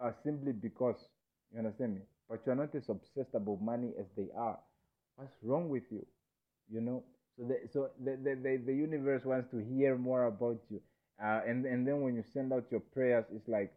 uh, 0.03 0.13
simply 0.25 0.53
because 0.53 0.97
you 1.53 1.59
understand 1.61 1.97
me? 1.97 2.03
But 2.31 2.41
you 2.47 2.53
are 2.53 2.57
not 2.57 2.75
as 2.75 2.89
obsessed 2.91 3.35
about 3.35 3.63
money 3.63 3.93
as 4.01 4.07
they 4.17 4.29
are. 4.37 4.59
What's 5.17 5.37
wrong 5.43 5.69
with 5.71 5.85
you? 5.91 6.07
You 6.71 6.81
know? 6.83 7.05
So 7.39 7.45
the 7.47 7.69
so 7.73 7.91
the 8.05 8.17
the, 8.17 8.35
the, 8.37 8.57
the 8.67 8.75
universe 8.75 9.25
wants 9.25 9.51
to 9.53 9.59
hear 9.59 9.97
more 9.97 10.27
about 10.27 10.61
you. 10.71 10.81
Uh, 11.23 11.41
and 11.47 11.65
and 11.67 11.87
then 11.87 12.01
when 12.03 12.17
you 12.17 12.25
send 12.35 12.53
out 12.53 12.67
your 12.71 12.81
prayers 12.81 13.27
it's 13.35 13.49
like 13.49 13.73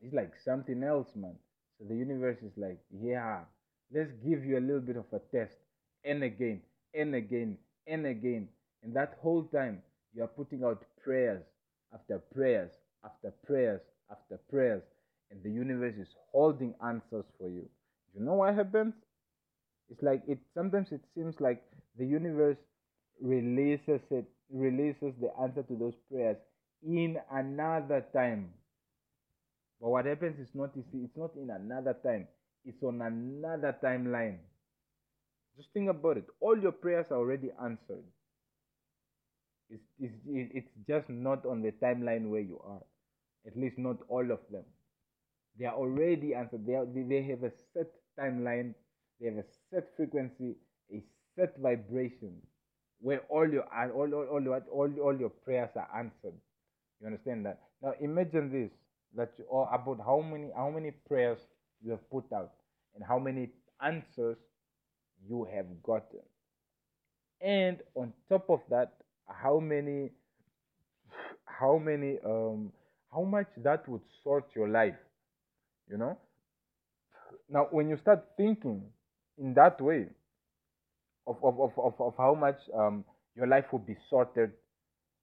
it's 0.00 0.14
like 0.14 0.32
something 0.44 0.82
else 0.82 1.08
man. 1.14 1.36
So 1.78 1.84
the 1.88 1.96
universe 1.96 2.38
is 2.42 2.52
like 2.56 2.78
yeah 2.90 3.40
let's 3.92 4.12
give 4.24 4.44
you 4.44 4.58
a 4.58 4.60
little 4.66 4.80
bit 4.80 4.96
of 4.96 5.06
a 5.12 5.20
test. 5.34 5.56
And 6.04 6.22
again 6.22 6.62
and 6.94 7.14
again 7.14 7.58
and 7.86 8.06
again. 8.06 8.48
And 8.82 8.94
that 8.96 9.18
whole 9.22 9.44
time 9.44 9.82
you 10.14 10.22
are 10.22 10.28
putting 10.28 10.64
out 10.64 10.84
prayers 11.02 11.42
after 11.94 12.18
prayers 12.34 12.70
after 13.04 13.32
prayers 13.46 13.80
after 14.10 14.38
prayers 14.50 14.82
and 15.30 15.42
the 15.42 15.50
universe 15.50 15.94
is 15.98 16.08
holding 16.30 16.74
answers 16.86 17.24
for 17.38 17.48
you. 17.48 17.68
You 18.14 18.24
know 18.24 18.34
what 18.34 18.54
happens? 18.54 18.94
It's 19.90 20.02
like 20.02 20.22
it 20.28 20.38
sometimes 20.54 20.88
it 20.92 21.02
seems 21.14 21.34
like 21.40 21.62
the 21.98 22.06
universe 22.06 22.58
releases 23.20 24.00
it 24.10 24.26
releases 24.50 25.14
the 25.20 25.30
answer 25.40 25.62
to 25.62 25.76
those 25.76 25.94
prayers 26.10 26.36
in 26.86 27.16
another 27.32 28.04
time. 28.14 28.50
But 29.80 29.90
what 29.90 30.06
happens 30.06 30.38
is 30.38 30.48
not 30.54 30.70
it's, 30.76 30.88
it's 30.94 31.16
not 31.16 31.30
in 31.36 31.50
another 31.50 31.96
time. 32.04 32.28
It's 32.64 32.82
on 32.82 33.02
another 33.02 33.76
timeline. 33.82 34.38
Just 35.56 35.70
think 35.72 35.90
about 35.90 36.16
it. 36.18 36.26
All 36.40 36.56
your 36.58 36.72
prayers 36.72 37.06
are 37.10 37.18
already 37.18 37.50
answered 37.62 38.04
it's, 39.72 39.82
it's, 40.00 40.14
it's 40.26 40.70
just 40.88 41.08
not 41.10 41.46
on 41.46 41.62
the 41.62 41.72
timeline 41.72 42.30
where 42.30 42.40
you 42.40 42.60
are. 42.64 42.82
At 43.46 43.56
least 43.58 43.78
not 43.78 43.98
all 44.08 44.30
of 44.30 44.40
them. 44.52 44.64
They 45.58 45.66
are 45.66 45.74
already 45.74 46.34
answered. 46.34 46.66
They, 46.66 46.74
are, 46.74 46.86
they 46.86 47.22
have 47.22 47.42
a 47.44 47.52
set 47.72 47.88
timeline. 48.18 48.74
They 49.20 49.26
have 49.28 49.38
a 49.38 49.44
set 49.70 49.88
frequency 49.96 50.56
a 50.92 51.02
set 51.36 51.56
vibration 51.58 52.42
where 53.00 53.20
all 53.28 53.48
your 53.50 53.64
all 53.72 54.12
all 54.14 54.26
all, 54.28 54.42
your- 54.42 54.60
all, 54.70 55.00
all 55.00 55.18
your 55.18 55.30
prayers 55.30 55.70
are 55.76 55.88
answered. 55.96 56.34
You 57.00 57.06
understand 57.06 57.46
that? 57.46 57.60
Now 57.82 57.94
imagine 58.00 58.50
this 58.52 58.70
that 59.16 59.32
you, 59.38 59.44
or 59.48 59.68
about 59.72 60.00
how 60.04 60.20
many 60.20 60.50
how 60.56 60.70
many 60.70 60.90
prayers 60.92 61.40
you 61.82 61.92
have 61.92 62.10
put 62.10 62.32
out 62.32 62.52
and 62.94 63.04
how 63.04 63.18
many 63.18 63.50
answers 63.82 64.38
you 65.28 65.44
have 65.52 65.82
gotten. 65.82 66.20
And 67.42 67.82
on 67.94 68.12
top 68.28 68.48
of 68.48 68.62
that 68.70 68.94
how 69.28 69.58
many 69.58 70.10
how 71.44 71.78
many 71.78 72.18
um 72.24 72.72
how 73.12 73.22
much 73.22 73.48
that 73.58 73.88
would 73.88 74.00
sort 74.22 74.44
your 74.54 74.68
life 74.68 74.98
you 75.90 75.96
know 75.96 76.18
now 77.48 77.66
when 77.70 77.88
you 77.88 77.96
start 77.96 78.24
thinking 78.36 78.82
in 79.38 79.54
that 79.54 79.80
way 79.80 80.06
of, 81.26 81.36
of, 81.42 81.60
of, 81.60 81.72
of, 81.78 81.94
of 82.00 82.14
how 82.18 82.34
much 82.34 82.58
um, 82.76 83.04
your 83.36 83.46
life 83.46 83.64
will 83.72 83.78
be 83.78 83.96
sorted 84.10 84.50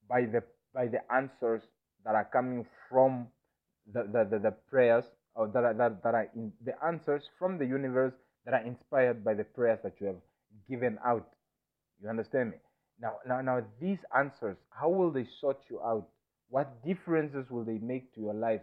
by 0.07 0.21
the 0.21 0.41
by 0.73 0.87
the 0.87 0.99
answers 1.13 1.61
that 2.05 2.15
are 2.15 2.29
coming 2.31 2.65
from 2.89 3.27
the, 3.93 4.03
the, 4.03 4.27
the, 4.29 4.39
the 4.39 4.51
prayers 4.69 5.03
or 5.35 5.47
that 5.47 5.63
are, 5.63 5.73
that, 5.73 6.03
that 6.03 6.13
are 6.13 6.29
in 6.35 6.51
the 6.63 6.73
answers 6.85 7.23
from 7.37 7.57
the 7.57 7.65
universe 7.65 8.13
that 8.45 8.53
are 8.53 8.65
inspired 8.65 9.23
by 9.23 9.33
the 9.33 9.43
prayers 9.43 9.79
that 9.83 9.93
you 9.99 10.07
have 10.07 10.21
given 10.69 10.97
out. 11.05 11.27
You 12.01 12.09
understand 12.09 12.51
me? 12.51 12.57
Now, 13.01 13.19
now, 13.25 13.41
now, 13.41 13.65
these 13.79 13.99
answers, 14.15 14.57
how 14.69 14.89
will 14.89 15.11
they 15.11 15.25
sort 15.39 15.59
you 15.69 15.81
out? 15.81 16.07
What 16.49 16.83
differences 16.83 17.49
will 17.49 17.63
they 17.63 17.77
make 17.77 18.13
to 18.15 18.21
your 18.21 18.33
life? 18.33 18.61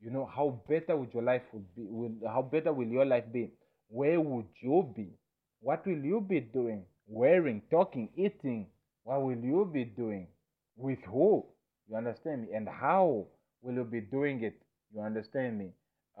You 0.00 0.10
know, 0.10 0.26
how 0.26 0.60
better 0.68 0.96
would 0.96 1.12
your 1.14 1.22
life 1.22 1.42
would 1.52 1.74
be? 1.74 1.86
Will, 1.88 2.12
how 2.28 2.42
better 2.42 2.72
will 2.72 2.86
your 2.86 3.04
life 3.06 3.24
be? 3.32 3.50
Where 3.88 4.20
would 4.20 4.46
you 4.60 4.92
be? 4.94 5.08
What 5.60 5.86
will 5.86 5.98
you 6.04 6.20
be 6.20 6.40
doing? 6.40 6.84
Wearing, 7.06 7.62
talking, 7.70 8.10
eating. 8.16 8.66
What 9.04 9.22
will 9.22 9.38
you 9.38 9.68
be 9.72 9.84
doing? 9.84 10.28
With 10.76 11.00
who? 11.06 11.46
You 11.88 11.96
understand 11.96 12.42
me? 12.42 12.48
And 12.54 12.68
how 12.68 13.26
will 13.62 13.74
you 13.74 13.84
be 13.84 14.00
doing 14.02 14.42
it? 14.44 14.60
You 14.94 15.00
understand 15.00 15.58
me? 15.58 15.70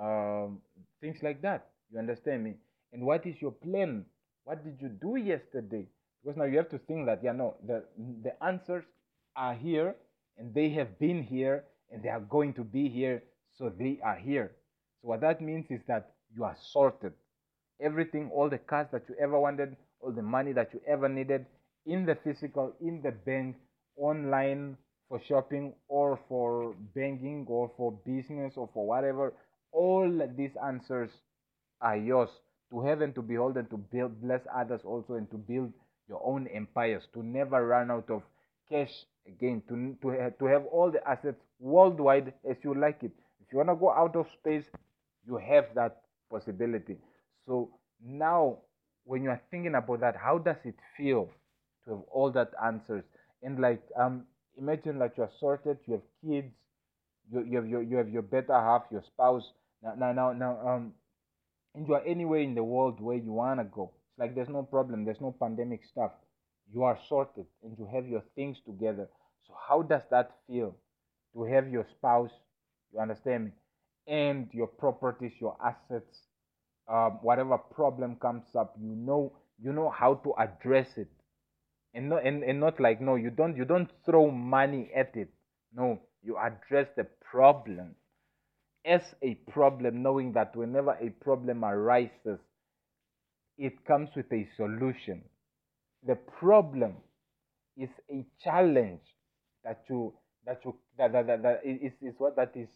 Um, 0.00 0.60
things 1.00 1.18
like 1.22 1.42
that. 1.42 1.68
You 1.92 1.98
understand 1.98 2.44
me? 2.44 2.54
And 2.92 3.02
what 3.04 3.26
is 3.26 3.40
your 3.40 3.52
plan? 3.52 4.06
What 4.44 4.64
did 4.64 4.80
you 4.80 4.88
do 4.88 5.16
yesterday? 5.16 5.86
Because 6.22 6.36
now 6.36 6.44
you 6.44 6.56
have 6.58 6.68
to 6.70 6.78
think 6.78 7.06
that, 7.06 7.20
yeah, 7.22 7.32
no, 7.32 7.54
the, 7.66 7.84
the 8.22 8.42
answers 8.44 8.84
are 9.36 9.54
here 9.54 9.94
and 10.36 10.52
they 10.54 10.68
have 10.70 10.98
been 10.98 11.22
here 11.22 11.64
and 11.90 12.02
they 12.02 12.08
are 12.08 12.20
going 12.20 12.52
to 12.54 12.64
be 12.64 12.88
here, 12.88 13.22
so 13.56 13.72
they 13.78 13.98
are 14.04 14.16
here. 14.16 14.52
So, 15.00 15.08
what 15.08 15.20
that 15.20 15.40
means 15.40 15.66
is 15.70 15.80
that 15.86 16.12
you 16.34 16.44
are 16.44 16.56
sorted. 16.72 17.12
Everything, 17.80 18.30
all 18.34 18.48
the 18.48 18.58
cars 18.58 18.88
that 18.92 19.04
you 19.08 19.14
ever 19.20 19.38
wanted, 19.38 19.76
all 20.00 20.12
the 20.12 20.22
money 20.22 20.52
that 20.52 20.72
you 20.74 20.80
ever 20.86 21.08
needed 21.08 21.46
in 21.86 22.04
the 22.04 22.16
physical, 22.16 22.74
in 22.80 23.00
the 23.02 23.12
bank, 23.12 23.56
online, 23.96 24.76
for 25.08 25.20
shopping, 25.26 25.72
or 25.88 26.18
for 26.28 26.74
banking, 26.94 27.46
or 27.48 27.70
for 27.76 27.92
business, 28.04 28.54
or 28.56 28.68
for 28.74 28.86
whatever, 28.86 29.32
all 29.72 30.28
these 30.36 30.56
answers 30.66 31.10
are 31.80 31.96
yours 31.96 32.28
to 32.70 32.80
have 32.84 33.00
and 33.00 33.14
to 33.14 33.22
behold 33.22 33.56
and 33.56 33.70
to 33.70 33.76
build, 33.76 34.20
bless 34.20 34.42
others 34.54 34.82
also, 34.84 35.14
and 35.14 35.30
to 35.30 35.36
build 35.38 35.72
your 36.08 36.20
own 36.24 36.46
empires, 36.48 37.02
to 37.14 37.22
never 37.22 37.66
run 37.66 37.90
out 37.90 38.10
of 38.10 38.22
cash 38.70 38.92
again, 39.26 39.62
to, 39.68 39.96
to, 40.02 40.30
to 40.38 40.44
have 40.46 40.64
all 40.66 40.90
the 40.90 41.06
assets 41.08 41.40
worldwide 41.60 42.32
as 42.48 42.56
you 42.62 42.74
like 42.74 43.02
it. 43.02 43.12
If 43.40 43.52
you 43.52 43.58
want 43.58 43.70
to 43.70 43.76
go 43.76 43.92
out 43.92 44.16
of 44.16 44.26
space, 44.40 44.64
you 45.26 45.36
have 45.36 45.66
that 45.74 46.02
possibility. 46.30 46.96
So 47.46 47.70
now, 48.04 48.58
when 49.04 49.22
you 49.22 49.30
are 49.30 49.40
thinking 49.50 49.74
about 49.74 50.00
that, 50.00 50.16
how 50.16 50.38
does 50.38 50.56
it 50.64 50.74
feel 50.96 51.30
to 51.84 51.90
have 51.90 52.00
all 52.10 52.30
that 52.32 52.50
answers? 52.64 53.04
And 53.42 53.60
like, 53.60 53.82
um, 53.98 54.24
imagine 54.58 54.98
like 54.98 55.16
you 55.16 55.24
are 55.24 55.30
sorted, 55.38 55.78
you 55.86 55.94
have 55.94 56.02
kids, 56.24 56.52
you, 57.30 57.44
you 57.44 57.56
have 57.56 57.68
your 57.68 57.82
you 57.82 57.96
have 57.96 58.08
your 58.08 58.22
better 58.22 58.54
half, 58.54 58.82
your 58.90 59.02
spouse. 59.02 59.44
Now, 59.82 59.94
now, 59.94 60.12
now, 60.12 60.32
now 60.32 60.68
um, 60.68 60.92
and 61.74 61.86
you 61.86 61.94
are 61.94 62.04
anywhere 62.04 62.40
in 62.40 62.54
the 62.54 62.64
world 62.64 63.00
where 63.00 63.16
you 63.16 63.32
wanna 63.32 63.64
go. 63.64 63.90
Like 64.18 64.34
there's 64.34 64.48
no 64.48 64.62
problem, 64.62 65.04
there's 65.04 65.20
no 65.20 65.34
pandemic 65.40 65.84
stuff. 65.84 66.12
You 66.72 66.84
are 66.84 66.98
sorted 67.08 67.46
and 67.62 67.76
you 67.78 67.88
have 67.94 68.06
your 68.06 68.22
things 68.34 68.58
together. 68.66 69.08
So 69.46 69.54
how 69.68 69.82
does 69.82 70.02
that 70.10 70.32
feel 70.46 70.76
to 71.34 71.44
have 71.44 71.68
your 71.68 71.86
spouse? 71.96 72.32
You 72.92 73.00
understand 73.00 73.46
me? 73.46 73.50
And 74.06 74.48
your 74.52 74.66
properties, 74.66 75.32
your 75.40 75.56
assets, 75.64 76.22
um, 76.88 77.18
whatever 77.22 77.58
problem 77.58 78.16
comes 78.16 78.44
up, 78.58 78.74
you 78.80 78.94
know 78.94 79.32
you 79.60 79.72
know 79.72 79.90
how 79.90 80.14
to 80.14 80.34
address 80.38 80.88
it. 80.96 81.08
And 81.94 82.08
not 82.10 82.26
and, 82.26 82.42
and 82.44 82.60
not 82.60 82.80
like 82.80 83.00
no, 83.00 83.16
you 83.16 83.30
don't 83.30 83.56
you 83.56 83.64
don't 83.64 83.90
throw 84.04 84.30
money 84.30 84.90
at 84.94 85.16
it. 85.16 85.30
No, 85.74 86.00
you 86.22 86.36
address 86.38 86.88
the 86.96 87.04
problem 87.04 87.94
as 88.84 89.02
a 89.22 89.34
problem, 89.50 90.02
knowing 90.02 90.32
that 90.32 90.56
whenever 90.56 90.92
a 91.00 91.10
problem 91.10 91.64
arises, 91.64 92.38
it 93.58 93.84
comes 93.86 94.08
with 94.16 94.32
a 94.32 94.46
solution. 94.56 95.22
The 96.06 96.14
problem 96.14 96.94
is 97.76 97.90
a 98.10 98.24
challenge 98.42 99.02
that 99.64 99.82
you 99.88 100.14
that 100.46 100.60
you 100.64 100.74
that, 100.96 101.12
that, 101.12 101.26
that, 101.26 101.42
that 101.42 101.60
is, 101.64 101.92
is 102.00 102.14
what 102.18 102.36
that 102.36 102.52
is 102.54 102.68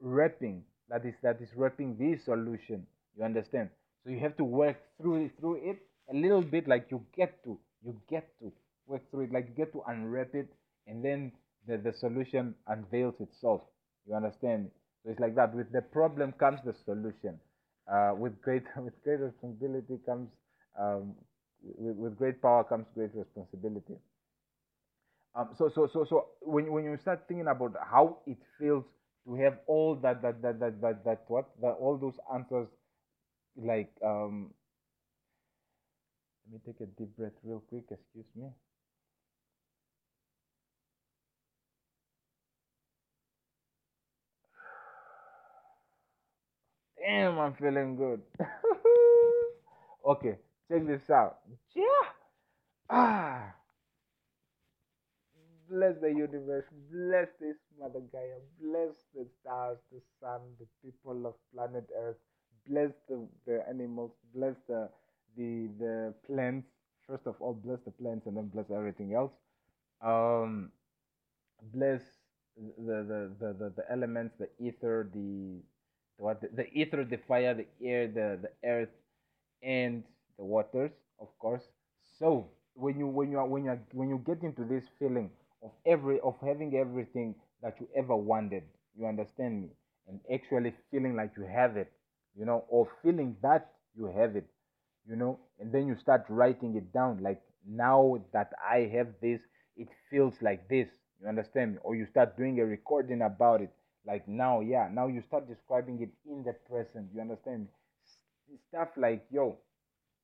wrapping 0.00 0.62
that 0.88 1.04
is 1.04 1.14
that 1.22 1.40
is 1.40 1.48
wrapping 1.56 1.96
the 1.98 2.18
solution. 2.24 2.86
You 3.16 3.24
understand? 3.24 3.70
So 4.04 4.10
you 4.10 4.18
have 4.20 4.36
to 4.38 4.44
work 4.44 4.76
through 5.00 5.26
it 5.26 5.32
through 5.38 5.60
it 5.70 5.78
a 6.10 6.14
little 6.14 6.42
bit 6.42 6.68
like 6.68 6.86
you 6.90 7.02
get 7.16 7.42
to 7.44 7.58
you 7.84 8.00
get 8.08 8.28
to 8.40 8.52
work 8.86 9.02
through 9.10 9.24
it 9.24 9.32
like 9.32 9.48
you 9.48 9.54
get 9.54 9.72
to 9.72 9.82
unwrap 9.88 10.34
it 10.34 10.48
and 10.86 11.04
then 11.04 11.32
the, 11.66 11.78
the 11.78 11.92
solution 11.92 12.54
unveils 12.66 13.14
itself. 13.20 13.62
You 14.06 14.14
understand? 14.14 14.70
So 15.02 15.10
it's 15.10 15.20
like 15.20 15.34
that. 15.36 15.54
With 15.54 15.72
the 15.72 15.82
problem 15.82 16.32
comes 16.32 16.60
the 16.64 16.74
solution. 16.84 17.38
Uh, 17.90 18.14
with 18.16 18.40
great 18.40 18.64
with 18.76 18.94
great 19.04 19.20
responsibility 19.20 19.98
comes 20.06 20.28
um, 20.78 21.14
with, 21.62 21.96
with 21.96 22.16
great 22.18 22.40
power 22.42 22.64
comes 22.64 22.86
great 22.94 23.10
responsibility. 23.14 23.96
Um, 25.34 25.50
so 25.56 25.68
so 25.68 25.86
so 25.92 26.04
so 26.04 26.28
when 26.40 26.70
when 26.72 26.84
you 26.84 26.96
start 26.96 27.24
thinking 27.26 27.48
about 27.48 27.74
how 27.90 28.18
it 28.26 28.38
feels 28.58 28.84
to 29.26 29.34
have 29.34 29.58
all 29.66 29.96
that 29.96 30.22
that 30.22 30.40
that 30.42 30.60
that 30.60 30.80
that, 30.80 31.04
that 31.04 31.24
what 31.28 31.50
that 31.60 31.72
all 31.80 31.96
those 31.98 32.18
answers 32.32 32.68
like 33.56 33.90
um 34.04 34.52
let 36.50 36.52
me 36.66 36.72
take 36.72 36.80
a 36.80 36.86
deep 36.98 37.14
breath 37.16 37.32
real 37.42 37.60
quick 37.68 37.84
excuse 37.90 38.26
me 38.34 38.48
damn 47.04 47.38
i'm 47.38 47.54
feeling 47.54 47.96
good. 47.96 48.20
Okay 50.06 50.36
check 50.68 50.86
this 50.86 51.08
out. 51.10 51.38
Yeah. 51.74 52.06
Ah. 52.90 53.54
Bless 55.68 55.94
the 56.00 56.08
universe, 56.08 56.66
bless 56.92 57.28
this 57.40 57.56
Mother 57.80 58.02
Gaia, 58.12 58.38
bless 58.60 58.94
the 59.14 59.26
stars, 59.40 59.78
the 59.90 60.00
sun, 60.20 60.40
the 60.60 60.66
people 60.84 61.26
of 61.26 61.34
planet 61.54 61.88
Earth, 61.98 62.18
bless 62.68 62.90
the, 63.08 63.26
the 63.46 63.64
animals, 63.68 64.12
bless 64.34 64.54
the, 64.68 64.88
the 65.36 65.68
the 65.78 66.14
plants. 66.26 66.68
First 67.08 67.26
of 67.26 67.34
all, 67.40 67.54
bless 67.54 67.78
the 67.84 67.90
plants 67.90 68.26
and 68.26 68.36
then 68.36 68.48
bless 68.48 68.66
everything 68.70 69.14
else. 69.14 69.32
Um, 70.02 70.70
bless 71.72 72.02
the 72.56 73.02
the, 73.08 73.32
the, 73.40 73.52
the, 73.58 73.72
the 73.76 73.84
elements, 73.90 74.34
the 74.38 74.48
ether, 74.64 75.08
the 75.12 75.60
what 76.16 76.40
the, 76.40 76.48
the 76.54 76.66
ether, 76.72 77.04
the 77.04 77.18
fire, 77.28 77.54
the 77.54 77.66
air, 77.84 78.06
the, 78.08 78.38
the 78.42 78.68
earth, 78.68 78.88
and 79.62 80.02
the 80.38 80.44
waters, 80.44 80.92
of 81.20 81.28
course. 81.38 81.62
So 82.18 82.48
when 82.74 82.98
you 82.98 83.06
when 83.06 83.30
you 83.30 83.38
are 83.38 83.46
when 83.46 83.64
you 83.64 83.70
are, 83.70 83.80
when 83.92 84.08
you 84.08 84.22
get 84.26 84.42
into 84.42 84.64
this 84.64 84.84
feeling 84.98 85.30
of 85.62 85.70
every 85.86 86.20
of 86.20 86.34
having 86.40 86.76
everything 86.76 87.34
that 87.62 87.76
you 87.80 87.88
ever 87.96 88.14
wanted, 88.16 88.62
you 88.96 89.06
understand 89.06 89.62
me, 89.62 89.68
and 90.08 90.20
actually 90.32 90.74
feeling 90.90 91.16
like 91.16 91.32
you 91.36 91.44
have 91.44 91.76
it, 91.76 91.92
you 92.38 92.44
know, 92.44 92.64
or 92.68 92.88
feeling 93.02 93.36
that 93.42 93.72
you 93.96 94.06
have 94.06 94.36
it, 94.36 94.46
you 95.08 95.16
know, 95.16 95.38
and 95.60 95.72
then 95.72 95.86
you 95.86 95.96
start 95.96 96.24
writing 96.28 96.76
it 96.76 96.92
down 96.92 97.22
like 97.22 97.40
now 97.66 98.18
that 98.32 98.52
I 98.62 98.90
have 98.94 99.08
this, 99.20 99.40
it 99.76 99.88
feels 100.10 100.34
like 100.42 100.68
this. 100.68 100.88
You 101.20 101.28
understand 101.28 101.72
me? 101.74 101.78
Or 101.82 101.94
you 101.94 102.06
start 102.06 102.36
doing 102.36 102.60
a 102.60 102.64
recording 102.66 103.22
about 103.22 103.62
it. 103.62 103.70
Like 104.06 104.28
now, 104.28 104.60
yeah, 104.60 104.88
now 104.92 105.08
you 105.08 105.22
start 105.22 105.48
describing 105.48 106.00
it 106.02 106.10
in 106.30 106.44
the 106.44 106.54
present. 106.68 107.08
You 107.14 107.20
understand? 107.22 107.68
Stuff 108.68 108.88
like, 108.96 109.26
yo, 109.30 109.58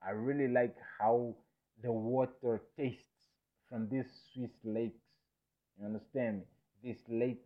I 0.03 0.11
really 0.11 0.49
like 0.53 0.77
how 0.99 1.35
the 1.83 1.93
water 1.93 2.63
tastes 2.77 3.05
from 3.69 3.89
these 3.89 4.07
Swiss 4.33 4.53
lakes. 4.65 5.01
You 5.79 5.87
understand? 5.87 6.43
This 6.85 6.99
lake 7.09 7.43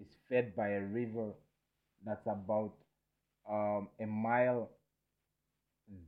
is 0.00 0.08
fed 0.28 0.56
by 0.56 0.70
a 0.70 0.80
river 0.82 1.32
that's 2.04 2.26
about 2.26 2.74
um, 3.50 3.88
a 4.00 4.06
mile 4.06 4.70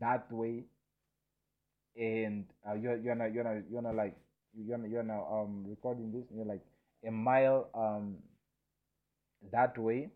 that 0.00 0.30
way, 0.32 0.64
and 1.96 2.44
uh, 2.68 2.74
you're 2.74 2.96
you're 2.96 3.14
not 3.14 3.32
you're 3.32 3.44
not 3.44 3.62
you're 3.70 3.82
not 3.82 3.94
like 3.94 4.16
you're 4.54 4.78
not, 4.78 4.88
you're 4.90 5.02
now 5.02 5.26
um 5.30 5.64
recording 5.68 6.12
this. 6.12 6.24
You're 6.34 6.44
like 6.46 6.62
a 7.06 7.10
mile 7.10 7.68
um 7.74 8.16
that 9.52 9.76
way, 9.78 10.10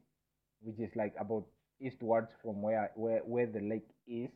which 0.61 0.79
is 0.81 0.95
like 0.97 1.15
about 1.19 1.47
eastwards 1.81 2.29
from 2.43 2.63
where 2.63 2.91
where 2.97 3.21
where 3.21 3.47
the 3.47 3.61
lake 3.61 3.89
is, 4.07 4.31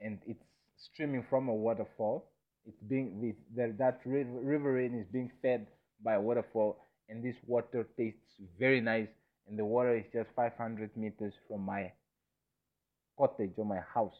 and 0.00 0.18
it's 0.26 0.44
streaming 0.76 1.24
from 1.28 1.48
a 1.48 1.54
waterfall. 1.54 2.30
It's 2.66 2.80
being 2.88 3.34
that 3.56 4.00
river, 4.04 4.30
riverine 4.42 4.94
is 4.98 5.06
being 5.12 5.30
fed 5.42 5.66
by 6.04 6.14
a 6.14 6.20
waterfall, 6.20 6.78
and 7.08 7.24
this 7.24 7.36
water 7.46 7.86
tastes 7.96 8.34
very 8.58 8.80
nice. 8.80 9.08
And 9.48 9.58
the 9.58 9.64
water 9.64 9.96
is 9.96 10.04
just 10.12 10.30
500 10.36 10.96
meters 10.96 11.34
from 11.48 11.62
my 11.62 11.92
cottage 13.18 13.52
or 13.56 13.64
my 13.64 13.80
house. 13.94 14.16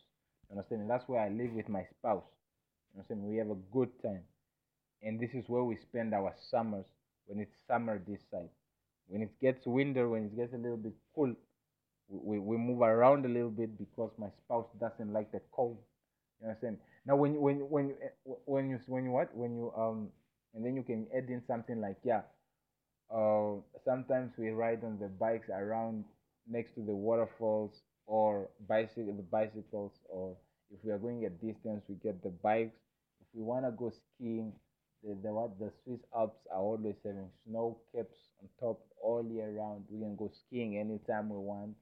You 0.49 0.57
understand? 0.57 0.83
And 0.83 0.91
that's 0.91 1.09
where 1.09 1.21
I 1.21 1.29
live 1.29 1.53
with 1.53 1.69
my 1.69 1.85
spouse. 1.99 2.25
You 2.95 3.03
saying? 3.09 3.27
We 3.29 3.37
have 3.37 3.51
a 3.51 3.59
good 3.73 3.91
time. 4.03 4.23
And 5.03 5.21
this 5.21 5.31
is 5.35 5.45
where 5.49 5.65
we 5.65 5.77
spend 5.77 6.15
our 6.15 6.35
summers 6.51 6.87
when 7.27 7.41
it's 7.41 7.55
summer 7.67 8.03
this 8.07 8.21
side. 8.31 8.51
When 9.11 9.23
it 9.23 9.41
gets 9.43 9.67
winter, 9.67 10.09
when 10.09 10.27
it 10.27 10.37
gets 10.37 10.55
a 10.55 10.59
little 10.59 10.79
bit 10.79 10.95
cool, 11.15 11.35
we, 12.09 12.39
we 12.39 12.57
move 12.57 12.83
around 12.83 13.25
a 13.25 13.29
little 13.29 13.51
bit 13.51 13.79
because 13.79 14.11
my 14.19 14.29
spouse 14.45 14.67
doesn't 14.81 15.13
like 15.13 15.33
the 15.33 15.41
cold. 15.53 15.79
You 16.41 16.49
understand? 16.49 16.79
Now, 17.07 17.17
when 17.17 17.41
when 17.41 17.59
when 17.71 17.89
you 17.91 17.97
when 18.47 18.71
you 18.71 18.81
when 18.87 19.05
you 19.05 19.11
what 19.13 19.35
when 19.37 19.57
you 19.57 19.73
um 19.77 20.09
and 20.55 20.65
then 20.65 20.77
you 20.77 20.83
can 20.83 21.07
add 21.17 21.29
in 21.31 21.43
something 21.47 21.81
like 21.81 21.99
yeah, 22.05 22.23
uh, 23.11 23.55
sometimes 23.85 24.33
we 24.39 24.51
ride 24.51 24.85
on 24.85 24.99
the 24.99 25.09
bikes 25.09 25.49
around 25.51 26.05
next 26.49 26.75
to 26.75 26.81
the 26.83 26.95
waterfalls 26.95 27.83
or 28.07 28.49
bicycle 28.69 29.13
the 29.15 29.23
bicycles 29.23 29.93
or 30.09 30.37
if 30.73 30.79
we 30.85 30.91
are 30.93 30.99
going 30.99 31.25
a 31.27 31.31
distance 31.31 31.85
we 31.89 31.95
get 31.97 32.23
the 32.23 32.31
bikes. 32.43 32.77
If 33.21 33.27
we 33.35 33.43
wanna 33.43 33.73
go 33.73 33.91
skiing, 33.91 34.53
the, 35.05 35.17
the 35.23 35.33
what 35.33 35.59
the 35.59 35.71
Swiss 35.85 36.01
Alps 36.17 36.47
are 36.53 36.61
always 36.61 36.97
having 37.05 37.31
snow 37.47 37.79
caps 37.95 38.17
on 38.41 38.49
top 38.59 38.81
all 39.03 39.25
year 39.25 39.51
round. 39.57 39.85
We 39.89 40.01
can 40.01 40.17
go 40.17 40.31
skiing 40.33 40.79
anytime 40.79 41.29
we 41.31 41.39
want. 41.39 41.75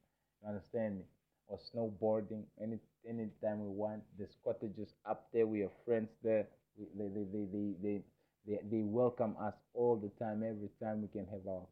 You 0.43 0.49
understand 0.49 0.99
me? 0.99 1.05
Or 1.49 1.59
snowboarding 1.59 2.45
any 2.62 2.79
anytime 3.09 3.64
we 3.64 3.71
want. 3.71 4.03
There's 4.19 4.37
cottages 4.45 4.93
up 5.09 5.29
there. 5.33 5.47
We 5.47 5.61
have 5.61 5.71
friends 5.85 6.11
there. 6.23 6.47
They, 6.79 7.09
they, 7.09 7.09
they, 7.09 7.45
they, 7.53 7.75
they, 7.83 8.01
they, 8.47 8.59
they 8.71 8.83
welcome 8.83 9.35
us 9.41 9.55
all 9.75 9.97
the 9.97 10.11
time. 10.25 10.43
Every 10.45 10.71
time 10.81 11.03
we 11.03 11.09
can 11.09 11.27
have 11.27 11.47
our 11.49 11.66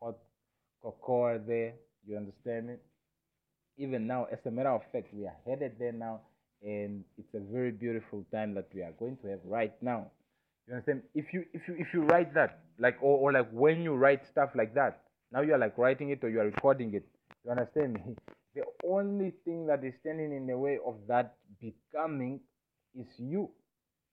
hot 0.00 0.16
cocoa 0.82 1.38
there. 1.38 1.74
You 2.06 2.16
understand 2.16 2.66
me? 2.66 2.74
Even 3.78 4.06
now, 4.06 4.26
as 4.30 4.38
a 4.44 4.50
matter 4.50 4.70
of 4.70 4.82
fact, 4.92 5.14
we 5.14 5.26
are 5.26 5.36
headed 5.46 5.72
there 5.78 5.92
now, 5.92 6.20
and 6.62 7.04
it's 7.16 7.32
a 7.34 7.40
very 7.40 7.70
beautiful 7.70 8.24
time 8.32 8.54
that 8.54 8.68
we 8.74 8.82
are 8.82 8.92
going 8.98 9.16
to 9.22 9.28
have 9.28 9.40
right 9.44 9.74
now. 9.82 10.10
You 10.66 10.74
understand? 10.74 11.02
If 11.14 11.32
you 11.32 11.44
if 11.52 11.62
you 11.68 11.74
if 11.78 11.88
you 11.92 12.02
write 12.02 12.34
that, 12.34 12.60
like 12.78 12.96
or, 13.02 13.18
or 13.18 13.32
like 13.32 13.50
when 13.50 13.82
you 13.82 13.94
write 13.94 14.26
stuff 14.30 14.50
like 14.54 14.74
that, 14.74 15.00
now 15.32 15.40
you 15.40 15.54
are 15.54 15.58
like 15.58 15.76
writing 15.78 16.10
it 16.10 16.22
or 16.22 16.30
you 16.30 16.40
are 16.40 16.44
recording 16.46 16.94
it. 16.94 17.04
You 17.44 17.50
understand 17.50 17.94
me? 17.94 18.16
The 18.54 18.64
only 18.84 19.32
thing 19.46 19.66
that 19.68 19.82
is 19.82 19.94
standing 20.00 20.30
in 20.36 20.46
the 20.46 20.58
way 20.58 20.78
of 20.84 20.96
that 21.08 21.36
becoming 21.58 22.38
is 22.94 23.06
you. 23.16 23.48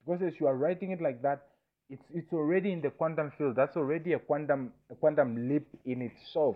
Because 0.06 0.22
as 0.26 0.39
you 0.39 0.47
are 0.47 0.56
writing 0.56 0.91
it 0.91 1.02
like 1.02 1.22
that, 1.24 1.47
it's 1.89 2.06
it's 2.14 2.32
already 2.32 2.72
in 2.72 2.82
the 2.82 2.89
quantum 2.89 3.32
field. 3.38 3.58
That's 3.58 3.76
already 3.76 4.14
a 4.14 4.20
quantum 4.20 4.72
a 4.89 4.95
quantum 4.95 5.50
leap 5.50 5.68
in 5.86 6.02
itself. 6.02 6.56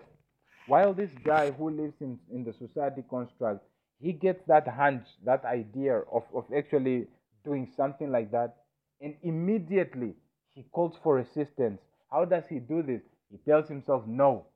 While 0.66 0.94
this 0.94 1.10
guy 1.24 1.50
who 1.50 1.68
lives 1.70 1.94
in, 2.00 2.18
in 2.32 2.42
the 2.42 2.54
society 2.54 3.04
construct, 3.10 3.62
he 4.00 4.12
gets 4.12 4.42
that 4.46 4.66
hunch, 4.66 5.04
that 5.24 5.44
idea 5.44 5.98
of, 6.10 6.22
of 6.34 6.44
actually 6.56 7.06
doing 7.44 7.68
something 7.76 8.10
like 8.10 8.30
that, 8.32 8.56
and 9.04 9.16
immediately 9.22 10.14
he 10.54 10.64
calls 10.64 10.96
for 11.04 11.18
assistance. 11.20 11.80
How 12.10 12.24
does 12.26 12.44
he 12.48 12.60
do 12.60 12.82
this? 12.82 13.02
He 13.30 13.38
tells 13.38 13.68
himself 13.68 14.04
no. 14.08 14.46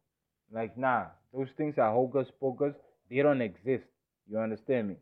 Like, 0.52 0.78
nah, 0.78 1.06
those 1.34 1.50
things 1.56 1.78
are 1.78 1.92
hocus 1.92 2.28
pocus, 2.40 2.74
they 3.10 3.22
don't 3.22 3.42
exist. 3.42 3.84
You 4.28 4.38
understand 4.40 4.88
me? 4.90 4.96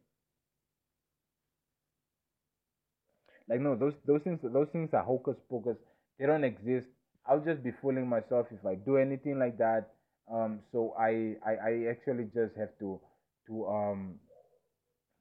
Like 3.48 3.60
no, 3.60 3.74
those 3.76 3.94
those 4.06 4.22
things 4.22 4.40
those 4.42 4.68
things 4.70 4.92
are 4.94 5.02
hocus 5.02 5.36
pocus. 5.48 5.76
They 6.18 6.26
don't 6.26 6.44
exist. 6.44 6.86
I'll 7.26 7.40
just 7.40 7.62
be 7.62 7.72
fooling 7.82 8.08
myself 8.08 8.46
if 8.52 8.64
I 8.64 8.74
do 8.76 8.96
anything 8.96 9.38
like 9.38 9.58
that. 9.58 9.92
Um, 10.32 10.60
so 10.72 10.94
I, 10.98 11.36
I 11.44 11.52
I 11.70 11.72
actually 11.90 12.24
just 12.34 12.56
have 12.56 12.76
to 12.80 13.00
to 13.48 13.66
um 13.68 14.18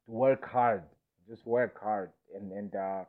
to 0.06 0.12
work 0.12 0.46
hard, 0.46 0.84
just 1.30 1.46
work 1.46 1.80
hard 1.82 2.12
and 2.36 2.52
and 2.52 2.76
uh, 2.76 3.04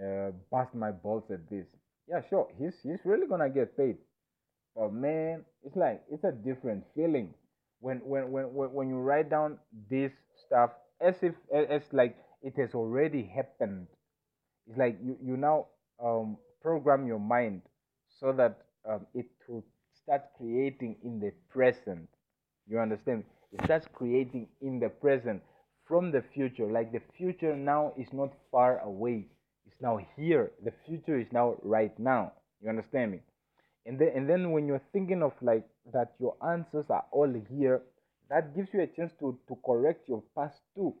uh 0.00 0.30
bust 0.50 0.74
my 0.74 0.90
balls 0.90 1.24
at 1.30 1.48
this. 1.50 1.66
Yeah, 2.08 2.20
sure, 2.28 2.48
he's 2.58 2.74
he's 2.82 3.00
really 3.04 3.26
gonna 3.26 3.50
get 3.50 3.76
paid, 3.76 3.98
but 4.76 4.92
man, 4.92 5.44
it's 5.64 5.76
like 5.76 6.02
it's 6.10 6.24
a 6.24 6.32
different 6.32 6.84
feeling 6.94 7.34
when 7.80 7.98
when 7.98 8.30
when 8.32 8.46
when 8.72 8.88
you 8.88 8.98
write 8.98 9.30
down 9.30 9.58
this 9.90 10.12
stuff 10.46 10.70
as 11.00 11.16
if 11.22 11.34
as 11.54 11.82
like 11.92 12.16
it 12.42 12.54
has 12.56 12.74
already 12.74 13.22
happened 13.24 13.86
it's 14.66 14.78
like 14.78 14.98
you, 15.02 15.16
you 15.22 15.36
now 15.36 15.66
um, 16.02 16.36
program 16.60 17.06
your 17.06 17.18
mind 17.18 17.62
so 18.20 18.32
that 18.32 18.58
um, 18.88 19.06
it 19.14 19.26
will 19.48 19.64
start 20.02 20.22
creating 20.36 20.96
in 21.04 21.20
the 21.20 21.32
present. 21.48 22.08
You 22.68 22.78
understand? 22.78 23.24
It 23.52 23.64
starts 23.64 23.86
creating 23.92 24.48
in 24.60 24.80
the 24.80 24.88
present 24.88 25.42
from 25.86 26.10
the 26.10 26.22
future. 26.34 26.66
Like 26.66 26.92
the 26.92 27.02
future 27.16 27.56
now 27.56 27.92
is 27.98 28.12
not 28.12 28.32
far 28.50 28.78
away. 28.80 29.26
Now 29.82 29.98
here. 30.16 30.52
The 30.64 30.72
future 30.86 31.18
is 31.18 31.26
now 31.32 31.56
right 31.62 31.96
now. 31.98 32.32
You 32.62 32.70
understand 32.70 33.12
me? 33.12 33.20
And 33.84 33.98
then 33.98 34.12
and 34.14 34.30
then 34.30 34.52
when 34.52 34.66
you're 34.66 34.86
thinking 34.92 35.22
of 35.22 35.32
like 35.42 35.66
that 35.92 36.14
your 36.20 36.36
answers 36.42 36.86
are 36.88 37.04
all 37.10 37.32
here, 37.50 37.82
that 38.30 38.54
gives 38.56 38.68
you 38.72 38.80
a 38.80 38.86
chance 38.86 39.12
to, 39.20 39.38
to 39.48 39.58
correct 39.66 40.08
your 40.08 40.22
past 40.36 40.60
too 40.74 40.94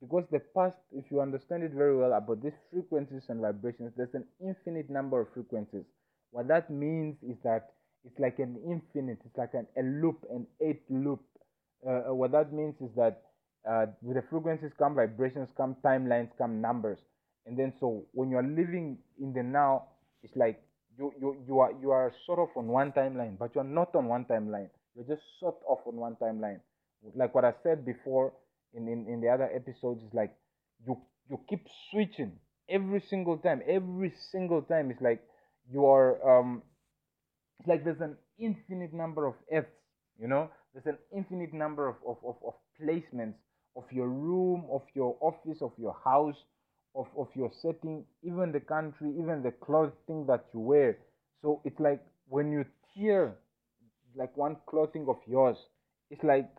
because 0.00 0.24
the 0.30 0.40
past 0.54 0.76
if 0.92 1.04
you 1.10 1.20
understand 1.20 1.62
it 1.62 1.72
very 1.72 1.96
well 1.96 2.12
about 2.12 2.42
these 2.42 2.56
frequencies 2.72 3.24
and 3.28 3.40
vibrations 3.40 3.92
there's 3.96 4.14
an 4.14 4.24
infinite 4.40 4.88
number 4.88 5.20
of 5.20 5.28
frequencies 5.34 5.84
what 6.30 6.48
that 6.48 6.70
means 6.70 7.16
is 7.22 7.36
that 7.42 7.70
it's 8.04 8.18
like 8.18 8.38
an 8.38 8.56
infinite 8.64 9.18
it's 9.24 9.36
like 9.36 9.54
an, 9.54 9.66
a 9.76 9.82
loop 9.82 10.24
an 10.30 10.46
eight 10.60 10.82
loop 10.88 11.20
uh, 11.86 12.10
uh, 12.10 12.14
what 12.14 12.32
that 12.32 12.52
means 12.52 12.74
is 12.80 12.90
that 12.96 13.22
uh, 13.68 13.86
with 14.02 14.16
the 14.16 14.22
frequencies 14.30 14.70
come 14.78 14.94
vibrations 14.94 15.48
come 15.56 15.76
timelines 15.84 16.30
come 16.38 16.60
numbers 16.60 16.98
and 17.46 17.58
then 17.58 17.72
so 17.80 18.04
when 18.12 18.30
you're 18.30 18.42
living 18.42 18.98
in 19.20 19.32
the 19.32 19.42
now 19.42 19.84
it's 20.22 20.36
like 20.36 20.60
you, 20.98 21.12
you, 21.20 21.36
you 21.46 21.58
are 21.58 21.72
you 21.80 21.90
are 21.90 22.12
sort 22.26 22.38
of 22.38 22.48
on 22.56 22.66
one 22.66 22.92
timeline 22.92 23.38
but 23.38 23.54
you're 23.54 23.64
not 23.64 23.94
on 23.94 24.06
one 24.06 24.24
timeline. 24.24 24.68
You're 24.94 25.16
just 25.16 25.22
sort 25.38 25.56
of 25.68 25.78
on 25.86 25.96
one 25.96 26.16
timeline. 26.20 26.60
Like 27.14 27.34
what 27.34 27.44
i 27.44 27.52
said 27.62 27.86
before 27.86 28.32
in, 28.74 28.88
in, 28.88 29.06
in 29.06 29.20
the 29.20 29.28
other 29.28 29.48
episodes 29.54 30.02
is 30.02 30.12
like 30.12 30.34
you 30.84 31.00
you 31.30 31.38
keep 31.48 31.66
switching 31.90 32.32
every 32.68 33.02
single 33.08 33.38
time. 33.38 33.62
Every 33.68 34.12
single 34.32 34.62
time 34.62 34.90
it's 34.90 35.00
like 35.00 35.22
you 35.70 35.86
are 35.86 36.40
um 36.40 36.62
it's 37.60 37.68
like 37.68 37.84
there's 37.84 38.00
an 38.00 38.16
infinite 38.38 38.92
number 38.92 39.26
of 39.26 39.34
f's 39.52 39.68
you 40.18 40.26
know? 40.26 40.50
There's 40.74 40.86
an 40.86 40.98
infinite 41.16 41.54
number 41.54 41.88
of, 41.88 41.96
of, 42.06 42.16
of, 42.26 42.36
of 42.46 42.54
placements 42.80 43.34
of 43.76 43.84
your 43.92 44.08
room 44.08 44.64
of 44.72 44.82
your 44.94 45.16
office 45.20 45.62
of 45.62 45.72
your 45.78 45.96
house 46.04 46.36
of, 46.98 47.06
of 47.16 47.28
your 47.34 47.50
setting 47.62 48.04
even 48.22 48.52
the 48.52 48.60
country 48.60 49.10
even 49.18 49.42
the 49.42 49.52
clothing 49.64 50.26
that 50.26 50.44
you 50.52 50.60
wear. 50.60 50.98
So 51.42 51.62
it's 51.64 51.80
like 51.80 52.02
when 52.28 52.52
you 52.52 52.66
tear 52.94 53.36
like 54.16 54.36
one 54.36 54.56
clothing 54.68 55.06
of 55.08 55.18
yours 55.26 55.56
it's 56.10 56.24
like 56.24 56.50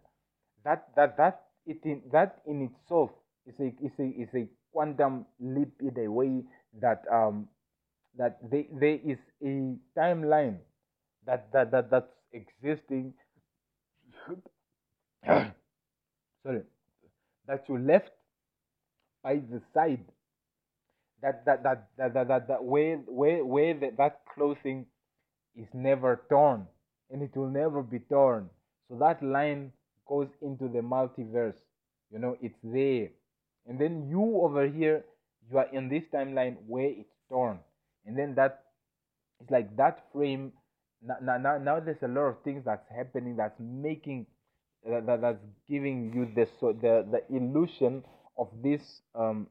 that 0.64 0.88
that 0.96 1.18
that 1.18 1.42
it 1.68 1.80
in, 1.84 2.02
that 2.12 2.42
in 2.48 2.72
itself 2.72 3.12
is 3.46 3.56
a 3.60 3.68
is 3.86 3.92
a 4.00 4.08
is 4.22 4.30
a 4.36 4.48
quantum 4.72 5.26
leap 5.40 5.74
in 5.82 6.06
a 6.06 6.10
way 6.10 6.44
that 6.82 7.04
um 7.12 7.48
that 8.18 8.38
they, 8.52 8.68
there 8.80 9.00
is 9.06 9.18
a 9.44 9.76
timeline 9.98 10.58
that 11.26 11.52
that, 11.54 11.72
that 11.72 11.92
that's 11.92 12.12
existing. 12.34 13.14
Sorry. 15.26 16.62
That 17.48 17.66
you 17.68 17.78
left 17.78 18.12
by 19.24 19.36
the 19.36 19.62
side 19.74 20.06
that 21.22 21.46
that 21.46 21.64
that 21.64 21.88
that 21.98 22.14
that, 22.14 22.28
that, 22.28 22.48
that 22.48 22.64
where 22.64 22.98
where 23.08 23.44
where 23.46 23.74
the, 23.74 23.92
that 23.98 24.22
clothing 24.34 24.86
is 25.56 25.68
never 25.74 26.22
torn 26.30 26.66
and 27.12 27.22
it 27.22 27.36
will 27.36 27.50
never 27.50 27.82
be 27.82 28.00
torn 28.00 28.50
so 28.90 28.98
that 28.98 29.22
line 29.22 29.72
goes 30.08 30.28
into 30.42 30.68
the 30.68 30.80
multiverse. 30.80 31.56
You 32.12 32.20
know, 32.20 32.36
it's 32.42 32.58
there. 32.64 33.10
And 33.68 33.80
then 33.80 34.08
you 34.10 34.42
over 34.42 34.68
here, 34.68 35.06
you 35.50 35.60
are 35.60 35.68
in 35.72 35.90
this 35.90 36.04
timeline 36.12 36.58
where 36.66 36.90
it's 36.90 37.14
torn. 37.30 37.60
And 38.06 38.18
then 38.18 38.34
that, 38.36 38.64
it's 39.40 39.52
like 39.52 39.78
that 39.78 40.06
frame. 40.12 40.52
Now, 41.04 41.38
now, 41.38 41.58
now 41.60 41.80
there's 41.80 42.02
a 42.02 42.08
lot 42.08 42.24
of 42.24 42.42
things 42.44 42.64
that's 42.66 42.86
happening 42.94 43.38
that's 43.38 43.60
making, 43.60 44.26
that, 44.90 45.06
that 45.06 45.22
that's 45.22 45.44
giving 45.70 46.12
you 46.14 46.28
the, 46.36 46.50
so, 46.60 46.74
the, 46.74 47.06
the 47.12 47.36
illusion 47.36 48.04
of 48.38 48.48
this, 48.64 48.82
um, 49.14 49.48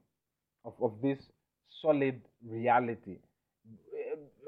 of, 0.65 0.75
of 0.83 0.95
this 1.01 1.19
solid 1.81 2.21
reality. 2.45 3.19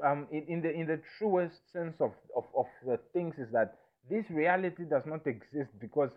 Um, 0.03 0.27
in, 0.31 0.43
in 0.47 0.61
the 0.63 0.71
in 0.71 0.87
the 0.87 0.99
truest 1.19 1.71
sense 1.71 1.93
of, 1.99 2.11
of, 2.35 2.45
of 2.57 2.65
the 2.85 2.97
things 3.13 3.35
is 3.37 3.51
that 3.53 3.77
this 4.09 4.25
reality 4.31 4.83
does 4.89 5.03
not 5.05 5.27
exist 5.27 5.69
because 5.79 6.09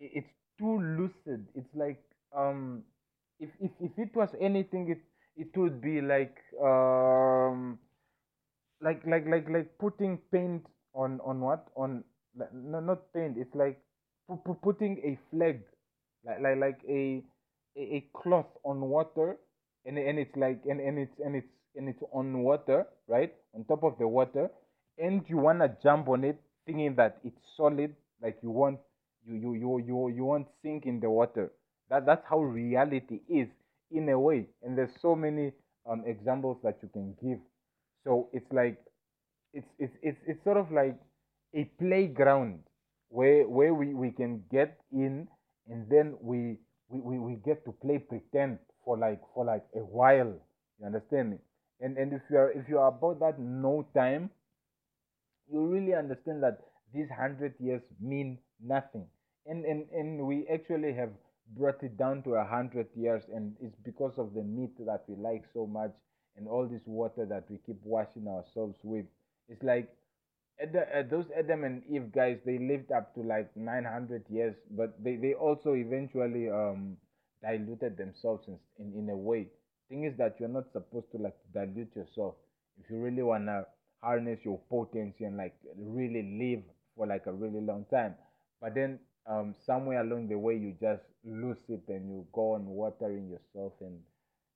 it's 0.00 0.28
too 0.58 0.80
lucid. 0.80 1.46
It's 1.54 1.72
like 1.74 2.02
um 2.36 2.82
if 3.38 3.50
if, 3.60 3.70
if 3.80 3.92
it 3.96 4.16
was 4.16 4.30
anything 4.40 4.90
it 4.90 4.98
it 5.40 5.56
would 5.56 5.80
be 5.80 6.00
like 6.00 6.36
um 6.60 7.78
like 8.80 9.02
like 9.06 9.26
like 9.26 9.48
like 9.48 9.68
putting 9.78 10.18
paint 10.32 10.64
on 10.94 11.20
on 11.24 11.40
what? 11.40 11.68
On 11.76 12.04
no 12.52 12.80
not 12.80 13.12
paint. 13.12 13.36
It's 13.38 13.54
like 13.54 13.78
putting 14.62 14.98
a 15.04 15.18
flag. 15.30 15.62
Like 16.24 16.40
like 16.40 16.58
like 16.58 16.80
a 16.88 17.22
a 17.76 18.04
cloth 18.12 18.50
on 18.64 18.80
water 18.80 19.38
and 19.88 19.98
and 19.98 20.18
it's 20.20 20.36
like 20.36 20.60
and, 20.68 20.80
and 20.80 20.98
it's 20.98 21.18
and 21.24 21.36
it's 21.36 21.48
and 21.76 21.88
it's 21.88 22.02
on 22.12 22.40
water, 22.44 22.86
right? 23.08 23.34
On 23.54 23.64
top 23.64 23.84
of 23.84 23.98
the 23.98 24.08
water, 24.08 24.50
and 24.98 25.24
you 25.28 25.38
wanna 25.38 25.76
jump 25.82 26.08
on 26.08 26.24
it, 26.24 26.40
thinking 26.66 26.94
that 26.96 27.18
it's 27.24 27.40
solid, 27.56 27.96
like 28.22 28.38
you 28.42 28.50
want 28.50 28.78
you 29.26 29.34
you 29.36 29.54
you 29.54 29.78
you 29.86 30.08
you 30.16 30.24
won't 30.24 30.48
sink 30.62 30.86
in 30.86 31.00
the 31.00 31.10
water. 31.10 31.52
That 31.90 32.06
that's 32.06 32.24
how 32.28 32.40
reality 32.40 33.20
is 33.28 33.48
in 33.90 34.08
a 34.10 34.20
way, 34.20 34.46
and 34.62 34.78
there's 34.78 34.94
so 35.00 35.16
many 35.16 35.52
um 35.90 36.04
examples 36.06 36.58
that 36.64 36.78
you 36.82 36.90
can 36.92 37.16
give. 37.22 37.40
So 38.04 38.28
it's 38.32 38.52
like 38.52 38.78
it's 39.54 39.66
it's 39.78 39.94
it's 40.02 40.18
it's 40.26 40.44
sort 40.44 40.58
of 40.58 40.70
like 40.72 40.98
a 41.54 41.64
playground 41.78 42.60
where 43.08 43.48
where 43.48 43.74
we, 43.74 43.94
we 43.94 44.10
can 44.10 44.42
get 44.52 44.78
in 44.92 45.28
and 45.68 45.88
then 45.90 46.16
we, 46.20 46.58
we 46.88 47.00
we 47.00 47.18
we 47.18 47.34
get 47.36 47.64
to 47.64 47.72
play 47.72 47.98
pretend 47.98 48.58
for 48.88 48.96
like 48.96 49.20
for 49.34 49.44
like 49.44 49.64
a 49.76 49.80
while 49.84 50.32
you 50.80 50.86
understand 50.86 51.32
me? 51.32 51.36
And 51.80 51.98
and 51.98 52.14
if 52.14 52.22
you 52.30 52.38
are 52.38 52.50
if 52.52 52.68
you 52.68 52.78
are 52.78 52.88
about 52.88 53.20
that 53.20 53.38
no 53.38 53.86
time 53.94 54.30
you 55.50 55.66
really 55.66 55.94
understand 55.94 56.42
that 56.42 56.60
these 56.94 57.08
hundred 57.10 57.54
years 57.60 57.82
mean 58.00 58.38
nothing. 58.62 59.06
And 59.46 59.64
and 59.66 59.86
and 59.92 60.26
we 60.26 60.46
actually 60.48 60.94
have 60.94 61.10
brought 61.56 61.82
it 61.82 61.98
down 61.98 62.22
to 62.22 62.34
a 62.36 62.44
hundred 62.44 62.88
years 62.96 63.22
and 63.34 63.54
it's 63.60 63.76
because 63.84 64.18
of 64.18 64.34
the 64.34 64.42
meat 64.42 64.72
that 64.86 65.04
we 65.08 65.16
like 65.16 65.44
so 65.52 65.66
much 65.66 65.92
and 66.36 66.48
all 66.48 66.66
this 66.66 66.86
water 66.86 67.26
that 67.26 67.44
we 67.50 67.58
keep 67.66 67.80
washing 67.84 68.26
ourselves 68.26 68.78
with. 68.82 69.06
It's 69.48 69.62
like 69.62 69.88
uh, 70.62 71.02
those 71.10 71.26
Adam 71.38 71.64
and 71.64 71.82
Eve 71.90 72.12
guys, 72.12 72.38
they 72.44 72.58
lived 72.58 72.92
up 72.92 73.14
to 73.14 73.22
like 73.22 73.54
900 73.56 74.24
years, 74.30 74.54
but 74.70 74.92
they, 75.02 75.16
they 75.16 75.34
also 75.34 75.74
eventually 75.74 76.50
um 76.50 76.96
diluted 77.42 77.96
themselves 77.96 78.46
in, 78.48 78.58
in 78.78 78.92
in 78.98 79.10
a 79.10 79.16
way. 79.16 79.48
Thing 79.88 80.04
is 80.04 80.16
that 80.18 80.36
you're 80.38 80.48
not 80.48 80.70
supposed 80.72 81.10
to 81.12 81.18
like 81.18 81.36
dilute 81.52 81.94
yourself 81.96 82.34
if 82.82 82.90
you 82.90 82.98
really 82.98 83.22
wanna 83.22 83.66
harness 84.02 84.40
your 84.44 84.58
potency 84.70 85.24
and 85.24 85.36
like 85.36 85.54
really 85.76 86.22
live 86.38 86.62
for 86.96 87.06
like 87.06 87.26
a 87.26 87.32
really 87.32 87.60
long 87.60 87.84
time. 87.90 88.14
But 88.60 88.74
then 88.74 88.98
um 89.26 89.54
somewhere 89.66 90.00
along 90.00 90.28
the 90.28 90.38
way 90.38 90.56
you 90.56 90.72
just 90.80 91.02
lose 91.24 91.58
it 91.68 91.82
and 91.88 92.08
you 92.08 92.26
go 92.32 92.54
on 92.54 92.66
watering 92.66 93.28
yourself 93.28 93.72
and 93.80 93.98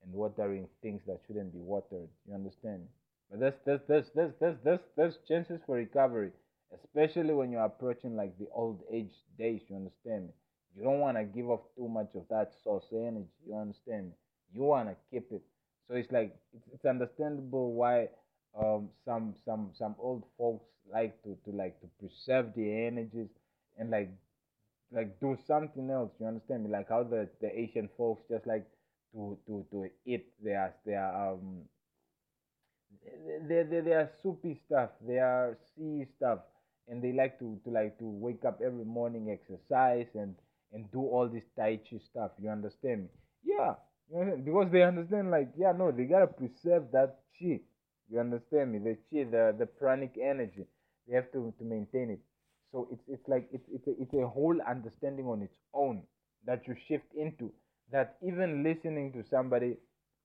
and 0.05 0.13
watering 0.13 0.69
things 0.83 1.03
that 1.07 1.21
shouldn't 1.27 1.53
be 1.53 1.59
watered. 1.61 2.09
You 2.27 2.35
understand? 2.35 2.87
But 3.31 3.41
there's 3.41 3.55
there's 3.65 3.81
there's 3.89 4.07
there's 4.15 4.35
there's 4.41 4.57
there's, 4.65 4.81
there's 4.97 5.19
chances 5.27 5.61
for 5.67 5.77
recovery, 5.77 6.33
especially 6.75 7.33
when 7.35 7.51
you're 7.51 7.65
approaching 7.65 8.17
like 8.17 8.37
the 8.39 8.49
old 8.53 8.83
age 8.93 9.13
days. 9.39 9.63
You 9.69 9.77
understand 9.77 10.27
me? 10.27 10.33
You 10.77 10.85
don't 10.85 11.01
want 11.01 11.17
to 11.19 11.25
give 11.25 11.51
off 11.51 11.61
too 11.77 11.89
much 11.89 12.11
of 12.15 12.25
that 12.31 12.53
source 12.65 12.87
energy. 12.93 13.29
You 13.47 13.57
understand? 13.57 14.13
You 14.55 14.63
want 14.63 14.89
to 14.89 14.97
keep 15.11 15.31
it. 15.33 15.43
So 15.89 15.95
it's 15.95 16.11
like 16.13 16.35
it's, 16.73 16.85
understandable 16.85 17.73
why 17.75 18.09
um 18.59 18.89
some 19.05 19.35
some 19.45 19.71
some 19.75 19.95
old 19.99 20.25
folks 20.39 20.67
like 20.93 21.23
to 21.25 21.37
to 21.45 21.51
like 21.57 21.81
to 21.81 21.89
preserve 21.99 22.55
the 22.55 22.87
energies 22.87 23.31
and 23.79 23.91
like 23.91 24.11
like 24.93 25.19
do 25.21 25.37
something 25.47 25.91
else. 25.91 26.13
You 26.21 26.27
understand 26.27 26.65
me? 26.65 26.71
Like 26.71 26.89
how 26.89 27.03
the 27.05 27.29
the 27.41 27.51
Asian 27.59 27.89
folks 27.97 28.23
just 28.31 28.47
like 28.47 28.67
to 29.15 29.39
to 29.47 29.67
to 29.73 29.89
eat 30.07 30.27
their 30.43 30.75
their 30.87 31.05
um 31.05 31.63
they 33.49 33.63
they 33.65 33.93
are 33.93 34.11
soupy 34.23 34.55
stuff. 34.67 34.91
They 35.07 35.19
are 35.19 35.57
sea 35.75 36.07
stuff, 36.17 36.41
and 36.89 37.03
they 37.03 37.13
like 37.13 37.39
to 37.41 37.61
to 37.65 37.71
like 37.71 37.99
to 37.99 38.05
wake 38.07 38.45
up 38.45 38.61
every 38.65 38.85
morning, 38.85 39.31
exercise, 39.31 40.09
and 40.15 40.35
and 40.73 40.91
do 40.93 41.01
all 41.01 41.29
this 41.29 41.45
tai 41.57 41.79
chi 41.79 41.99
stuff. 41.99 42.33
You 42.41 42.51
understand 42.51 43.03
me? 43.05 43.09
Yeah, 43.45 43.75
you 44.11 44.19
understand? 44.21 44.45
because 44.45 44.69
they 44.73 44.83
understand. 44.83 45.31
Like 45.31 45.51
yeah, 45.57 45.73
no, 45.73 45.91
they 45.93 46.05
gotta 46.05 46.27
preserve 46.27 46.91
that 46.93 47.21
chi. 47.39 47.61
You 48.11 48.21
understand 48.21 48.73
me? 48.73 48.79
The 48.79 48.97
chi, 49.11 49.25
the 49.31 49.55
the 49.59 49.67
pranic 49.67 50.17
energy. 50.23 50.67
They 51.09 51.15
have 51.15 51.31
to 51.33 51.53
to 51.59 51.65
maintain 51.65 52.11
it. 52.11 52.21
So 52.73 52.89
it's 52.91 53.03
it's 53.09 53.29
like 53.29 53.49
it's 53.53 53.69
it's 53.73 53.87
a, 53.87 53.93
it's 54.01 54.15
a 54.15 54.27
whole 54.27 54.59
understanding 54.69 55.27
on 55.27 55.43
its 55.43 55.57
own 55.75 56.03
that 56.47 56.67
you 56.67 56.75
shift 56.89 57.13
into. 57.15 57.53
That 57.91 58.17
even 58.23 58.63
listening 58.63 59.13
to 59.13 59.23
somebody 59.29 59.77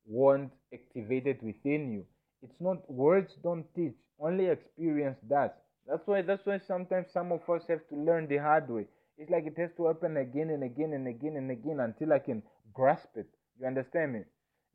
won't 0.05 0.51
activate 0.73 1.27
it 1.27 1.43
within 1.43 1.91
you 1.91 2.05
it's 2.41 2.59
not 2.61 2.89
words 2.89 3.33
don't 3.43 3.65
teach, 3.75 3.95
only 4.19 4.45
experience 4.47 5.17
does. 5.27 5.51
That's 5.87 6.05
why 6.07 6.21
that's 6.21 6.45
why 6.45 6.59
sometimes 6.59 7.11
some 7.11 7.31
of 7.31 7.47
us 7.49 7.63
have 7.67 7.87
to 7.89 7.95
learn 7.95 8.27
the 8.27 8.37
hard 8.37 8.69
way. 8.69 8.85
It's 9.17 9.29
like 9.31 9.45
it 9.47 9.57
has 9.57 9.71
to 9.77 9.87
happen 9.87 10.17
again 10.17 10.49
and 10.51 10.63
again 10.63 10.93
and 10.93 11.07
again 11.07 11.35
and 11.37 11.49
again 11.51 11.79
until 11.79 12.13
I 12.13 12.19
can 12.19 12.43
grasp 12.73 13.09
it. 13.17 13.27
You 13.59 13.65
understand 13.67 14.13
me? 14.13 14.23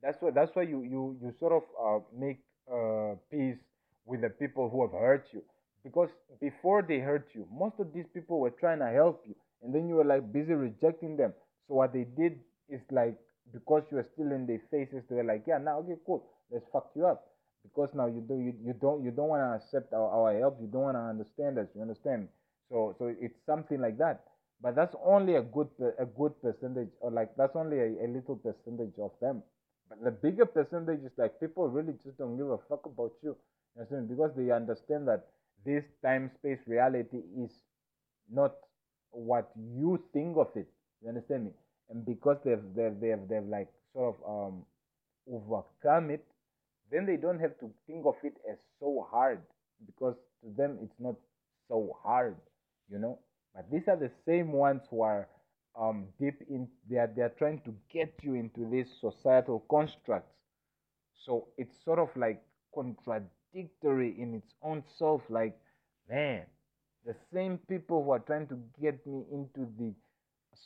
That's 0.02 0.20
why 0.20 0.30
that's 0.30 0.54
why 0.54 0.62
you 0.62 0.82
you 0.82 1.16
you 1.22 1.32
sort 1.38 1.52
of 1.52 1.62
uh, 1.80 2.00
make 2.16 2.40
uh, 2.70 3.14
peace 3.30 3.58
with 4.04 4.20
the 4.22 4.30
people 4.30 4.68
who 4.68 4.82
have 4.82 4.92
hurt 4.92 5.26
you. 5.32 5.42
Because 5.84 6.10
before 6.40 6.82
they 6.82 6.98
hurt 6.98 7.28
you, 7.34 7.46
most 7.52 7.78
of 7.78 7.92
these 7.92 8.06
people 8.12 8.40
were 8.40 8.50
trying 8.50 8.80
to 8.80 8.86
help 8.90 9.22
you, 9.26 9.34
and 9.62 9.72
then 9.74 9.88
you 9.88 9.94
were 9.96 10.04
like 10.04 10.32
busy 10.32 10.54
rejecting 10.54 11.16
them. 11.16 11.32
So 11.68 11.74
what 11.74 11.92
they 11.92 12.04
did 12.04 12.40
is 12.68 12.80
like 12.90 13.16
because 13.52 13.84
you 13.90 13.96
were 13.98 14.08
still 14.14 14.32
in 14.32 14.46
their 14.46 14.60
faces, 14.70 15.04
they 15.08 15.16
were 15.16 15.24
like, 15.24 15.44
yeah, 15.46 15.58
now 15.58 15.78
okay, 15.80 15.96
cool, 16.04 16.24
let's 16.50 16.66
fuck 16.72 16.90
you 16.96 17.06
up. 17.06 17.24
Because 17.62 17.90
now 17.94 18.06
you 18.06 18.20
do 18.26 18.34
you, 18.40 18.54
you 18.64 18.72
don't 18.74 19.04
you 19.04 19.12
don't 19.12 19.28
want 19.28 19.42
to 19.42 19.54
accept 19.64 19.92
our, 19.92 20.08
our 20.10 20.36
help. 20.38 20.58
You 20.60 20.66
don't 20.66 20.82
want 20.82 20.96
to 20.96 21.00
understand 21.14 21.58
us. 21.58 21.68
You 21.76 21.82
understand 21.82 22.28
so 22.68 22.94
so 22.98 23.06
it's 23.20 23.38
something 23.46 23.80
like 23.80 23.98
that 23.98 24.24
but 24.62 24.74
that's 24.76 24.94
only 25.04 25.36
a 25.36 25.42
good 25.42 25.68
a 25.98 26.06
good 26.06 26.40
percentage 26.42 26.90
or 27.00 27.10
like 27.10 27.34
that's 27.36 27.56
only 27.56 27.78
a, 27.78 27.88
a 28.04 28.08
little 28.08 28.36
percentage 28.36 28.94
of 28.98 29.12
them. 29.20 29.42
But 29.88 30.04
the 30.04 30.10
bigger 30.10 30.46
percentage 30.46 31.04
is 31.04 31.12
like 31.18 31.40
people 31.40 31.68
really 31.68 31.94
just 32.04 32.18
don't 32.18 32.36
give 32.36 32.50
a 32.50 32.58
fuck 32.68 32.86
about 32.86 33.12
you. 33.22 33.36
You 33.76 33.82
understand 33.82 34.08
because 34.08 34.32
they 34.36 34.50
understand 34.50 35.08
that 35.08 35.26
this 35.64 35.84
time 36.04 36.30
space 36.38 36.60
reality 36.66 37.18
is 37.38 37.50
not 38.30 38.54
what 39.10 39.50
you 39.56 40.02
think 40.12 40.36
of 40.36 40.48
it. 40.56 40.68
You 41.02 41.08
understand 41.10 41.44
me? 41.46 41.50
And 41.90 42.04
because 42.06 42.38
they've 42.44 42.62
they've 42.74 42.98
they've, 43.00 43.28
they've 43.28 43.48
like 43.48 43.68
sort 43.92 44.16
of 44.16 44.28
um 44.48 44.62
overcome 45.30 46.10
it 46.10 46.24
then 46.90 47.06
they 47.06 47.16
don't 47.16 47.40
have 47.40 47.58
to 47.58 47.70
think 47.86 48.04
of 48.04 48.16
it 48.22 48.34
as 48.50 48.58
so 48.78 49.06
hard. 49.10 49.40
Because 49.86 50.14
to 50.42 50.50
them 50.56 50.78
it's 50.82 51.00
not 51.00 51.16
so 51.68 51.96
hard, 52.02 52.36
you 52.90 52.98
know. 52.98 53.18
But 53.54 53.70
these 53.70 53.88
are 53.88 53.96
the 53.96 54.10
same 54.26 54.52
ones 54.52 54.82
who 54.90 55.02
are 55.02 55.28
um, 55.78 56.06
deep 56.20 56.40
in 56.50 56.68
they 56.88 56.96
are 56.98 57.06
they 57.06 57.22
are 57.22 57.34
trying 57.38 57.60
to 57.62 57.74
get 57.92 58.12
you 58.22 58.34
into 58.34 58.68
these 58.70 58.88
societal 59.00 59.60
constructs. 59.70 60.34
So 61.24 61.48
it's 61.56 61.76
sort 61.84 61.98
of 61.98 62.14
like 62.16 62.42
contradictory 62.74 64.14
in 64.20 64.34
its 64.34 64.54
own 64.62 64.82
self. 64.98 65.22
Like, 65.30 65.58
man, 66.08 66.46
the 67.04 67.14
same 67.32 67.58
people 67.68 68.04
who 68.04 68.10
are 68.12 68.18
trying 68.18 68.48
to 68.48 68.58
get 68.80 69.06
me 69.06 69.24
into 69.32 69.66
the 69.78 69.94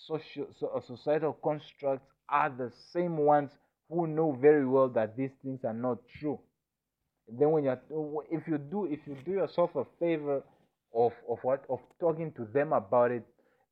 social 0.07 0.47
so, 0.59 0.69
uh, 0.69 0.81
societal 0.81 1.33
constructs 1.35 2.07
are 2.29 2.51
the 2.51 2.71
same 2.93 3.17
ones 3.19 3.51
who 3.89 4.07
know 4.07 4.33
very 4.33 4.67
well 4.67 4.89
that 4.89 5.17
these 5.17 5.33
things 5.43 5.65
are 5.65 5.75
not 5.75 5.99
true. 6.19 6.39
Then 7.29 7.51
when 7.51 7.65
you're 7.65 7.81
if 8.31 8.47
you 8.49 8.59
do 8.59 8.87
if 8.87 9.01
you 9.07 9.17
do 9.25 9.33
yourself 9.33 9.75
a 9.77 9.85
favor 9.99 10.43
of 10.97 11.13
of 11.29 11.39
what 11.43 11.65
of 11.71 11.81
talking 12.01 12.33
to 12.33 12.45
them 12.55 12.73
about 12.73 13.11
it, 13.13 13.25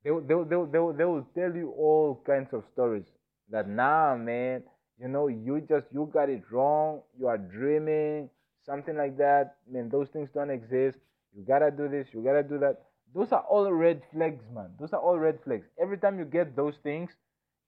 they 0.05 0.11
they 0.11 0.35
they 0.51 0.57
they 0.75 0.83
they 0.99 1.05
will 1.05 1.27
tell 1.35 1.55
you 1.55 1.70
all 1.77 2.22
kinds 2.27 2.53
of 2.53 2.64
stories 2.72 3.05
that 3.51 3.68
nah 3.68 4.16
man, 4.16 4.62
you 5.01 5.09
know 5.09 5.29
you 5.29 5.61
just 5.68 5.87
you 5.93 6.11
got 6.12 6.29
it 6.31 6.43
wrong, 6.51 7.01
you 7.18 7.27
are 7.27 7.39
dreaming, 7.39 8.31
something 8.64 8.97
like 8.97 9.16
that. 9.18 9.57
Man, 9.70 9.89
those 9.89 10.09
things 10.11 10.31
don't 10.35 10.51
exist. 10.51 10.99
You 11.37 11.45
gotta 11.45 11.70
do 11.70 11.89
this, 11.89 12.09
you 12.12 12.22
gotta 12.22 12.43
do 12.43 12.59
that. 12.59 12.83
Those 13.14 13.33
are 13.33 13.45
all 13.49 13.72
red 13.72 14.03
flags, 14.12 14.45
man. 14.53 14.70
Those 14.79 14.93
are 14.93 15.01
all 15.01 15.18
red 15.18 15.39
flags. 15.45 15.66
Every 15.81 15.99
time 15.99 16.18
you 16.18 16.25
get 16.25 16.57
those 16.57 16.77
things, 16.83 17.11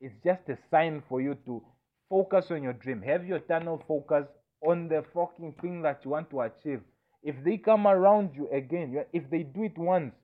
it's 0.01 0.15
just 0.25 0.49
a 0.49 0.57
sign 0.71 1.03
for 1.09 1.21
you 1.21 1.35
to 1.47 1.63
Focus 2.09 2.53
on 2.53 2.63
your 2.63 2.73
dream. 2.73 3.03
Have 3.03 3.27
your 3.27 3.41
tunnel 3.41 3.83
focus 3.89 4.29
on 4.61 4.89
the 4.89 5.03
fucking 5.13 5.55
thing 5.61 5.83
that 5.83 6.05
you 6.05 6.13
want 6.13 6.31
to 6.31 6.43
achieve. 6.43 6.83
If 7.27 7.37
they 7.45 7.59
come 7.59 7.87
around 7.87 8.31
you 8.35 8.49
again, 8.51 9.05
if 9.13 9.29
they 9.31 9.43
do 9.43 9.65
it 9.65 9.77
once, 9.77 10.15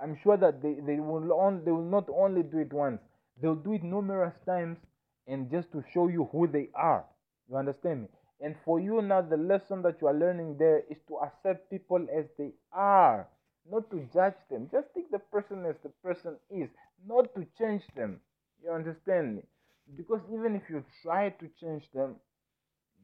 I'm 0.00 0.16
sure 0.22 0.36
that 0.38 0.62
they, 0.62 0.74
they 0.86 1.00
will 1.00 1.32
on, 1.32 1.64
they 1.64 1.72
will 1.72 1.90
not 1.90 2.08
only 2.10 2.42
do 2.42 2.58
it 2.60 2.72
once, 2.72 3.00
they'll 3.40 3.56
do 3.56 3.74
it 3.74 3.82
numerous 3.82 4.34
times 4.46 4.78
and 5.28 5.50
just 5.50 5.72
to 5.72 5.84
show 5.92 6.08
you 6.08 6.28
who 6.32 6.46
they 6.46 6.70
are. 6.74 7.04
You 7.50 7.56
understand 7.56 8.02
me? 8.02 8.08
And 8.40 8.56
for 8.64 8.80
you 8.80 9.02
now, 9.02 9.22
the 9.22 9.36
lesson 9.36 9.82
that 9.82 9.96
you 10.00 10.08
are 10.08 10.14
learning 10.14 10.56
there 10.58 10.82
is 10.90 10.98
to 11.08 11.18
accept 11.18 11.70
people 11.70 12.06
as 12.16 12.26
they 12.38 12.52
are, 12.72 13.28
not 13.70 13.90
to 13.90 14.08
judge 14.14 14.38
them. 14.50 14.68
Just 14.72 14.88
take 14.94 15.10
the 15.10 15.20
person 15.20 15.66
as 15.66 15.76
the 15.82 15.90
person 16.02 16.36
is, 16.50 16.68
not 17.06 17.34
to 17.36 17.46
change 17.58 17.82
them. 17.96 18.20
You 18.64 18.72
understand 18.72 19.36
me? 19.36 19.42
because 19.96 20.20
even 20.32 20.56
if 20.56 20.62
you 20.70 20.84
try 21.02 21.30
to 21.30 21.48
change 21.60 21.84
them 21.94 22.16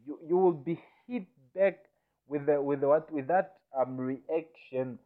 you 0.07 0.18
you 0.29 0.37
will 0.37 0.53
be 0.70 0.81
hit 1.07 1.26
back 1.55 1.79
with 2.29 2.47
the 2.47 2.61
with 2.61 2.83
what 2.83 3.11
with 3.12 3.26
that 3.29 3.57
um 3.79 3.97
reaction 3.97 4.99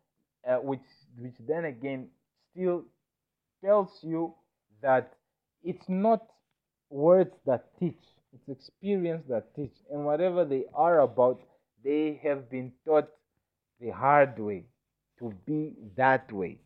uh, 0.49 0.57
which 0.57 0.87
which 1.19 1.35
then 1.49 1.65
again 1.67 2.09
still 2.53 2.85
tells 3.65 3.91
you 4.03 4.35
that 4.83 5.15
it's 5.63 5.89
not 5.89 6.23
words 6.91 7.35
that 7.47 7.65
teach 7.79 8.03
It's 8.35 8.49
experience 8.49 9.25
that 9.29 9.55
teach. 9.55 9.77
And 9.91 10.07
whatever 10.07 10.45
they 10.45 10.65
are 10.75 11.01
about, 11.01 11.41
they 11.85 12.19
have 12.23 12.49
been 12.51 12.73
taught 12.87 13.09
the 13.81 13.91
hard 13.91 14.39
way 14.39 14.65
to 15.19 15.33
be 15.47 15.75
that 15.97 16.33
way. 16.33 16.59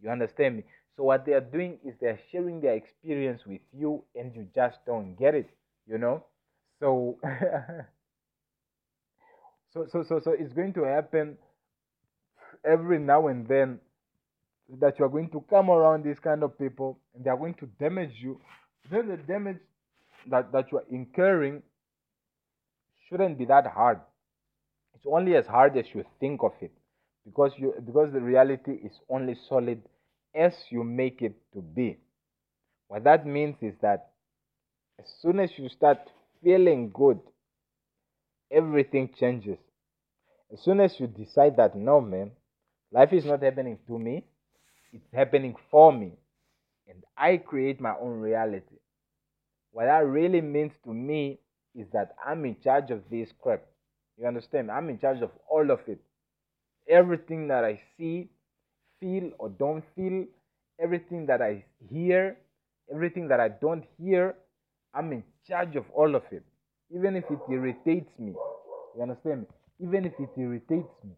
You 0.00 0.10
understand 0.10 0.56
me? 0.58 0.64
So 0.96 1.04
what 1.04 1.24
they 1.26 1.32
are 1.32 1.40
doing 1.40 1.78
is 1.84 1.94
they 2.00 2.08
are 2.08 2.20
sharing 2.30 2.60
their 2.60 2.74
experience 2.74 3.46
with 3.46 3.60
you 3.72 4.04
and 4.14 4.34
you 4.34 4.46
just 4.54 4.78
don't 4.86 5.14
get 5.16 5.34
it, 5.34 5.48
you 5.86 5.98
know? 5.98 6.24
So 6.80 7.18
so 9.72 9.86
so 9.90 10.02
so 10.02 10.20
so 10.22 10.32
it's 10.32 10.52
going 10.52 10.72
to 10.74 10.84
happen 10.84 11.36
every 12.64 12.98
now 12.98 13.28
and 13.28 13.46
then 13.46 13.78
that 14.80 14.98
you 14.98 15.04
are 15.04 15.08
going 15.08 15.30
to 15.30 15.44
come 15.48 15.70
around 15.70 16.04
these 16.04 16.18
kind 16.18 16.42
of 16.42 16.58
people 16.58 16.98
and 17.14 17.24
they 17.24 17.30
are 17.30 17.36
going 17.36 17.54
to 17.54 17.66
damage 17.80 18.12
you. 18.18 18.38
Then 18.90 19.08
the 19.08 19.16
damage 19.16 19.58
that, 20.30 20.52
that 20.52 20.70
you 20.70 20.78
are 20.78 20.84
incurring 20.90 21.62
shouldn't 23.08 23.38
be 23.38 23.46
that 23.46 23.66
hard. 23.66 24.00
It's 24.94 25.06
only 25.06 25.36
as 25.36 25.46
hard 25.46 25.76
as 25.76 25.86
you 25.94 26.04
think 26.20 26.42
of 26.42 26.52
it. 26.60 26.72
Because 27.24 27.52
you 27.56 27.74
because 27.84 28.12
the 28.12 28.20
reality 28.20 28.72
is 28.72 28.92
only 29.10 29.36
solid 29.48 29.82
as 30.34 30.54
you 30.70 30.82
make 30.82 31.20
it 31.20 31.34
to 31.52 31.60
be. 31.60 31.98
What 32.88 33.04
that 33.04 33.26
means 33.26 33.56
is 33.60 33.74
that 33.82 34.10
as 34.98 35.04
soon 35.20 35.38
as 35.38 35.50
you 35.56 35.68
start 35.68 35.98
feeling 36.42 36.90
good, 36.92 37.20
everything 38.50 39.10
changes. 39.18 39.58
As 40.52 40.60
soon 40.62 40.80
as 40.80 40.98
you 40.98 41.06
decide 41.06 41.56
that 41.56 41.76
no 41.76 42.00
man, 42.00 42.32
life 42.90 43.12
is 43.12 43.24
not 43.24 43.42
happening 43.42 43.78
to 43.86 43.98
me, 43.98 44.24
it's 44.92 45.12
happening 45.12 45.54
for 45.70 45.92
me. 45.92 46.12
And 46.88 47.04
I 47.16 47.36
create 47.36 47.80
my 47.80 47.94
own 48.00 48.20
reality. 48.20 48.76
What 49.72 49.84
that 49.84 50.06
really 50.06 50.40
means 50.40 50.72
to 50.84 50.92
me 50.94 51.38
is 51.74 51.86
that 51.92 52.14
I'm 52.26 52.44
in 52.46 52.56
charge 52.64 52.90
of 52.90 53.02
this 53.10 53.30
crap. 53.40 53.62
You 54.16 54.26
understand? 54.26 54.70
I'm 54.70 54.88
in 54.88 54.98
charge 54.98 55.20
of 55.22 55.30
all 55.50 55.70
of 55.70 55.80
it. 55.86 56.00
Everything 56.88 57.48
that 57.48 57.64
I 57.64 57.80
see, 57.96 58.30
feel, 58.98 59.30
or 59.38 59.50
don't 59.50 59.84
feel, 59.94 60.24
everything 60.80 61.26
that 61.26 61.42
I 61.42 61.64
hear, 61.90 62.38
everything 62.92 63.28
that 63.28 63.40
I 63.40 63.48
don't 63.48 63.84
hear, 63.98 64.34
I'm 64.94 65.12
in 65.12 65.22
charge 65.46 65.76
of 65.76 65.84
all 65.94 66.14
of 66.14 66.22
it. 66.30 66.42
Even 66.94 67.16
if 67.16 67.24
it 67.30 67.38
irritates 67.50 68.18
me. 68.18 68.34
You 68.96 69.02
understand 69.02 69.42
me? 69.42 69.46
Even 69.80 70.04
if 70.06 70.12
it 70.18 70.30
irritates 70.36 70.92
me, 71.04 71.12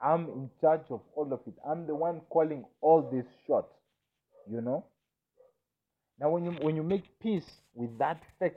I'm 0.00 0.24
in 0.28 0.50
charge 0.60 0.86
of 0.90 1.00
all 1.14 1.32
of 1.32 1.40
it. 1.46 1.54
I'm 1.68 1.86
the 1.86 1.94
one 1.94 2.20
calling 2.30 2.64
all 2.80 3.08
these 3.12 3.28
shots. 3.46 3.72
You 4.50 4.60
know? 4.60 4.84
Now 6.18 6.30
when 6.30 6.44
you 6.44 6.52
when 6.62 6.76
you 6.76 6.82
make 6.82 7.18
peace 7.20 7.50
with 7.74 7.96
that 7.98 8.22
fact, 8.38 8.56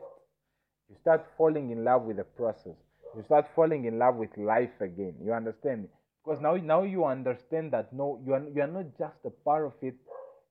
you 0.89 0.95
start 1.01 1.25
falling 1.37 1.71
in 1.71 1.83
love 1.83 2.03
with 2.03 2.17
the 2.17 2.23
process. 2.23 2.75
You 3.15 3.23
start 3.23 3.47
falling 3.55 3.85
in 3.85 3.99
love 3.99 4.15
with 4.15 4.35
life 4.37 4.81
again. 4.81 5.15
You 5.23 5.33
understand 5.33 5.83
me? 5.83 5.89
Because 6.23 6.41
now 6.41 6.55
now 6.55 6.83
you 6.83 7.05
understand 7.05 7.71
that 7.73 7.93
no, 7.93 8.19
you 8.25 8.33
are 8.33 8.43
you 8.53 8.61
are 8.61 8.67
not 8.67 8.97
just 8.97 9.17
a 9.25 9.29
part 9.29 9.65
of 9.65 9.73
it, 9.81 9.95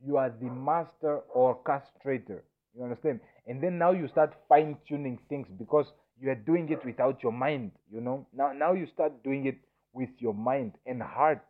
you 0.07 0.17
are 0.17 0.31
the 0.31 0.51
master 0.51 1.21
orchestrator. 1.37 2.41
You 2.77 2.85
understand? 2.85 3.21
And 3.47 3.63
then 3.63 3.79
now 3.79 3.93
you 3.93 4.09
start 4.09 4.35
fine 4.49 4.77
tuning 4.89 5.19
things 5.29 5.47
because 5.59 5.87
you 6.21 6.31
are 6.31 6.35
doing 6.35 6.69
it 6.71 6.85
without 6.85 7.23
your 7.23 7.33
mind. 7.33 7.73
You 7.91 8.01
know. 8.01 8.27
Now 8.33 8.53
now 8.53 8.73
you 8.73 8.87
start 8.87 9.23
doing 9.23 9.47
it 9.47 9.59
with 9.93 10.11
your 10.19 10.35
mind 10.35 10.73
and 10.87 11.03
heart. 11.03 11.45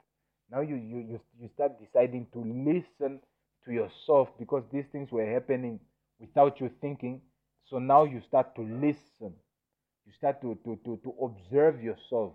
Now 0.51 0.61
you 0.61 0.77
you 0.77 0.99
you, 0.99 1.21
you 1.41 1.49
start 1.55 1.73
deciding 1.81 2.27
to 2.33 2.41
listen 2.41 3.21
to 3.65 3.73
yourself 3.73 4.29
because 4.39 4.65
these 4.73 4.87
things 4.93 5.11
were 5.13 5.27
happening 5.27 5.81
without 6.19 6.61
you 6.61 6.71
thinking. 6.81 7.21
So 7.67 7.79
now 7.79 8.05
you 8.05 8.21
start 8.27 8.55
to 8.57 8.63
listen. 8.63 9.35
You 10.05 10.13
start 10.19 10.41
to 10.43 10.59
to 10.65 10.77
to, 10.85 11.01
to 11.05 11.15
observe 11.23 11.83
yourself. 11.83 12.33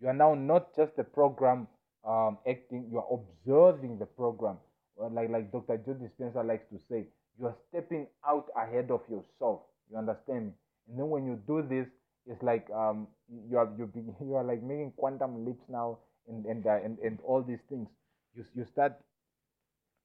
You 0.00 0.08
are 0.08 0.14
now 0.14 0.34
not 0.34 0.74
just 0.76 0.92
a 0.98 1.04
program 1.04 1.66
um, 2.04 2.38
acting. 2.46 2.88
You 2.90 2.98
are 2.98 3.08
observing 3.10 3.98
the 3.98 4.06
program 4.06 4.58
like 4.96 5.30
like 5.30 5.50
Dr. 5.50 5.78
Joe 5.78 5.94
Dispenza 5.94 6.46
likes 6.46 6.66
to 6.70 6.78
say, 6.88 7.06
you 7.38 7.46
are 7.46 7.56
stepping 7.68 8.06
out 8.26 8.46
ahead 8.56 8.90
of 8.90 9.00
yourself. 9.08 9.60
You 9.90 9.98
understand 9.98 10.46
me? 10.46 10.52
And 10.88 10.98
then 10.98 11.08
when 11.10 11.26
you 11.26 11.40
do 11.46 11.62
this, 11.62 11.86
it's 12.26 12.42
like 12.42 12.68
um 12.70 13.08
you 13.50 13.58
are 13.58 13.68
you 13.78 13.86
be, 13.86 14.00
you 14.24 14.34
are 14.36 14.44
like 14.44 14.62
making 14.62 14.92
quantum 14.96 15.44
leaps 15.44 15.64
now, 15.68 15.98
and 16.28 16.44
and 16.46 16.66
uh, 16.66 16.78
and, 16.84 16.98
and 16.98 17.18
all 17.24 17.42
these 17.42 17.62
things. 17.68 17.88
You 18.34 18.44
you 18.54 18.66
start 18.72 18.94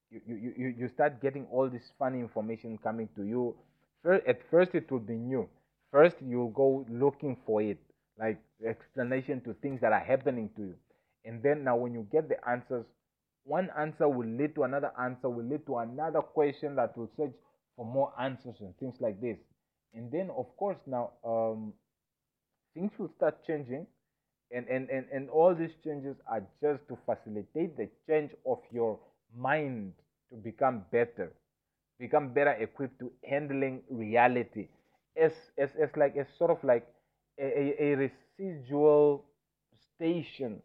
you, 0.09 0.21
you, 0.27 0.53
you, 0.57 0.67
you 0.79 0.87
start 0.87 1.21
getting 1.21 1.45
all 1.51 1.69
this 1.69 1.91
funny 1.99 2.19
information 2.19 2.77
coming 2.77 3.09
to 3.15 3.23
you. 3.23 3.55
First, 4.03 4.25
at 4.27 4.39
first, 4.49 4.73
it 4.73 4.89
will 4.91 4.99
be 4.99 5.15
new. 5.15 5.47
First, 5.91 6.17
you 6.21 6.51
go 6.55 6.85
looking 6.89 7.37
for 7.45 7.61
it, 7.61 7.79
like 8.19 8.39
explanation 8.65 9.41
to 9.41 9.53
things 9.55 9.81
that 9.81 9.93
are 9.93 9.99
happening 10.03 10.49
to 10.55 10.61
you. 10.61 10.75
And 11.25 11.43
then 11.43 11.63
now, 11.63 11.75
when 11.77 11.93
you 11.93 12.07
get 12.11 12.29
the 12.29 12.37
answers, 12.49 12.85
one 13.47 13.69
answer 13.79 14.09
will 14.09 14.27
lead 14.27 14.53
to 14.55 14.63
another 14.63 14.91
answer, 15.01 15.29
will 15.29 15.45
lead 15.45 15.65
to 15.67 15.77
another 15.77 16.21
question 16.21 16.75
that 16.75 16.97
will 16.97 17.09
search 17.15 17.31
for 17.77 17.85
more 17.85 18.11
answers 18.19 18.55
and 18.59 18.77
things 18.77 18.95
like 18.99 19.21
this. 19.21 19.37
And 19.93 20.11
then, 20.11 20.29
of 20.35 20.45
course, 20.57 20.77
now 20.85 21.11
um, 21.25 21.73
things 22.73 22.91
will 22.97 23.11
start 23.15 23.45
changing. 23.45 23.87
And, 24.51 24.67
and, 24.67 24.89
and, 24.89 25.05
and 25.13 25.29
all 25.29 25.55
these 25.55 25.71
changes 25.83 26.15
are 26.29 26.41
just 26.61 26.87
to 26.89 26.97
facilitate 27.05 27.77
the 27.77 27.89
change 28.07 28.31
of 28.45 28.59
your 28.71 28.99
mind 29.35 29.93
to 30.29 30.35
become 30.35 30.83
better, 30.91 31.31
become 31.99 32.33
better 32.33 32.51
equipped 32.51 32.99
to 32.99 33.11
handling 33.29 33.81
reality. 33.89 34.67
As, 35.21 35.31
as, 35.57 35.69
as 35.81 35.89
like, 35.95 36.15
as 36.17 36.27
sort 36.37 36.51
of 36.51 36.63
like 36.63 36.85
a, 37.39 37.43
a, 37.43 37.83
a 37.83 38.11
residual 38.37 39.25
station, 39.95 40.61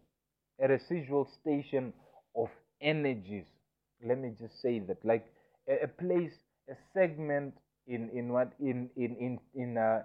a 0.61 0.69
residual 0.69 1.29
station 1.41 1.93
of 2.37 2.49
energies. 2.83 3.47
Let 4.05 4.19
me 4.19 4.33
just 4.39 4.61
say 4.61 4.81
that, 4.81 5.05
like 5.05 5.27
a, 5.69 5.85
a 5.85 5.89
place, 5.89 6.33
a 6.69 6.75
segment 6.93 7.55
in 7.87 8.11
in 8.11 8.33
what 8.33 8.53
in 8.61 8.91
in 8.97 9.17
in 9.17 9.39
in 9.55 9.79
uh, 9.79 10.03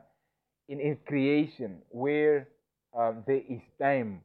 in, 0.69 0.80
in 0.80 0.97
creation 1.07 1.82
where 1.89 2.47
um, 2.97 3.23
there 3.28 3.41
is 3.49 3.61
time, 3.82 4.21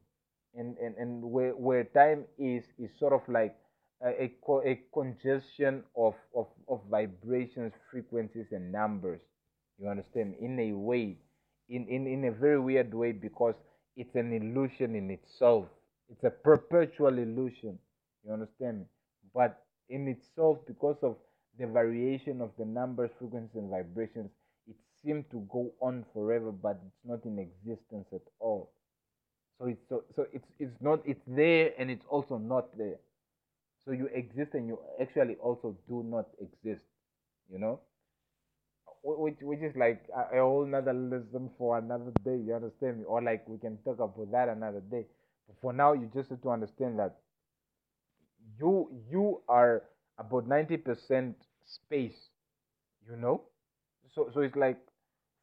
and 0.55 0.77
and 0.79 0.97
and 0.97 1.23
where 1.23 1.53
where 1.53 1.85
time 1.85 2.25
is 2.39 2.65
is 2.79 2.91
sort 2.99 3.13
of 3.13 3.23
like 3.29 3.57
a, 4.03 4.31
a, 4.31 4.59
a 4.67 4.81
congestion 4.93 5.85
of, 5.97 6.15
of 6.35 6.47
of 6.69 6.81
vibrations, 6.91 7.73
frequencies, 7.91 8.47
and 8.53 8.73
numbers. 8.73 9.21
You 9.79 9.89
understand? 9.89 10.35
In 10.41 10.59
a 10.61 10.73
way, 10.73 11.17
in, 11.69 11.89
in, 11.89 12.07
in 12.07 12.25
a 12.27 12.31
very 12.33 12.61
weird 12.61 12.95
way, 12.95 13.13
because 13.13 13.55
it's 13.97 14.15
an 14.15 14.33
illusion 14.33 14.95
in 14.95 15.11
itself. 15.11 15.67
It's 16.11 16.25
a 16.25 16.31
perpetual 16.31 17.19
illusion. 17.19 17.79
You 18.25 18.33
understand 18.33 18.81
me? 18.81 18.87
But 19.35 19.65
in 19.89 20.09
itself, 20.09 20.59
because 20.67 20.97
of 21.03 21.17
the 21.59 21.67
variation 21.67 22.41
of 22.41 22.51
the 22.59 22.65
numbers, 22.65 23.11
frequencies, 23.19 23.57
and 23.57 23.71
vibrations, 23.71 24.31
it 24.67 24.77
seems 25.05 25.25
to 25.31 25.41
go 25.53 25.73
on 25.81 26.05
forever, 26.13 26.53
but 26.53 26.81
it's 26.87 27.05
not 27.05 27.25
in 27.25 27.39
existence 27.39 28.07
at 28.13 28.23
all. 28.41 28.73
So 29.59 29.67
it's 29.67 29.83
so, 29.89 30.05
so 30.17 30.27
it's 30.33 30.49
it's 30.59 30.81
not 30.81 31.01
it's 31.07 31.23
there 31.27 31.73
and 31.79 31.91
it's 31.91 32.07
also 32.09 32.39
not 32.39 32.77
there. 32.79 32.99
So 33.85 33.93
you 33.93 34.07
exist 34.09 34.55
and 34.55 34.69
you 34.69 34.79
actually 35.01 35.37
also 35.37 35.77
do 35.89 36.03
not 36.05 36.29
exist. 36.41 36.83
You 37.53 37.59
know, 37.59 37.81
which 39.03 39.39
which 39.43 39.61
is 39.61 39.75
like 39.77 40.03
a 40.15 40.39
whole 40.39 40.65
another 40.65 40.93
lesson 40.93 41.51
for 41.59 41.79
another 41.79 42.13
day. 42.25 42.37
You 42.39 42.55
understand 42.55 42.99
me? 42.99 43.05
Or 43.05 43.21
like 43.23 43.47
we 43.49 43.59
can 43.59 43.79
talk 43.85 43.99
about 43.99 44.31
that 44.33 44.49
another 44.49 44.81
day. 44.81 45.07
But 45.47 45.57
for 45.61 45.73
now, 45.73 45.93
you 45.93 46.11
just 46.15 46.31
have 46.31 46.43
to 46.43 46.51
understand 46.51 46.99
that 46.99 47.17
you 48.63 48.91
you 49.11 49.43
are 49.49 49.83
about 50.19 50.49
90% 50.49 51.35
space 51.67 52.31
you 53.09 53.17
know? 53.17 53.43
So 54.15 54.31
so 54.35 54.41
it's 54.41 54.57
like 54.57 54.79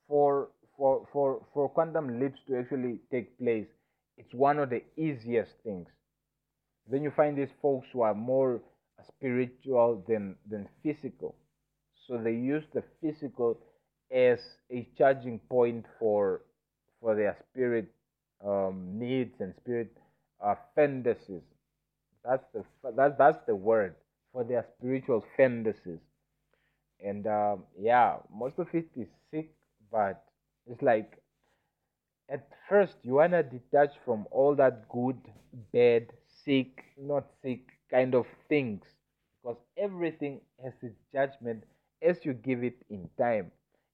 for 0.07 0.49
for 0.77 1.07
for 1.11 1.45
for 1.53 1.69
quantum 1.69 2.19
leaps 2.19 2.39
to 2.47 2.57
actually 2.59 2.99
take 3.11 3.37
place 3.39 3.67
it's 4.17 4.33
one 4.33 4.59
of 4.59 4.69
the 4.69 4.83
easiest 4.97 5.51
things. 5.63 5.87
Then 6.87 7.03
you 7.03 7.11
find 7.11 7.37
these 7.37 7.51
folks 7.61 7.87
who 7.93 8.01
are 8.01 8.13
more 8.15 8.61
spiritual 9.07 10.03
than 10.07 10.35
than 10.49 10.67
physical. 10.83 11.35
So 12.07 12.17
they 12.17 12.33
use 12.33 12.65
the 12.73 12.83
physical 13.01 13.57
as 14.11 14.39
a 14.71 14.87
charging 14.97 15.39
point 15.39 15.85
for 15.99 16.41
for 17.01 17.15
their 17.15 17.37
spirit 17.49 17.87
um, 18.45 18.97
needs 18.99 19.39
and 19.39 19.55
spirit 19.61 19.95
uh, 20.43 20.55
fantasies 20.75 21.43
that's 22.23 22.45
the 22.53 22.63
that, 22.95 23.17
that's 23.17 23.39
the 23.47 23.55
word 23.55 23.95
for 24.33 24.43
their 24.43 24.65
spiritual 24.77 25.23
fantasies. 25.37 25.99
And 27.03 27.25
um, 27.27 27.65
yeah, 27.77 28.17
most 28.31 28.59
of 28.59 28.67
it 28.73 28.89
is 28.95 29.07
sick, 29.31 29.51
but 29.91 30.23
it's 30.67 30.81
like 30.81 31.21
at 32.29 32.47
first 32.69 32.95
you 33.03 33.15
wanna 33.15 33.43
detach 33.43 33.91
from 34.05 34.25
all 34.31 34.55
that 34.55 34.87
good, 34.87 35.19
bad, 35.73 36.13
sick, 36.25 36.85
not 36.97 37.25
sick 37.41 37.67
kind 37.91 38.15
of 38.15 38.25
things 38.47 38.83
because 39.41 39.57
everything 39.77 40.39
has 40.63 40.73
its 40.81 40.95
judgment 41.11 41.63
as 42.01 42.23
you 42.25 42.33
give 42.33 42.63
it 42.63 42.77
in 42.89 43.09
time. 43.17 43.51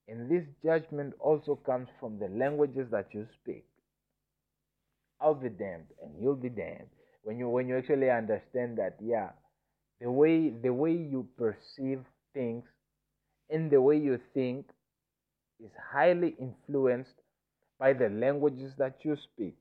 And 0.08 0.30
this 0.30 0.44
judgment 0.62 1.14
also 1.18 1.56
comes 1.56 1.88
from 1.98 2.18
the 2.20 2.28
languages 2.28 2.90
that 2.90 3.12
you 3.12 3.26
speak. 3.42 3.64
I'll 5.20 5.34
be 5.34 5.50
damned 5.50 5.92
and 6.02 6.18
you'll 6.18 6.36
be 6.36 6.48
damned. 6.48 6.88
When 7.26 7.38
you 7.40 7.48
when 7.48 7.68
you 7.68 7.76
actually 7.76 8.08
understand 8.10 8.78
that, 8.78 8.96
yeah, 9.02 9.30
the 10.00 10.10
way 10.10 10.48
the 10.50 10.72
way 10.72 10.92
you 10.92 11.28
perceive 11.36 12.04
things 12.32 12.64
and 13.50 13.70
the 13.70 13.82
way 13.82 13.98
you 13.98 14.20
think 14.32 14.66
is 15.60 15.72
highly 15.92 16.36
influenced 16.40 17.16
by 17.78 17.92
the 17.94 18.08
languages 18.10 18.74
that 18.78 19.04
you 19.04 19.16
speak. 19.16 19.56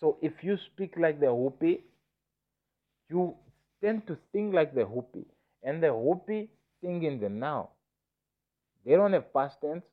So 0.00 0.18
if 0.22 0.44
you 0.44 0.56
speak 0.58 0.96
like 0.96 1.20
the 1.20 1.28
Hopi, 1.28 1.84
you 3.08 3.36
tend 3.82 4.06
to 4.06 4.16
think 4.32 4.54
like 4.54 4.74
the 4.74 4.84
Hopi. 4.86 5.26
And 5.62 5.82
the 5.82 5.90
Hopi 5.92 6.50
think 6.80 7.04
in 7.04 7.20
the 7.20 7.28
now. 7.28 7.70
They 8.84 8.92
don't 8.96 9.12
have 9.12 9.32
past 9.32 9.60
tense. 9.60 9.84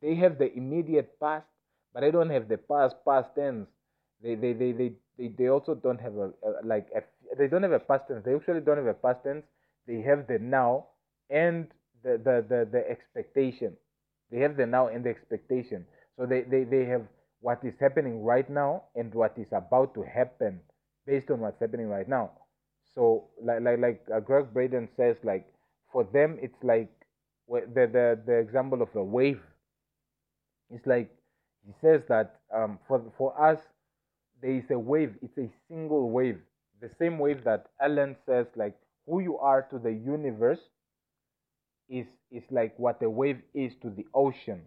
They 0.00 0.14
have 0.14 0.38
the 0.38 0.50
immediate 0.56 1.20
past, 1.20 1.46
but 1.92 2.00
they 2.00 2.10
don't 2.10 2.30
have 2.30 2.48
the 2.48 2.56
past 2.56 2.96
past 3.04 3.34
tense. 3.34 3.68
They 4.22 4.34
they 4.34 4.52
they 4.52 4.72
they, 4.72 4.92
they, 5.18 5.28
they 5.28 5.48
also 5.48 5.74
don't 5.74 6.00
have 6.00 6.16
a, 6.16 6.32
a 6.44 6.50
like 6.64 6.88
a, 6.94 7.02
they 7.38 7.48
don't 7.48 7.62
have 7.62 7.72
a 7.72 7.80
past 7.80 8.08
tense. 8.08 8.24
They 8.24 8.34
actually 8.34 8.60
don't 8.60 8.76
have 8.78 8.86
a 8.86 8.94
past 8.94 9.24
tense. 9.24 9.44
They 9.86 10.00
have 10.02 10.26
the 10.26 10.38
now 10.38 10.86
and 11.30 11.68
the 12.02 12.18
the 12.18 12.44
the, 12.48 12.68
the 12.70 12.90
expectation. 12.90 13.76
They 14.30 14.40
have 14.40 14.56
the 14.56 14.66
now 14.66 14.88
and 14.88 15.04
the 15.04 15.10
expectation. 15.10 15.86
So 16.16 16.26
they, 16.26 16.42
they, 16.42 16.64
they 16.64 16.84
have 16.86 17.06
what 17.40 17.64
is 17.64 17.74
happening 17.78 18.24
right 18.24 18.48
now 18.48 18.84
and 18.96 19.14
what 19.14 19.36
is 19.38 19.48
about 19.52 19.94
to 19.94 20.02
happen 20.02 20.60
based 21.06 21.30
on 21.30 21.40
what's 21.40 21.60
happening 21.60 21.88
right 21.88 22.08
now. 22.08 22.32
So 22.94 23.28
like 23.42 23.60
like 23.62 23.78
like 23.78 24.06
uh, 24.14 24.20
Gregg 24.20 24.52
Braden 24.52 24.88
says, 24.96 25.16
like 25.22 25.46
for 25.92 26.04
them 26.04 26.38
it's 26.40 26.62
like 26.64 26.90
the 27.48 27.86
the 27.86 28.20
the 28.26 28.34
example 28.38 28.82
of 28.82 28.94
a 28.96 29.04
wave. 29.04 29.40
It's 30.70 30.86
like 30.86 31.10
he 31.66 31.72
says 31.80 32.02
that 32.08 32.40
um, 32.54 32.78
for 32.86 33.02
for 33.18 33.30
us 33.40 33.58
there 34.42 34.52
is 34.52 34.64
a 34.70 34.78
wave. 34.78 35.14
It's 35.22 35.38
a 35.38 35.50
single 35.68 36.10
wave. 36.10 36.40
The 36.80 36.90
same 36.98 37.18
wave 37.18 37.44
that 37.44 37.66
Alan 37.80 38.16
says, 38.26 38.46
like 38.56 38.76
who 39.06 39.20
you 39.20 39.38
are 39.38 39.62
to 39.70 39.78
the 39.78 39.92
universe 39.92 40.60
is 41.88 42.06
is 42.30 42.42
like 42.50 42.78
what 42.78 43.02
a 43.02 43.08
wave 43.10 43.40
is 43.54 43.72
to 43.82 43.90
the 43.90 44.06
ocean. 44.14 44.62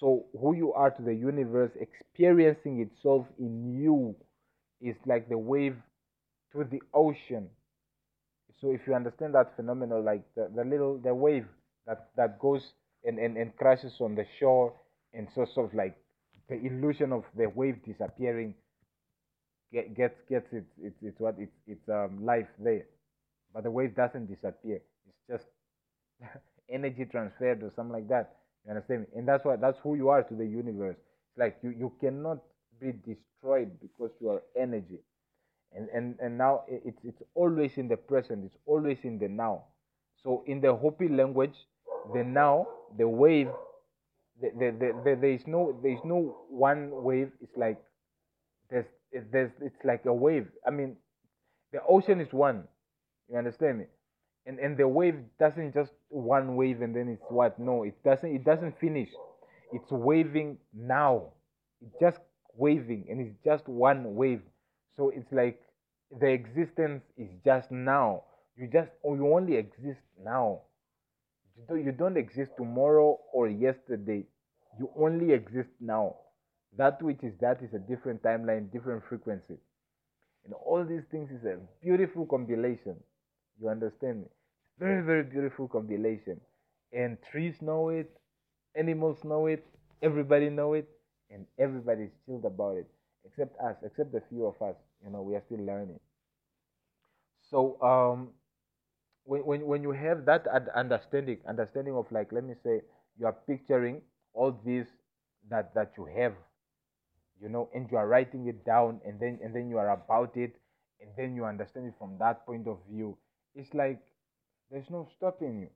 So 0.00 0.26
who 0.38 0.54
you 0.54 0.72
are 0.72 0.90
to 0.90 1.02
the 1.02 1.14
universe 1.14 1.70
experiencing 1.80 2.80
itself 2.80 3.26
in 3.38 3.74
you 3.80 4.16
is 4.80 4.96
like 5.06 5.28
the 5.28 5.38
wave 5.38 5.76
to 6.52 6.64
the 6.64 6.82
ocean. 6.92 7.48
So 8.60 8.70
if 8.72 8.80
you 8.86 8.94
understand 8.94 9.34
that 9.34 9.54
phenomenon, 9.56 10.04
like 10.04 10.22
the, 10.34 10.50
the 10.54 10.64
little 10.64 10.98
the 10.98 11.14
wave 11.14 11.46
that, 11.86 12.08
that 12.16 12.38
goes 12.38 12.62
and, 13.04 13.18
and, 13.18 13.36
and 13.36 13.54
crashes 13.56 13.92
on 14.00 14.14
the 14.14 14.24
shore 14.38 14.72
and 15.12 15.28
sort 15.34 15.50
of 15.56 15.74
like 15.74 15.96
the 16.48 16.56
illusion 16.56 17.12
of 17.12 17.24
the 17.36 17.46
wave 17.48 17.84
disappearing 17.84 18.54
get, 19.74 19.96
gets 19.96 20.16
gets 20.30 20.52
its 20.52 20.66
it's, 20.82 20.96
it's 21.02 21.20
what 21.20 21.36
it's 21.38 21.52
it's 21.68 21.88
um 21.90 22.24
life 22.24 22.48
there. 22.60 22.86
But 23.54 23.64
the 23.64 23.72
wave 23.72 23.96
doesn't 23.96 24.26
disappear. 24.26 24.80
It's 25.08 25.22
just 25.30 25.46
energy 26.70 27.06
transferred 27.06 27.62
or 27.62 27.72
something 27.76 27.92
like 27.92 28.08
that. 28.08 28.36
You 28.64 28.72
understand? 28.72 29.06
And 29.16 29.28
that's 29.28 29.44
what 29.44 29.60
that's 29.60 29.78
who 29.82 29.96
you 29.96 30.08
are 30.10 30.22
to 30.22 30.34
the 30.34 30.46
universe. 30.46 30.96
It's 30.96 31.38
like 31.38 31.58
you, 31.62 31.70
you 31.70 31.92
cannot 32.00 32.38
be 32.80 32.92
destroyed 32.92 33.72
because 33.82 34.12
you 34.20 34.30
are 34.30 34.42
energy. 34.56 35.00
And 35.76 35.88
and, 35.90 36.16
and 36.20 36.38
now 36.38 36.64
it's 36.68 37.00
it's 37.04 37.22
always 37.34 37.72
in 37.76 37.88
the 37.88 37.96
present, 37.96 38.44
it's 38.44 38.56
always 38.66 38.98
in 39.04 39.18
the 39.18 39.28
now. 39.28 39.64
So 40.22 40.44
in 40.46 40.60
the 40.60 40.74
Hopi 40.74 41.08
language, 41.08 41.56
the 42.14 42.24
now, 42.24 42.68
the 42.96 43.08
wave, 43.08 43.48
the, 44.40 44.50
the, 44.58 44.70
the, 44.72 44.92
the, 45.04 45.16
there 45.20 45.32
is 45.32 45.46
no 45.46 45.78
there 45.82 45.92
is 45.92 46.00
no 46.04 46.36
one 46.48 46.90
wave. 47.02 47.30
It's 47.42 47.56
like 47.56 47.82
there's 48.70 48.86
there's 49.32 49.52
it's 49.60 49.84
like 49.84 50.04
a 50.06 50.12
wave. 50.12 50.48
I 50.66 50.70
mean, 50.70 50.96
the 51.72 51.80
ocean 51.88 52.20
is 52.20 52.32
one. 52.32 52.64
You 53.30 53.38
understand 53.38 53.78
me? 53.78 53.84
and 54.46 54.58
and 54.58 54.76
the 54.76 54.86
wave 54.86 55.16
doesn't 55.38 55.72
just 55.74 55.92
one 56.08 56.56
wave 56.56 56.82
and 56.82 56.94
then 56.94 57.08
it's 57.08 57.24
what? 57.28 57.58
No 57.58 57.84
it 57.84 57.94
doesn't 58.04 58.34
it 58.34 58.44
doesn't 58.44 58.78
finish. 58.78 59.08
It's 59.72 59.90
waving 59.90 60.58
now. 60.74 61.32
It's 61.80 61.94
just 62.00 62.18
waving 62.56 63.06
and 63.08 63.20
it's 63.20 63.36
just 63.44 63.66
one 63.68 64.14
wave. 64.14 64.42
So 64.96 65.10
it's 65.10 65.30
like 65.32 65.60
the 66.20 66.28
existence 66.28 67.02
is 67.16 67.28
just 67.44 67.70
now. 67.70 68.24
You 68.56 68.68
just 68.72 68.90
oh, 69.04 69.14
you 69.14 69.32
only 69.34 69.56
exist 69.56 70.00
now. 70.22 70.60
You 71.56 71.64
don't, 71.68 71.84
you 71.84 71.92
don't 71.92 72.16
exist 72.16 72.50
tomorrow 72.56 73.18
or 73.32 73.48
yesterday. 73.48 74.24
You 74.78 74.90
only 74.98 75.32
exist 75.32 75.70
now 75.80 76.16
that 76.76 77.00
which 77.02 77.22
is 77.22 77.32
that 77.40 77.62
is 77.62 77.72
a 77.74 77.78
different 77.78 78.22
timeline 78.22 78.70
different 78.72 79.02
frequency 79.08 79.58
and 80.44 80.54
all 80.54 80.84
these 80.84 81.04
things 81.10 81.30
is 81.30 81.44
a 81.44 81.58
beautiful 81.82 82.26
compilation 82.26 82.96
you 83.60 83.68
understand 83.68 84.20
me? 84.22 84.26
Very, 84.78 85.02
very 85.02 85.22
beautiful 85.22 85.68
compilation. 85.68 86.40
And 86.92 87.18
trees 87.30 87.56
know 87.60 87.88
it, 87.90 88.10
animals 88.76 89.24
know 89.24 89.46
it, 89.46 89.64
everybody 90.02 90.50
know 90.50 90.74
it, 90.74 90.88
and 91.30 91.46
everybody's 91.58 92.10
chilled 92.26 92.44
about 92.44 92.76
it. 92.76 92.86
Except 93.24 93.58
us, 93.60 93.76
except 93.84 94.14
a 94.14 94.22
few 94.28 94.46
of 94.46 94.60
us. 94.62 94.76
You 95.04 95.10
know, 95.12 95.22
we 95.22 95.34
are 95.34 95.42
still 95.46 95.64
learning. 95.64 96.00
So 97.50 97.80
um 97.82 98.30
when, 99.24 99.40
when, 99.46 99.66
when 99.66 99.82
you 99.82 99.92
have 99.92 100.24
that 100.26 100.46
understanding, 100.74 101.38
understanding 101.48 101.94
of 101.94 102.10
like, 102.12 102.32
let 102.32 102.44
me 102.44 102.54
say, 102.62 102.82
you 103.18 103.26
are 103.26 103.36
picturing 103.46 104.02
all 104.34 104.52
this 104.66 104.86
that 105.50 105.74
that 105.74 105.92
you 105.96 106.06
have, 106.06 106.34
you 107.44 107.50
know, 107.50 107.70
and 107.74 107.90
you 107.92 107.98
are 107.98 108.08
writing 108.08 108.48
it 108.48 108.64
down, 108.64 109.00
and 109.06 109.20
then 109.20 109.38
and 109.44 109.54
then 109.54 109.68
you 109.70 109.78
are 109.78 109.90
about 109.90 110.36
it, 110.36 110.56
and 111.00 111.10
then 111.16 111.36
you 111.36 111.44
understand 111.44 111.86
it 111.86 111.94
from 112.00 112.18
that 112.18 112.46
point 112.46 112.66
of 112.66 112.78
view 112.90 113.16
it's 113.54 113.72
like 113.74 114.00
there's 114.70 114.90
no 114.90 115.08
stopping 115.16 115.60
you. 115.60 115.70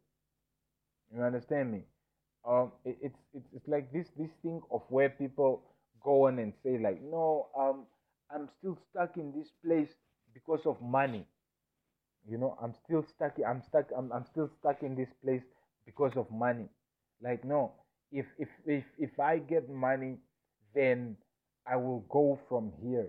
You 1.14 1.22
understand 1.22 1.72
me? 1.72 1.84
Um, 2.46 2.72
it, 2.84 2.98
it's 3.02 3.18
it's 3.34 3.48
it's 3.54 3.68
like 3.68 3.92
this 3.92 4.08
this 4.16 4.30
thing 4.42 4.60
of 4.70 4.82
where 4.88 5.10
people 5.10 5.62
go 6.02 6.26
on 6.26 6.38
and 6.38 6.52
say 6.62 6.78
like, 6.78 7.00
no, 7.02 7.48
um, 7.58 7.86
I'm 8.34 8.48
still 8.58 8.78
stuck 8.90 9.16
in 9.16 9.32
this 9.32 9.50
place 9.64 9.90
because 10.34 10.66
of 10.66 10.80
money. 10.82 11.26
You 12.28 12.38
know, 12.38 12.56
I'm 12.62 12.74
still 12.84 13.04
stuck. 13.04 13.36
I'm 13.46 13.62
stuck. 13.62 13.86
I'm 13.96 14.12
I'm 14.12 14.24
still 14.26 14.50
stuck 14.60 14.82
in 14.82 14.94
this 14.96 15.08
place 15.24 15.42
because 15.86 16.16
of 16.16 16.30
money. 16.30 16.68
Like 17.22 17.44
no, 17.44 17.72
if 18.12 18.26
if 18.38 18.48
if 18.66 18.84
if 18.98 19.18
I 19.20 19.38
get 19.38 19.68
money, 19.70 20.18
then 20.74 21.16
I 21.70 21.76
will 21.76 22.00
go 22.08 22.38
from 22.48 22.72
here. 22.82 23.08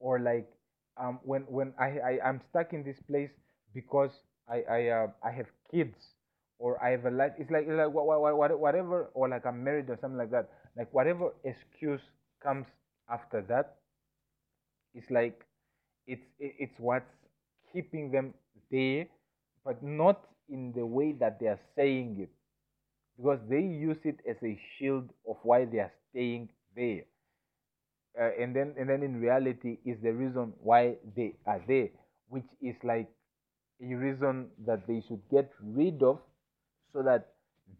Or 0.00 0.18
like 0.20 0.48
um 0.96 1.20
when 1.22 1.42
when 1.42 1.72
I, 1.78 1.98
I 2.00 2.12
I'm 2.24 2.40
stuck 2.50 2.72
in 2.72 2.82
this 2.82 2.98
place 3.06 3.30
because 3.74 4.10
I 4.48 4.62
I 4.70 4.88
uh, 4.88 5.06
I 5.24 5.30
have 5.32 5.46
kids 5.70 5.96
or 6.58 6.82
I 6.82 6.90
have 6.90 7.04
a 7.06 7.10
life. 7.10 7.32
It's 7.38 7.50
like 7.50 7.64
it's 7.68 7.76
like 7.76 7.90
what, 7.92 8.06
what, 8.20 8.58
whatever 8.60 9.10
or 9.14 9.28
like 9.28 9.46
I'm 9.46 9.62
married 9.64 9.90
or 9.90 9.98
something 10.00 10.18
like 10.18 10.30
that. 10.30 10.50
Like 10.76 10.92
whatever 10.92 11.30
excuse 11.44 12.00
comes 12.42 12.66
after 13.10 13.42
that, 13.48 13.76
it's 14.94 15.10
like 15.10 15.44
it's 16.06 16.22
it's 16.38 16.74
what's 16.78 17.10
keeping 17.72 18.10
them 18.10 18.34
there, 18.70 19.06
but 19.64 19.82
not 19.82 20.26
in 20.48 20.72
the 20.74 20.84
way 20.84 21.12
that 21.12 21.38
they 21.40 21.46
are 21.46 21.60
saying 21.76 22.16
it, 22.20 22.30
because 23.16 23.40
they 23.48 23.60
use 23.60 23.98
it 24.04 24.18
as 24.28 24.36
a 24.42 24.58
shield 24.78 25.10
of 25.28 25.36
why 25.42 25.64
they 25.64 25.78
are 25.78 25.92
staying 26.10 26.48
there. 26.76 27.02
Uh, 28.18 28.30
and 28.40 28.54
then 28.54 28.74
and 28.78 28.88
then 28.88 29.02
in 29.02 29.20
reality 29.20 29.78
is 29.84 30.00
the 30.02 30.12
reason 30.12 30.52
why 30.62 30.96
they 31.16 31.34
are 31.46 31.62
there, 31.68 31.88
which 32.28 32.46
is 32.60 32.74
like 32.82 33.08
a 33.82 33.94
reason 33.94 34.50
that 34.66 34.86
they 34.86 35.00
should 35.08 35.22
get 35.30 35.50
rid 35.62 36.02
of 36.02 36.20
so 36.92 37.02
that 37.02 37.28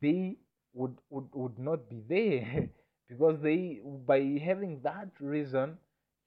they 0.01 0.37
would 0.73 0.97
would, 1.11 1.29
would 1.35 1.59
not 1.59 1.89
be 1.91 2.01
there. 2.09 2.69
Because 3.09 3.41
they 3.43 3.81
by 4.07 4.21
having 4.45 4.81
that 4.85 5.11
reason 5.21 5.77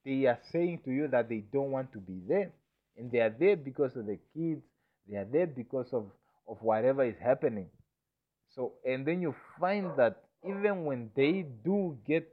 they 0.06 0.26
are 0.26 0.40
saying 0.52 0.82
to 0.84 0.92
you 0.92 1.08
that 1.08 1.30
they 1.30 1.40
don't 1.54 1.72
want 1.72 1.94
to 1.94 2.00
be 2.00 2.20
there. 2.28 2.52
And 2.98 3.10
they 3.10 3.20
are 3.20 3.30
there 3.40 3.56
because 3.56 3.96
of 3.96 4.06
the 4.06 4.20
kids. 4.34 4.62
They 5.08 5.16
are 5.18 5.26
there 5.26 5.48
because 5.48 5.94
of 5.94 6.12
of 6.48 6.62
whatever 6.62 7.06
is 7.06 7.18
happening. 7.20 7.70
So 8.56 8.74
and 8.86 9.06
then 9.06 9.22
you 9.22 9.36
find 9.60 9.92
that 9.98 10.24
even 10.46 10.86
when 10.86 11.12
they 11.16 11.42
do 11.66 11.98
get 12.08 12.32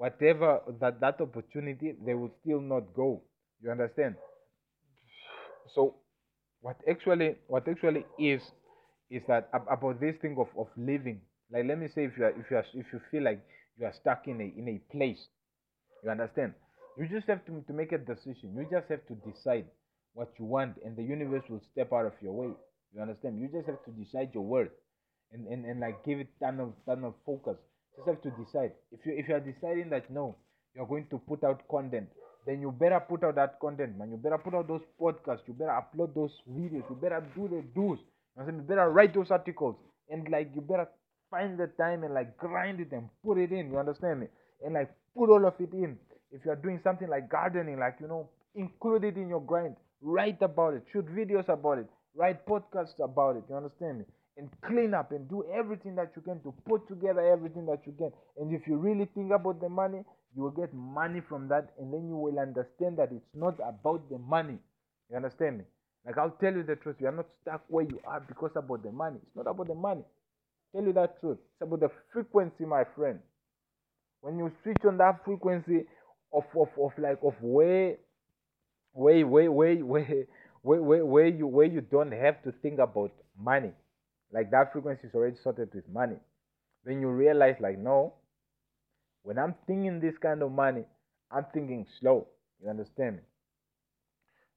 whatever 0.00 0.60
that 0.80 1.00
that 1.00 1.20
opportunity 1.20 1.94
they 2.06 2.14
will 2.14 2.32
still 2.42 2.60
not 2.60 2.94
go. 2.94 3.22
You 3.62 3.70
understand? 3.70 4.16
So 5.74 5.96
what 6.60 6.76
actually 6.88 7.36
what 7.48 7.68
actually 7.68 8.04
is 8.18 8.42
is 9.10 9.22
that 9.28 9.48
about 9.52 10.00
this 10.00 10.16
thing 10.22 10.36
of, 10.38 10.48
of 10.58 10.68
living. 10.76 11.20
Like 11.52 11.66
let 11.66 11.78
me 11.78 11.88
say 11.94 12.04
if 12.04 12.18
you 12.18 12.24
are 12.24 12.30
if 12.40 12.50
you 12.50 12.56
are 12.58 12.66
if 12.74 12.86
you 12.92 13.00
feel 13.10 13.22
like 13.24 13.40
you 13.78 13.86
are 13.86 13.94
stuck 13.94 14.26
in 14.28 14.40
a 14.40 14.44
in 14.58 14.68
a 14.68 14.78
place 14.96 15.28
you 16.04 16.10
understand? 16.10 16.54
You 16.98 17.08
just 17.08 17.28
have 17.28 17.44
to, 17.46 17.64
to 17.66 17.72
make 17.72 17.92
a 17.92 17.98
decision. 17.98 18.54
You 18.56 18.66
just 18.70 18.88
have 18.90 19.06
to 19.08 19.14
decide 19.30 19.66
what 20.14 20.32
you 20.38 20.46
want 20.46 20.76
and 20.84 20.96
the 20.96 21.02
universe 21.04 21.44
will 21.48 21.62
step 21.72 21.92
out 21.92 22.06
of 22.06 22.14
your 22.22 22.32
way. 22.34 22.50
You 22.94 23.02
understand? 23.02 23.40
You 23.40 23.48
just 23.48 23.66
have 23.68 23.84
to 23.86 23.92
decide 23.92 24.30
your 24.34 24.44
worth 24.44 24.72
and, 25.32 25.46
and, 25.48 25.64
and 25.66 25.80
like 25.80 26.04
give 26.04 26.20
it 26.20 26.28
ton 26.42 26.60
of 26.60 26.74
ton 26.86 27.04
of 27.04 27.14
focus. 27.26 27.56
Have 28.06 28.22
to 28.22 28.30
decide. 28.30 28.72
If 28.92 29.04
you 29.04 29.14
if 29.16 29.28
you 29.28 29.34
are 29.34 29.40
deciding 29.40 29.90
that 29.90 30.10
no, 30.10 30.36
you're 30.74 30.86
going 30.86 31.06
to 31.10 31.18
put 31.18 31.44
out 31.44 31.66
content, 31.68 32.08
then 32.46 32.60
you 32.60 32.72
better 32.72 33.00
put 33.00 33.24
out 33.24 33.34
that 33.36 33.60
content, 33.60 33.98
man. 33.98 34.10
You 34.10 34.16
better 34.16 34.38
put 34.38 34.54
out 34.54 34.68
those 34.68 34.82
podcasts. 35.00 35.46
You 35.46 35.54
better 35.54 35.72
upload 35.82 36.14
those 36.14 36.32
videos. 36.50 36.88
You 36.88 36.96
better 37.00 37.24
do 37.34 37.48
the 37.48 37.62
do's. 37.74 37.98
You, 38.38 38.46
you 38.46 38.62
better 38.62 38.90
write 38.90 39.14
those 39.14 39.30
articles 39.30 39.76
and 40.08 40.28
like 40.28 40.50
you 40.54 40.60
better 40.60 40.88
find 41.30 41.58
the 41.58 41.68
time 41.78 42.04
and 42.04 42.14
like 42.14 42.36
grind 42.36 42.80
it 42.80 42.92
and 42.92 43.08
put 43.24 43.38
it 43.38 43.52
in. 43.52 43.70
You 43.70 43.78
understand 43.78 44.20
me? 44.20 44.26
And 44.64 44.74
like 44.74 44.90
put 45.16 45.30
all 45.30 45.46
of 45.46 45.54
it 45.60 45.72
in. 45.72 45.96
If 46.32 46.44
you 46.44 46.50
are 46.50 46.56
doing 46.56 46.80
something 46.82 47.08
like 47.08 47.28
gardening, 47.28 47.78
like 47.78 47.96
you 48.00 48.08
know, 48.08 48.28
include 48.54 49.04
it 49.04 49.16
in 49.16 49.28
your 49.28 49.40
grind. 49.42 49.76
Write 50.00 50.40
about 50.42 50.74
it. 50.74 50.84
Shoot 50.92 51.06
videos 51.06 51.48
about 51.48 51.78
it. 51.78 51.86
Write 52.14 52.46
podcasts 52.46 52.98
about 53.02 53.36
it. 53.36 53.44
You 53.48 53.56
understand 53.56 53.98
me? 53.98 54.04
And 54.40 54.48
clean 54.62 54.94
up 54.94 55.12
and 55.12 55.28
do 55.28 55.44
everything 55.52 55.94
that 55.96 56.12
you 56.16 56.22
can 56.22 56.40
to 56.44 56.54
put 56.66 56.88
together 56.88 57.20
everything 57.20 57.66
that 57.66 57.80
you 57.84 57.92
can. 57.92 58.10
And 58.38 58.54
if 58.54 58.66
you 58.66 58.76
really 58.78 59.04
think 59.14 59.32
about 59.32 59.60
the 59.60 59.68
money, 59.68 60.02
you 60.34 60.42
will 60.44 60.50
get 60.50 60.72
money 60.72 61.20
from 61.28 61.46
that, 61.48 61.74
and 61.78 61.92
then 61.92 62.08
you 62.08 62.16
will 62.16 62.38
understand 62.38 62.96
that 62.96 63.12
it's 63.12 63.34
not 63.34 63.56
about 63.60 64.08
the 64.08 64.16
money. 64.16 64.56
You 65.10 65.16
understand 65.16 65.58
me? 65.58 65.64
Like 66.06 66.16
I'll 66.16 66.30
tell 66.40 66.54
you 66.54 66.62
the 66.62 66.76
truth. 66.76 66.96
You 67.00 67.08
are 67.08 67.12
not 67.12 67.26
stuck 67.42 67.64
where 67.68 67.84
you 67.84 68.00
are 68.06 68.20
because 68.20 68.52
about 68.56 68.82
the 68.82 68.92
money. 68.92 69.18
It's 69.26 69.36
not 69.36 69.46
about 69.46 69.68
the 69.68 69.74
money. 69.74 70.04
Tell 70.74 70.84
you 70.84 70.94
that 70.94 71.20
truth. 71.20 71.36
It's 71.52 71.62
about 71.62 71.80
the 71.80 71.90
frequency, 72.10 72.64
my 72.64 72.84
friend. 72.96 73.18
When 74.22 74.38
you 74.38 74.50
switch 74.62 74.82
on 74.86 74.96
that 74.98 75.22
frequency 75.22 75.84
of 76.32 76.44
of, 76.56 76.68
of 76.80 76.92
like 76.96 77.18
of 77.22 77.34
where 77.42 77.96
where 78.92 79.26
where 79.26 79.52
where 79.52 79.76
where, 79.76 80.26
where, 80.62 81.04
where 81.04 81.26
you 81.26 81.46
where 81.46 81.66
you 81.66 81.82
don't 81.82 82.12
have 82.12 82.42
to 82.44 82.52
think 82.62 82.78
about 82.78 83.12
money. 83.38 83.72
Like 84.32 84.50
that 84.50 84.72
frequency 84.72 85.06
is 85.08 85.14
already 85.14 85.36
sorted 85.36 85.74
with 85.74 85.88
money. 85.88 86.16
Then 86.84 87.00
you 87.00 87.10
realize 87.10 87.56
like 87.60 87.78
no, 87.78 88.14
when 89.22 89.38
I'm 89.38 89.54
thinking 89.66 89.98
this 90.00 90.18
kind 90.18 90.42
of 90.42 90.52
money, 90.52 90.84
I'm 91.30 91.46
thinking 91.54 91.86
slow. 92.00 92.28
You 92.62 92.68
understand 92.68 93.16
me? 93.16 93.22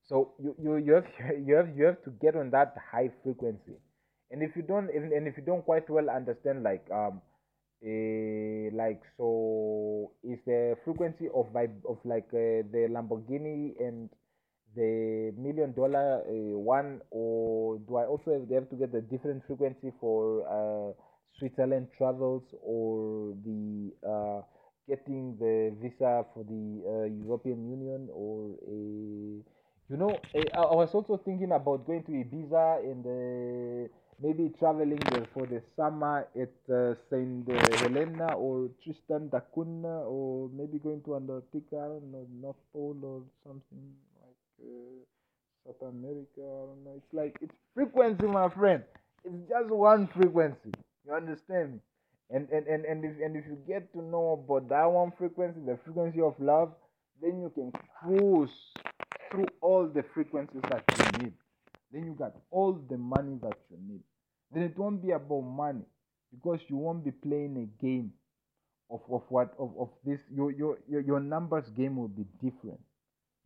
So 0.07 0.33
you, 0.39 0.55
you, 0.61 0.75
you 0.77 0.93
have 0.93 1.07
you 1.45 1.55
have 1.55 1.77
you 1.77 1.85
have 1.85 2.01
to 2.03 2.11
get 2.21 2.35
on 2.35 2.49
that 2.51 2.75
high 2.91 3.09
frequency. 3.23 3.75
And 4.31 4.41
if 4.43 4.55
you 4.55 4.61
don't 4.63 4.89
and 4.89 5.27
if 5.27 5.37
you 5.37 5.43
don't 5.43 5.63
quite 5.63 5.89
well 5.89 6.09
understand 6.09 6.63
like 6.63 6.85
um 6.91 7.21
uh, 7.85 8.69
like 8.75 9.01
so 9.17 10.11
is 10.23 10.39
the 10.45 10.75
frequency 10.83 11.27
of 11.33 11.47
vib- 11.53 11.85
of 11.87 11.97
like 12.05 12.27
uh, 12.33 12.63
the 12.73 12.87
Lamborghini 12.89 13.75
and 13.79 14.09
the 14.75 15.33
million 15.37 15.73
dollar 15.73 16.21
uh, 16.27 16.57
one 16.57 17.01
or 17.11 17.79
do 17.87 17.97
I 17.97 18.05
also 18.05 18.31
have, 18.33 18.49
have 18.49 18.69
to 18.69 18.75
get 18.75 18.93
a 18.93 19.01
different 19.01 19.43
frequency 19.45 19.91
for 19.99 20.43
uh, 20.47 20.93
Switzerland 21.37 21.87
travels 21.97 22.43
or 22.61 23.33
the 23.45 23.91
uh, 24.07 24.41
getting 24.87 25.37
the 25.39 25.75
visa 25.81 26.25
for 26.33 26.43
the 26.43 26.83
uh, 26.85 27.25
European 27.25 27.69
Union 27.69 28.09
or 28.11 28.51
a 28.67 29.41
you 29.91 29.97
know 29.97 30.17
I, 30.35 30.73
was 30.75 30.93
also 30.93 31.17
thinking 31.23 31.51
about 31.51 31.85
going 31.85 32.03
to 32.03 32.11
Ibiza 32.11 32.83
and 32.83 33.05
uh, 33.05 33.87
maybe 34.21 34.53
traveling 34.59 34.99
for 35.33 35.45
the 35.45 35.61
summer 35.75 36.27
at 36.39 36.53
uh, 36.73 36.95
Saint 37.09 37.47
Helena 37.79 38.33
or 38.33 38.69
Tristan 38.83 39.29
da 39.29 39.39
Cunha 39.55 40.05
or 40.05 40.49
maybe 40.53 40.79
going 40.79 41.01
to 41.03 41.15
Antarctica 41.15 41.75
know 42.11 42.27
North 42.41 42.61
Pole 42.73 42.99
or 43.03 43.21
something 43.43 43.93
South 45.65 45.81
America 45.89 46.39
I 46.41 46.65
don't 46.67 46.83
know. 46.83 46.93
It's 46.97 47.13
like 47.13 47.37
it's 47.41 47.55
frequency 47.73 48.25
my 48.27 48.49
friend. 48.49 48.83
It's 49.23 49.49
just 49.49 49.69
one 49.69 50.07
frequency. 50.07 50.71
You 51.05 51.13
understand 51.13 51.73
me? 51.73 51.79
And 52.29 52.49
and 52.49 52.67
and 52.67 52.85
and 52.85 53.05
if, 53.05 53.11
and 53.23 53.35
if 53.35 53.45
you 53.45 53.57
get 53.67 53.91
to 53.93 54.01
know 54.01 54.33
about 54.43 54.69
that 54.69 54.85
one 54.85 55.11
frequency 55.17 55.59
the 55.65 55.77
frequency 55.85 56.21
of 56.21 56.35
love 56.39 56.73
then 57.21 57.41
you 57.41 57.51
can 57.55 57.71
cruise 58.01 58.51
through 59.31 59.47
all 59.61 59.87
the 59.87 60.03
frequencies 60.13 60.61
that 60.69 60.83
you 60.97 61.23
need. 61.23 61.33
Then 61.91 62.05
you 62.05 62.13
got 62.13 62.33
all 62.51 62.73
the 62.73 62.97
money 62.97 63.37
that 63.43 63.57
you 63.69 63.77
need. 63.87 64.01
Then 64.53 64.63
it 64.63 64.77
won't 64.77 65.01
be 65.01 65.11
about 65.11 65.41
money 65.41 65.85
because 66.33 66.59
you 66.67 66.77
won't 66.77 67.05
be 67.05 67.11
playing 67.11 67.57
a 67.57 67.83
game 67.83 68.11
of, 68.89 69.01
of 69.11 69.23
what 69.29 69.53
of, 69.59 69.73
of 69.79 69.89
this 70.05 70.19
your, 70.35 70.51
your 70.51 70.77
your 70.89 71.01
your 71.01 71.19
numbers 71.19 71.69
game 71.77 71.97
will 71.97 72.09
be 72.09 72.25
different. 72.41 72.79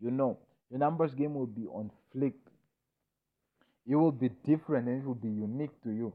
You 0.01 0.11
know 0.11 0.39
your 0.69 0.79
numbers 0.79 1.13
game 1.13 1.33
will 1.33 1.47
be 1.47 1.65
on 1.67 1.91
flick 2.11 2.35
it 3.87 3.95
will 3.95 4.11
be 4.11 4.29
different 4.45 4.87
and 4.87 5.01
it 5.01 5.07
will 5.07 5.15
be 5.15 5.29
unique 5.29 5.81
to 5.81 5.89
you 5.91 6.13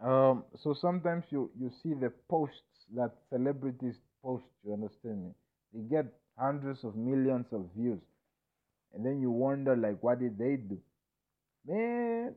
um, 0.00 0.44
so 0.62 0.74
sometimes 0.74 1.24
you 1.30 1.50
you 1.58 1.70
see 1.82 1.94
the 1.94 2.10
posts 2.28 2.86
that 2.94 3.12
celebrities 3.30 3.96
post. 4.22 4.44
You 4.64 4.74
understand 4.74 5.24
me? 5.24 5.30
They 5.72 5.82
get 5.88 6.06
hundreds 6.38 6.84
of 6.84 6.96
millions 6.96 7.46
of 7.52 7.66
views, 7.74 8.00
and 8.94 9.04
then 9.04 9.20
you 9.20 9.30
wonder 9.30 9.76
like, 9.76 10.02
what 10.02 10.20
did 10.20 10.38
they 10.38 10.56
do? 10.56 10.78
Man, 11.66 12.34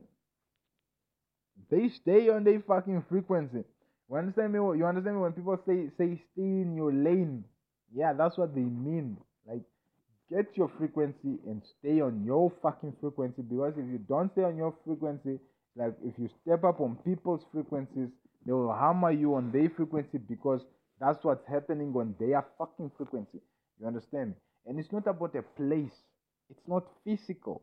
they 1.70 1.88
stay 1.88 2.28
on 2.28 2.44
their 2.44 2.60
fucking 2.60 3.04
frequency. 3.08 3.64
You 4.08 4.16
understand 4.16 4.52
me? 4.52 4.58
You 4.58 4.84
understand 4.86 5.16
me 5.16 5.22
when 5.22 5.32
people 5.32 5.56
say 5.66 5.88
say 5.98 6.16
stay 6.32 6.42
in 6.64 6.74
your 6.76 6.92
lane? 6.92 7.44
Yeah, 7.94 8.12
that's 8.12 8.36
what 8.38 8.54
they 8.54 8.62
mean. 8.62 9.16
Like, 9.46 9.62
get 10.30 10.56
your 10.56 10.70
frequency 10.78 11.38
and 11.46 11.62
stay 11.78 12.00
on 12.00 12.24
your 12.24 12.52
fucking 12.62 12.94
frequency 13.00 13.42
because 13.42 13.74
if 13.76 13.86
you 13.90 13.98
don't 14.08 14.32
stay 14.32 14.44
on 14.44 14.56
your 14.56 14.74
frequency, 14.84 15.38
like 15.76 15.94
if 16.04 16.14
you 16.18 16.28
step 16.42 16.64
up 16.64 16.80
on 16.80 16.96
people's 17.04 17.42
frequencies, 17.52 18.08
they 18.46 18.52
will 18.52 18.72
hammer 18.74 19.10
you 19.10 19.34
on 19.34 19.50
their 19.52 19.68
frequency 19.70 20.18
because 20.18 20.62
that's 21.00 21.24
what's 21.24 21.46
happening 21.46 21.92
on 21.96 22.14
their 22.18 22.44
fucking 22.58 22.90
frequency. 22.96 23.40
You 23.80 23.86
understand? 23.86 24.30
me? 24.30 24.34
And 24.66 24.78
it's 24.78 24.92
not 24.92 25.06
about 25.06 25.34
a 25.34 25.42
place. 25.42 25.96
It's 26.50 26.66
not 26.68 26.84
physical. 27.04 27.62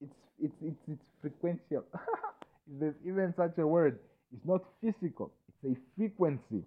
It's 0.00 0.16
it's 0.40 0.54
it's 0.62 0.80
it's 0.88 1.04
frequential. 1.20 1.84
There's 2.80 2.94
even 3.06 3.34
such 3.36 3.58
a 3.58 3.66
word. 3.66 3.98
It's 4.32 4.44
not 4.46 4.62
physical. 4.80 5.32
It's 5.64 5.76
a 5.76 5.80
frequency. 5.96 6.64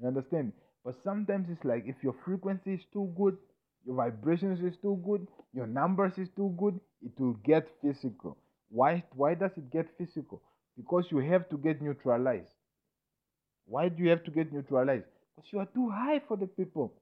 You 0.00 0.08
understand? 0.08 0.52
But 0.84 0.96
sometimes 1.02 1.48
it's 1.50 1.64
like 1.64 1.84
if 1.86 1.96
your 2.02 2.14
frequency 2.24 2.74
is 2.74 2.82
too 2.92 3.12
good, 3.16 3.36
your 3.84 3.96
vibrations 3.96 4.60
is 4.60 4.76
too 4.80 5.00
good, 5.04 5.26
your 5.52 5.66
numbers 5.66 6.12
is 6.16 6.28
too 6.36 6.54
good, 6.58 6.78
it 7.04 7.12
will 7.18 7.34
get 7.44 7.68
physical. 7.82 8.36
Why, 8.70 9.04
why 9.14 9.34
does 9.34 9.50
it 9.56 9.70
get 9.70 9.86
physical? 9.98 10.42
Because 10.76 11.04
you 11.10 11.18
have 11.18 11.48
to 11.50 11.56
get 11.56 11.82
neutralized. 11.82 12.48
Why 13.66 13.88
do 13.88 14.02
you 14.02 14.10
have 14.10 14.24
to 14.24 14.30
get 14.30 14.52
neutralized? 14.52 15.04
Because 15.36 15.52
you 15.52 15.58
are 15.58 15.68
too 15.74 15.90
high 15.90 16.20
for 16.26 16.36
the 16.36 16.46
people. 16.46 16.92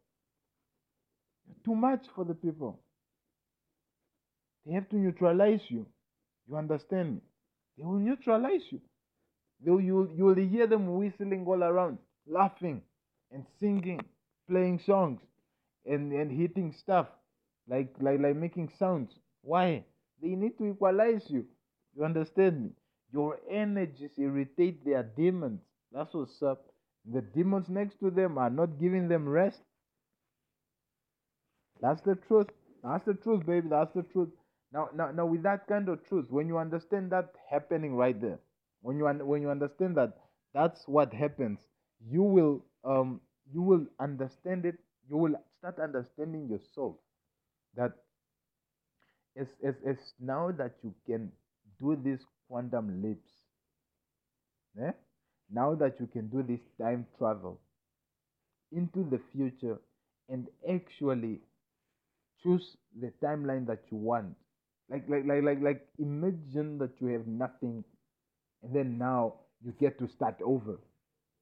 You're 1.47 1.57
too 1.65 1.75
much 1.75 2.05
for 2.15 2.25
the 2.25 2.35
people. 2.35 2.79
They 4.67 4.73
have 4.75 4.89
to 4.91 4.97
neutralize 4.97 5.63
you. 5.69 5.87
You 6.49 6.57
understand 6.57 7.15
me? 7.15 7.21
They 7.79 7.85
will 7.85 7.99
neutralize 7.99 8.63
you. 8.71 8.81
They 9.65 9.71
will, 9.71 9.81
you, 9.81 10.11
you 10.15 10.25
will 10.25 10.35
hear 10.35 10.67
them 10.67 10.97
whistling 10.97 11.45
all 11.47 11.63
around, 11.63 11.99
laughing 12.27 12.83
and 13.33 13.45
singing, 13.61 14.01
playing 14.49 14.81
songs 14.85 15.21
and, 15.87 16.13
and 16.13 16.31
hitting 16.33 16.73
stuff, 16.73 17.09
like, 17.69 17.95
like, 18.01 18.21
like 18.21 18.37
making 18.37 18.69
sounds. 18.79 19.19
Why? 19.43 19.85
They 20.21 20.29
need 20.37 20.59
to 20.59 20.67
equalize 20.67 21.31
you. 21.31 21.47
You 21.97 22.05
understand 22.05 22.63
me? 22.63 22.71
Your 23.13 23.39
energies 23.51 24.19
irritate 24.19 24.85
their 24.85 25.03
demons. 25.03 25.61
That's 25.93 26.15
what's 26.15 26.43
up. 26.43 26.65
The 27.05 27.21
demons 27.21 27.69
next 27.69 27.99
to 28.01 28.11
them 28.11 28.39
are 28.39 28.51
not 28.51 28.79
giving 28.79 29.09
them 29.09 29.29
rest. 29.29 29.63
That's 31.81 32.01
the 32.03 32.15
truth. 32.17 32.49
That's 32.83 33.05
the 33.05 33.15
truth, 33.15 33.45
baby. 33.47 33.69
That's 33.69 33.93
the 33.95 34.03
truth. 34.05 34.31
Now, 34.73 34.89
now, 34.95 35.11
now, 35.11 35.27
with 35.27 35.43
that 35.43 35.67
kind 35.67 35.89
of 35.89 36.03
truth, 36.07 36.27
when 36.31 36.49
you 36.49 36.57
understand 36.59 37.11
that 37.13 37.35
happening 37.51 37.95
right 37.95 38.19
there, 38.19 38.39
when 38.81 38.97
you 38.97 39.07
un- 39.07 39.27
when 39.27 39.43
you 39.43 39.51
understand 39.51 39.97
that 39.99 40.19
that's 40.55 40.89
what 40.89 41.13
happens, 41.13 41.61
you 42.01 42.23
will 42.23 42.65
um 42.85 43.21
you 43.53 43.61
will 43.63 43.87
understand 44.01 44.65
it. 44.65 44.79
You 45.09 45.17
will 45.17 45.35
start 45.59 45.79
understanding 45.79 46.49
yourself 46.49 46.97
that 47.77 47.93
as 49.37 49.49
as 49.65 49.75
as 49.87 49.97
now 50.21 50.51
that 50.53 50.75
you 50.83 50.95
can 51.07 51.33
do 51.81 51.97
these 51.97 52.21
quantum 52.49 53.03
leaps. 53.03 53.31
Eh? 54.81 54.93
Now 55.51 55.75
that 55.75 56.01
you 56.01 56.07
can 56.07 56.29
do 56.29 56.43
this 56.43 56.61
time 56.81 57.07
travel 57.19 57.61
into 58.71 59.05
the 59.11 59.21
future 59.33 59.79
and 60.29 60.47
actually 60.69 61.41
choose 62.43 62.77
the 63.01 63.13
timeline 63.23 63.67
that 63.67 63.83
you 63.91 63.99
want. 63.99 64.35
Like 64.91 65.09
like 65.09 65.25
like 65.27 65.43
like 65.43 65.61
like 65.63 65.89
imagine 65.99 66.79
that 66.79 66.93
you 67.01 67.09
have 67.09 67.27
nothing 67.27 67.85
and 68.63 68.75
then 68.75 68.99
now 68.99 69.35
you 69.65 69.73
get 69.79 69.99
to 69.99 70.09
start 70.09 70.37
over. 70.45 70.79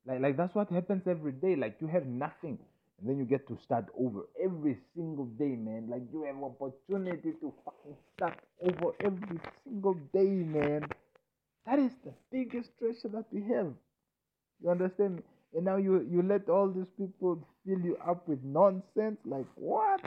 Like 0.06 0.20
like 0.20 0.36
that's 0.36 0.54
what 0.54 0.70
happens 0.70 1.02
every 1.06 1.32
day. 1.32 1.56
Like 1.56 1.76
you 1.80 1.86
have 1.86 2.06
nothing 2.06 2.58
and 3.00 3.08
then 3.08 3.18
you 3.18 3.24
get 3.24 3.48
to 3.48 3.58
start 3.64 3.86
over 3.98 4.22
every 4.42 4.78
single 4.94 5.26
day, 5.26 5.56
man. 5.56 5.88
Like 5.90 6.02
you 6.12 6.24
have 6.24 6.42
opportunity 6.42 7.32
to 7.40 7.54
fucking 7.64 7.96
start 8.16 8.38
over 8.62 8.94
every 9.04 9.40
single 9.64 9.94
day, 10.14 10.28
man. 10.56 10.86
That 11.66 11.78
is 11.78 11.92
the 12.04 12.12
biggest 12.32 12.70
treasure 12.78 13.08
that 13.08 13.26
we 13.32 13.42
have. 13.54 13.74
You 14.62 14.70
understand 14.70 15.16
me? 15.16 15.22
And 15.54 15.64
now 15.64 15.76
you 15.76 16.00
you 16.10 16.22
let 16.22 16.48
all 16.48 16.68
these 16.70 16.90
people 16.98 17.46
fill 17.66 17.80
you 17.80 17.96
up 17.98 18.28
with 18.28 18.42
nonsense. 18.44 19.18
Like 19.24 19.46
what? 19.56 20.00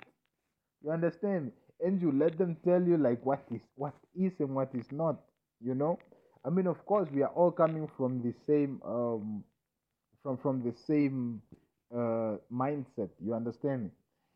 You 0.83 0.91
understand 0.91 1.45
me? 1.45 1.51
And 1.81 2.01
you 2.01 2.11
let 2.11 2.37
them 2.37 2.57
tell 2.63 2.81
you 2.81 2.97
like 2.97 3.25
what 3.25 3.43
is 3.51 3.61
what 3.75 3.95
is 4.15 4.33
and 4.39 4.55
what 4.55 4.73
is 4.75 4.91
not. 4.91 5.19
You 5.61 5.75
know? 5.75 5.99
I 6.45 6.49
mean, 6.49 6.67
of 6.67 6.85
course, 6.85 7.09
we 7.11 7.23
are 7.23 7.29
all 7.33 7.51
coming 7.51 7.87
from 7.97 8.21
the 8.21 8.33
same 8.45 8.81
um 8.85 9.43
from 10.23 10.37
from 10.37 10.63
the 10.63 10.73
same 10.87 11.41
uh 11.93 12.37
mindset. 12.51 13.09
You 13.19 13.33
understand 13.33 13.83
me? 13.85 13.89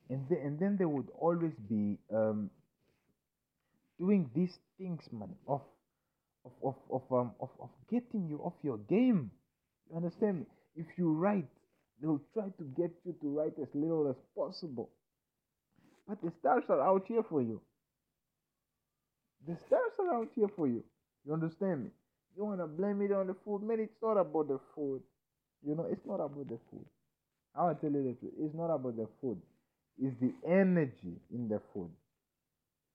And 0.09 0.29
and 0.31 0.59
then 0.59 0.77
there 0.77 0.87
would 0.87 1.09
always 1.19 1.53
be 1.69 1.97
um 2.13 2.49
doing 3.99 4.29
these 4.35 4.57
things, 4.77 5.03
man, 5.11 5.35
of 5.47 5.61
of 6.45 6.51
of 6.63 6.75
of 6.91 7.01
um 7.11 7.31
of, 7.39 7.49
of 7.59 7.69
getting 7.89 8.27
you 8.27 8.37
off 8.39 8.53
your 8.63 8.77
game. 8.77 9.31
You 9.89 9.97
understand 9.97 10.39
me? 10.39 10.45
If 10.75 10.85
you 10.97 11.11
write, 11.11 11.47
they'll 12.01 12.21
try 12.33 12.49
to 12.57 12.63
get 12.75 12.91
you 13.05 13.15
to 13.21 13.27
write 13.37 13.53
as 13.61 13.67
little 13.73 14.09
as 14.09 14.17
possible. 14.35 14.89
But 16.07 16.21
the 16.21 16.31
stars 16.39 16.63
are 16.69 16.81
out 16.81 17.05
here 17.07 17.23
for 17.23 17.41
you. 17.41 17.61
The 19.47 19.57
stars 19.67 19.91
are 19.99 20.13
out 20.15 20.29
here 20.35 20.47
for 20.55 20.67
you. 20.67 20.83
You 21.25 21.33
understand 21.33 21.85
me? 21.85 21.89
You 22.35 22.45
wanna 22.45 22.67
blame 22.67 23.01
it 23.01 23.11
on 23.11 23.27
the 23.27 23.35
food, 23.43 23.63
man? 23.63 23.79
It's 23.79 24.01
not 24.01 24.17
about 24.17 24.47
the 24.47 24.59
food. 24.75 25.01
You 25.65 25.75
know, 25.75 25.87
it's 25.91 26.05
not 26.05 26.21
about 26.21 26.47
the 26.47 26.59
food. 26.69 26.85
I 27.57 27.65
will 27.67 27.75
tell 27.75 27.91
you 27.91 28.03
the 28.03 28.15
truth. 28.19 28.33
It's 28.39 28.55
not 28.55 28.73
about 28.73 28.97
the 28.97 29.07
food. 29.21 29.41
It's 30.01 30.15
the 30.21 30.33
energy 30.47 31.17
in 31.33 31.49
the 31.49 31.59
food. 31.73 31.89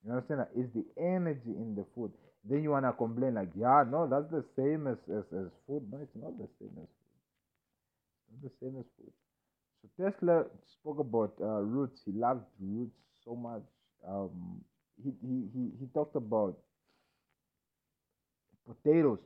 You 0.05 0.13
understand 0.13 0.41
that? 0.41 0.51
It's 0.57 0.73
the 0.75 0.85
energy 1.01 1.51
in 1.57 1.75
the 1.77 1.85
food. 1.95 2.13
Then 2.49 2.63
you 2.63 2.71
wanna 2.71 2.93
complain 2.93 3.35
like, 3.35 3.51
yeah, 3.57 3.85
no, 3.89 4.09
that's 4.09 4.31
the 4.31 4.45
same 4.57 4.87
as, 4.87 4.99
as, 5.11 5.25
as 5.33 5.51
food. 5.67 5.83
No, 5.93 5.99
it's 6.03 6.17
not 6.17 6.39
the 6.39 6.49
same 6.61 6.75
as 6.79 6.89
food. 6.89 7.13
It's 8.29 8.43
not 8.43 8.51
the 8.51 8.57
same 8.61 8.79
as 8.79 8.87
food. 8.99 9.13
So 9.83 10.05
Tesla 10.05 10.45
spoke 10.81 10.99
about 11.01 11.35
uh, 11.41 11.63
roots. 11.63 12.03
He 12.05 12.13
loved 12.13 12.45
roots 12.61 12.97
so 13.25 13.35
much. 13.37 13.63
Um, 14.09 14.63
he, 15.03 15.11
he, 15.23 15.43
he, 15.55 15.71
he 15.81 15.87
talked 15.95 16.17
about 16.17 16.57
potatoes. 18.67 19.19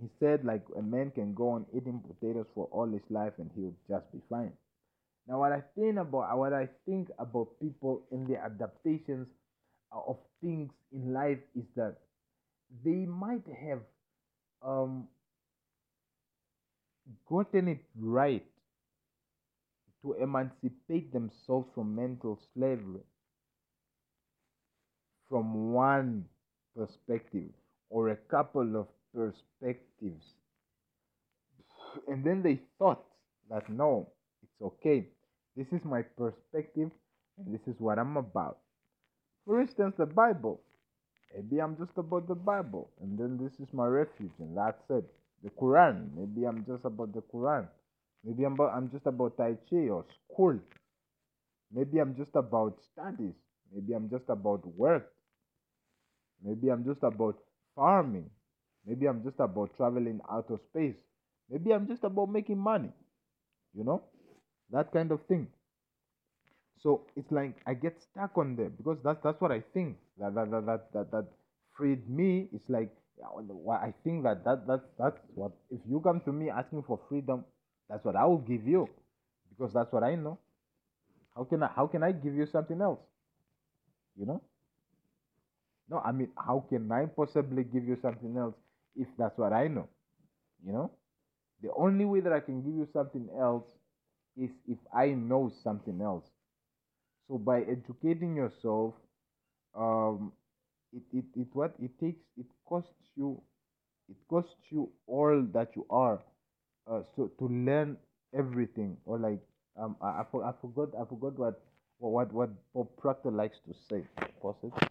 He 0.00 0.08
said 0.18 0.44
like 0.44 0.62
a 0.78 0.82
man 0.82 1.10
can 1.10 1.34
go 1.34 1.50
on 1.50 1.66
eating 1.76 2.00
potatoes 2.00 2.46
for 2.54 2.66
all 2.72 2.86
his 2.86 3.02
life 3.10 3.34
and 3.38 3.50
he'll 3.54 3.74
just 3.88 4.10
be 4.12 4.20
fine. 4.30 4.52
Now, 5.28 5.40
what 5.40 5.52
I 5.52 5.62
think 5.76 5.98
about 5.98 6.36
what 6.38 6.52
I 6.52 6.68
think 6.86 7.08
about 7.18 7.48
people 7.60 8.02
in 8.10 8.26
their 8.26 8.42
adaptations 8.44 9.28
of 9.92 10.16
things 10.40 10.72
in 10.92 11.12
life 11.12 11.38
is 11.56 11.64
that 11.76 11.96
they 12.84 13.04
might 13.06 13.44
have 13.62 13.80
um, 14.62 15.08
gotten 17.28 17.68
it 17.68 17.84
right 17.96 18.44
to 20.02 20.14
emancipate 20.14 21.12
themselves 21.12 21.68
from 21.74 21.94
mental 21.94 22.40
slavery 22.54 23.02
from 25.28 25.72
one 25.72 26.24
perspective 26.76 27.50
or 27.88 28.10
a 28.10 28.16
couple 28.16 28.76
of 28.76 28.86
perspectives. 29.14 30.24
And 32.08 32.24
then 32.24 32.42
they 32.42 32.60
thought 32.78 33.04
that 33.50 33.68
no, 33.68 34.08
it's 34.42 34.62
okay. 34.62 35.06
This 35.56 35.66
is 35.72 35.84
my 35.84 36.02
perspective 36.02 36.90
and 37.38 37.54
this 37.54 37.66
is 37.66 37.80
what 37.80 37.98
I'm 37.98 38.16
about. 38.16 38.58
For 39.46 39.60
instance, 39.60 39.94
the 39.98 40.06
Bible. 40.06 40.60
Maybe 41.34 41.60
I'm 41.60 41.76
just 41.76 41.96
about 41.96 42.28
the 42.28 42.34
Bible 42.34 42.90
and 43.00 43.18
then 43.18 43.38
this 43.42 43.52
is 43.60 43.72
my 43.72 43.86
refuge 43.86 44.32
and 44.38 44.56
that's 44.56 44.82
it. 44.90 45.04
The 45.42 45.50
Quran. 45.50 46.10
Maybe 46.16 46.46
I'm 46.46 46.64
just 46.66 46.84
about 46.84 47.12
the 47.12 47.22
Quran. 47.22 47.66
Maybe 48.24 48.44
I'm, 48.44 48.52
about, 48.52 48.74
I'm 48.74 48.90
just 48.90 49.06
about 49.06 49.36
Tai 49.36 49.56
Chi 49.68 49.88
or 49.88 50.04
school. 50.24 50.58
Maybe 51.72 51.98
I'm 51.98 52.14
just 52.16 52.34
about 52.34 52.78
studies. 52.92 53.34
Maybe 53.72 53.94
I'm 53.94 54.10
just 54.10 54.24
about 54.28 54.66
work. 54.76 55.10
Maybe 56.44 56.68
I'm 56.68 56.84
just 56.84 57.02
about 57.02 57.38
farming. 57.74 58.28
Maybe 58.86 59.06
I'm 59.06 59.22
just 59.22 59.38
about 59.38 59.76
traveling 59.76 60.20
out 60.30 60.50
of 60.50 60.60
space. 60.70 60.96
Maybe 61.50 61.72
I'm 61.72 61.86
just 61.86 62.04
about 62.04 62.30
making 62.30 62.58
money. 62.58 62.90
You 63.74 63.84
know? 63.84 64.02
That 64.70 64.92
kind 64.92 65.12
of 65.12 65.20
thing. 65.26 65.48
So 66.82 67.02
it's 67.16 67.30
like 67.30 67.56
I 67.66 67.74
get 67.74 68.00
stuck 68.00 68.38
on 68.38 68.56
them 68.56 68.72
because 68.76 68.98
that's 69.04 69.22
that's 69.22 69.40
what 69.40 69.52
I 69.52 69.62
think 69.74 69.98
that 70.18 70.34
that 70.34 70.50
that 70.50 70.66
that 70.66 70.92
that, 70.92 71.10
that 71.10 71.26
freed 71.76 72.08
me. 72.08 72.48
It's 72.52 72.68
like 72.70 72.90
I 73.22 73.92
think 74.02 74.22
that 74.24 74.44
that 74.44 74.66
that's 74.66 74.86
that's 74.98 75.18
what 75.34 75.52
if 75.70 75.80
you 75.86 76.00
come 76.00 76.20
to 76.24 76.32
me 76.32 76.48
asking 76.48 76.84
for 76.84 76.98
freedom, 77.08 77.44
that's 77.88 78.04
what 78.04 78.16
I 78.16 78.24
will 78.24 78.38
give 78.38 78.66
you 78.66 78.88
because 79.50 79.74
that's 79.74 79.92
what 79.92 80.02
I 80.02 80.14
know. 80.14 80.38
How 81.36 81.44
can 81.44 81.62
I 81.62 81.70
how 81.76 81.86
can 81.86 82.02
I 82.02 82.12
give 82.12 82.34
you 82.34 82.46
something 82.46 82.80
else? 82.80 83.00
You 84.18 84.26
know? 84.26 84.40
No, 85.90 85.98
I 85.98 86.12
mean 86.12 86.30
how 86.36 86.64
can 86.68 86.90
I 86.90 87.06
possibly 87.06 87.64
give 87.64 87.84
you 87.84 87.98
something 88.00 88.36
else 88.38 88.54
if 88.96 89.08
that's 89.18 89.38
what 89.38 89.52
I 89.52 89.68
know? 89.68 89.88
You 90.64 90.72
know? 90.72 90.90
The 91.62 91.72
only 91.74 92.04
way 92.04 92.20
that 92.20 92.32
I 92.32 92.40
can 92.40 92.62
give 92.62 92.74
you 92.74 92.88
something 92.92 93.28
else 93.38 93.66
is 94.36 94.50
if 94.68 94.78
I 94.94 95.08
know 95.10 95.52
something 95.62 96.00
else. 96.02 96.24
So 97.28 97.38
by 97.38 97.62
educating 97.62 98.36
yourself, 98.36 98.94
um, 99.74 100.32
it, 100.92 101.02
it, 101.12 101.24
it 101.36 101.48
what 101.54 101.74
it 101.80 101.98
takes 102.00 102.20
it 102.38 102.46
costs 102.66 102.92
you 103.16 103.40
it 104.10 104.16
costs 104.28 104.56
you 104.70 104.90
all 105.06 105.42
that 105.52 105.70
you 105.76 105.86
are 105.90 106.20
uh, 106.90 107.02
so 107.16 107.30
to 107.38 107.48
learn 107.48 107.96
everything 108.36 108.96
or 109.06 109.18
like 109.18 109.40
um 109.78 109.96
I, 110.02 110.22
I, 110.22 110.24
for, 110.30 110.44
I 110.44 110.52
forgot 110.60 110.90
I 111.00 111.04
forgot 111.06 111.38
what 111.38 111.62
what 111.98 112.32
what 112.32 112.50
Bob 112.74 112.88
Proctor 112.98 113.30
likes 113.30 113.58
to 113.66 113.74
say. 113.88 114.04
Pause 114.42 114.56
it. 114.64 114.89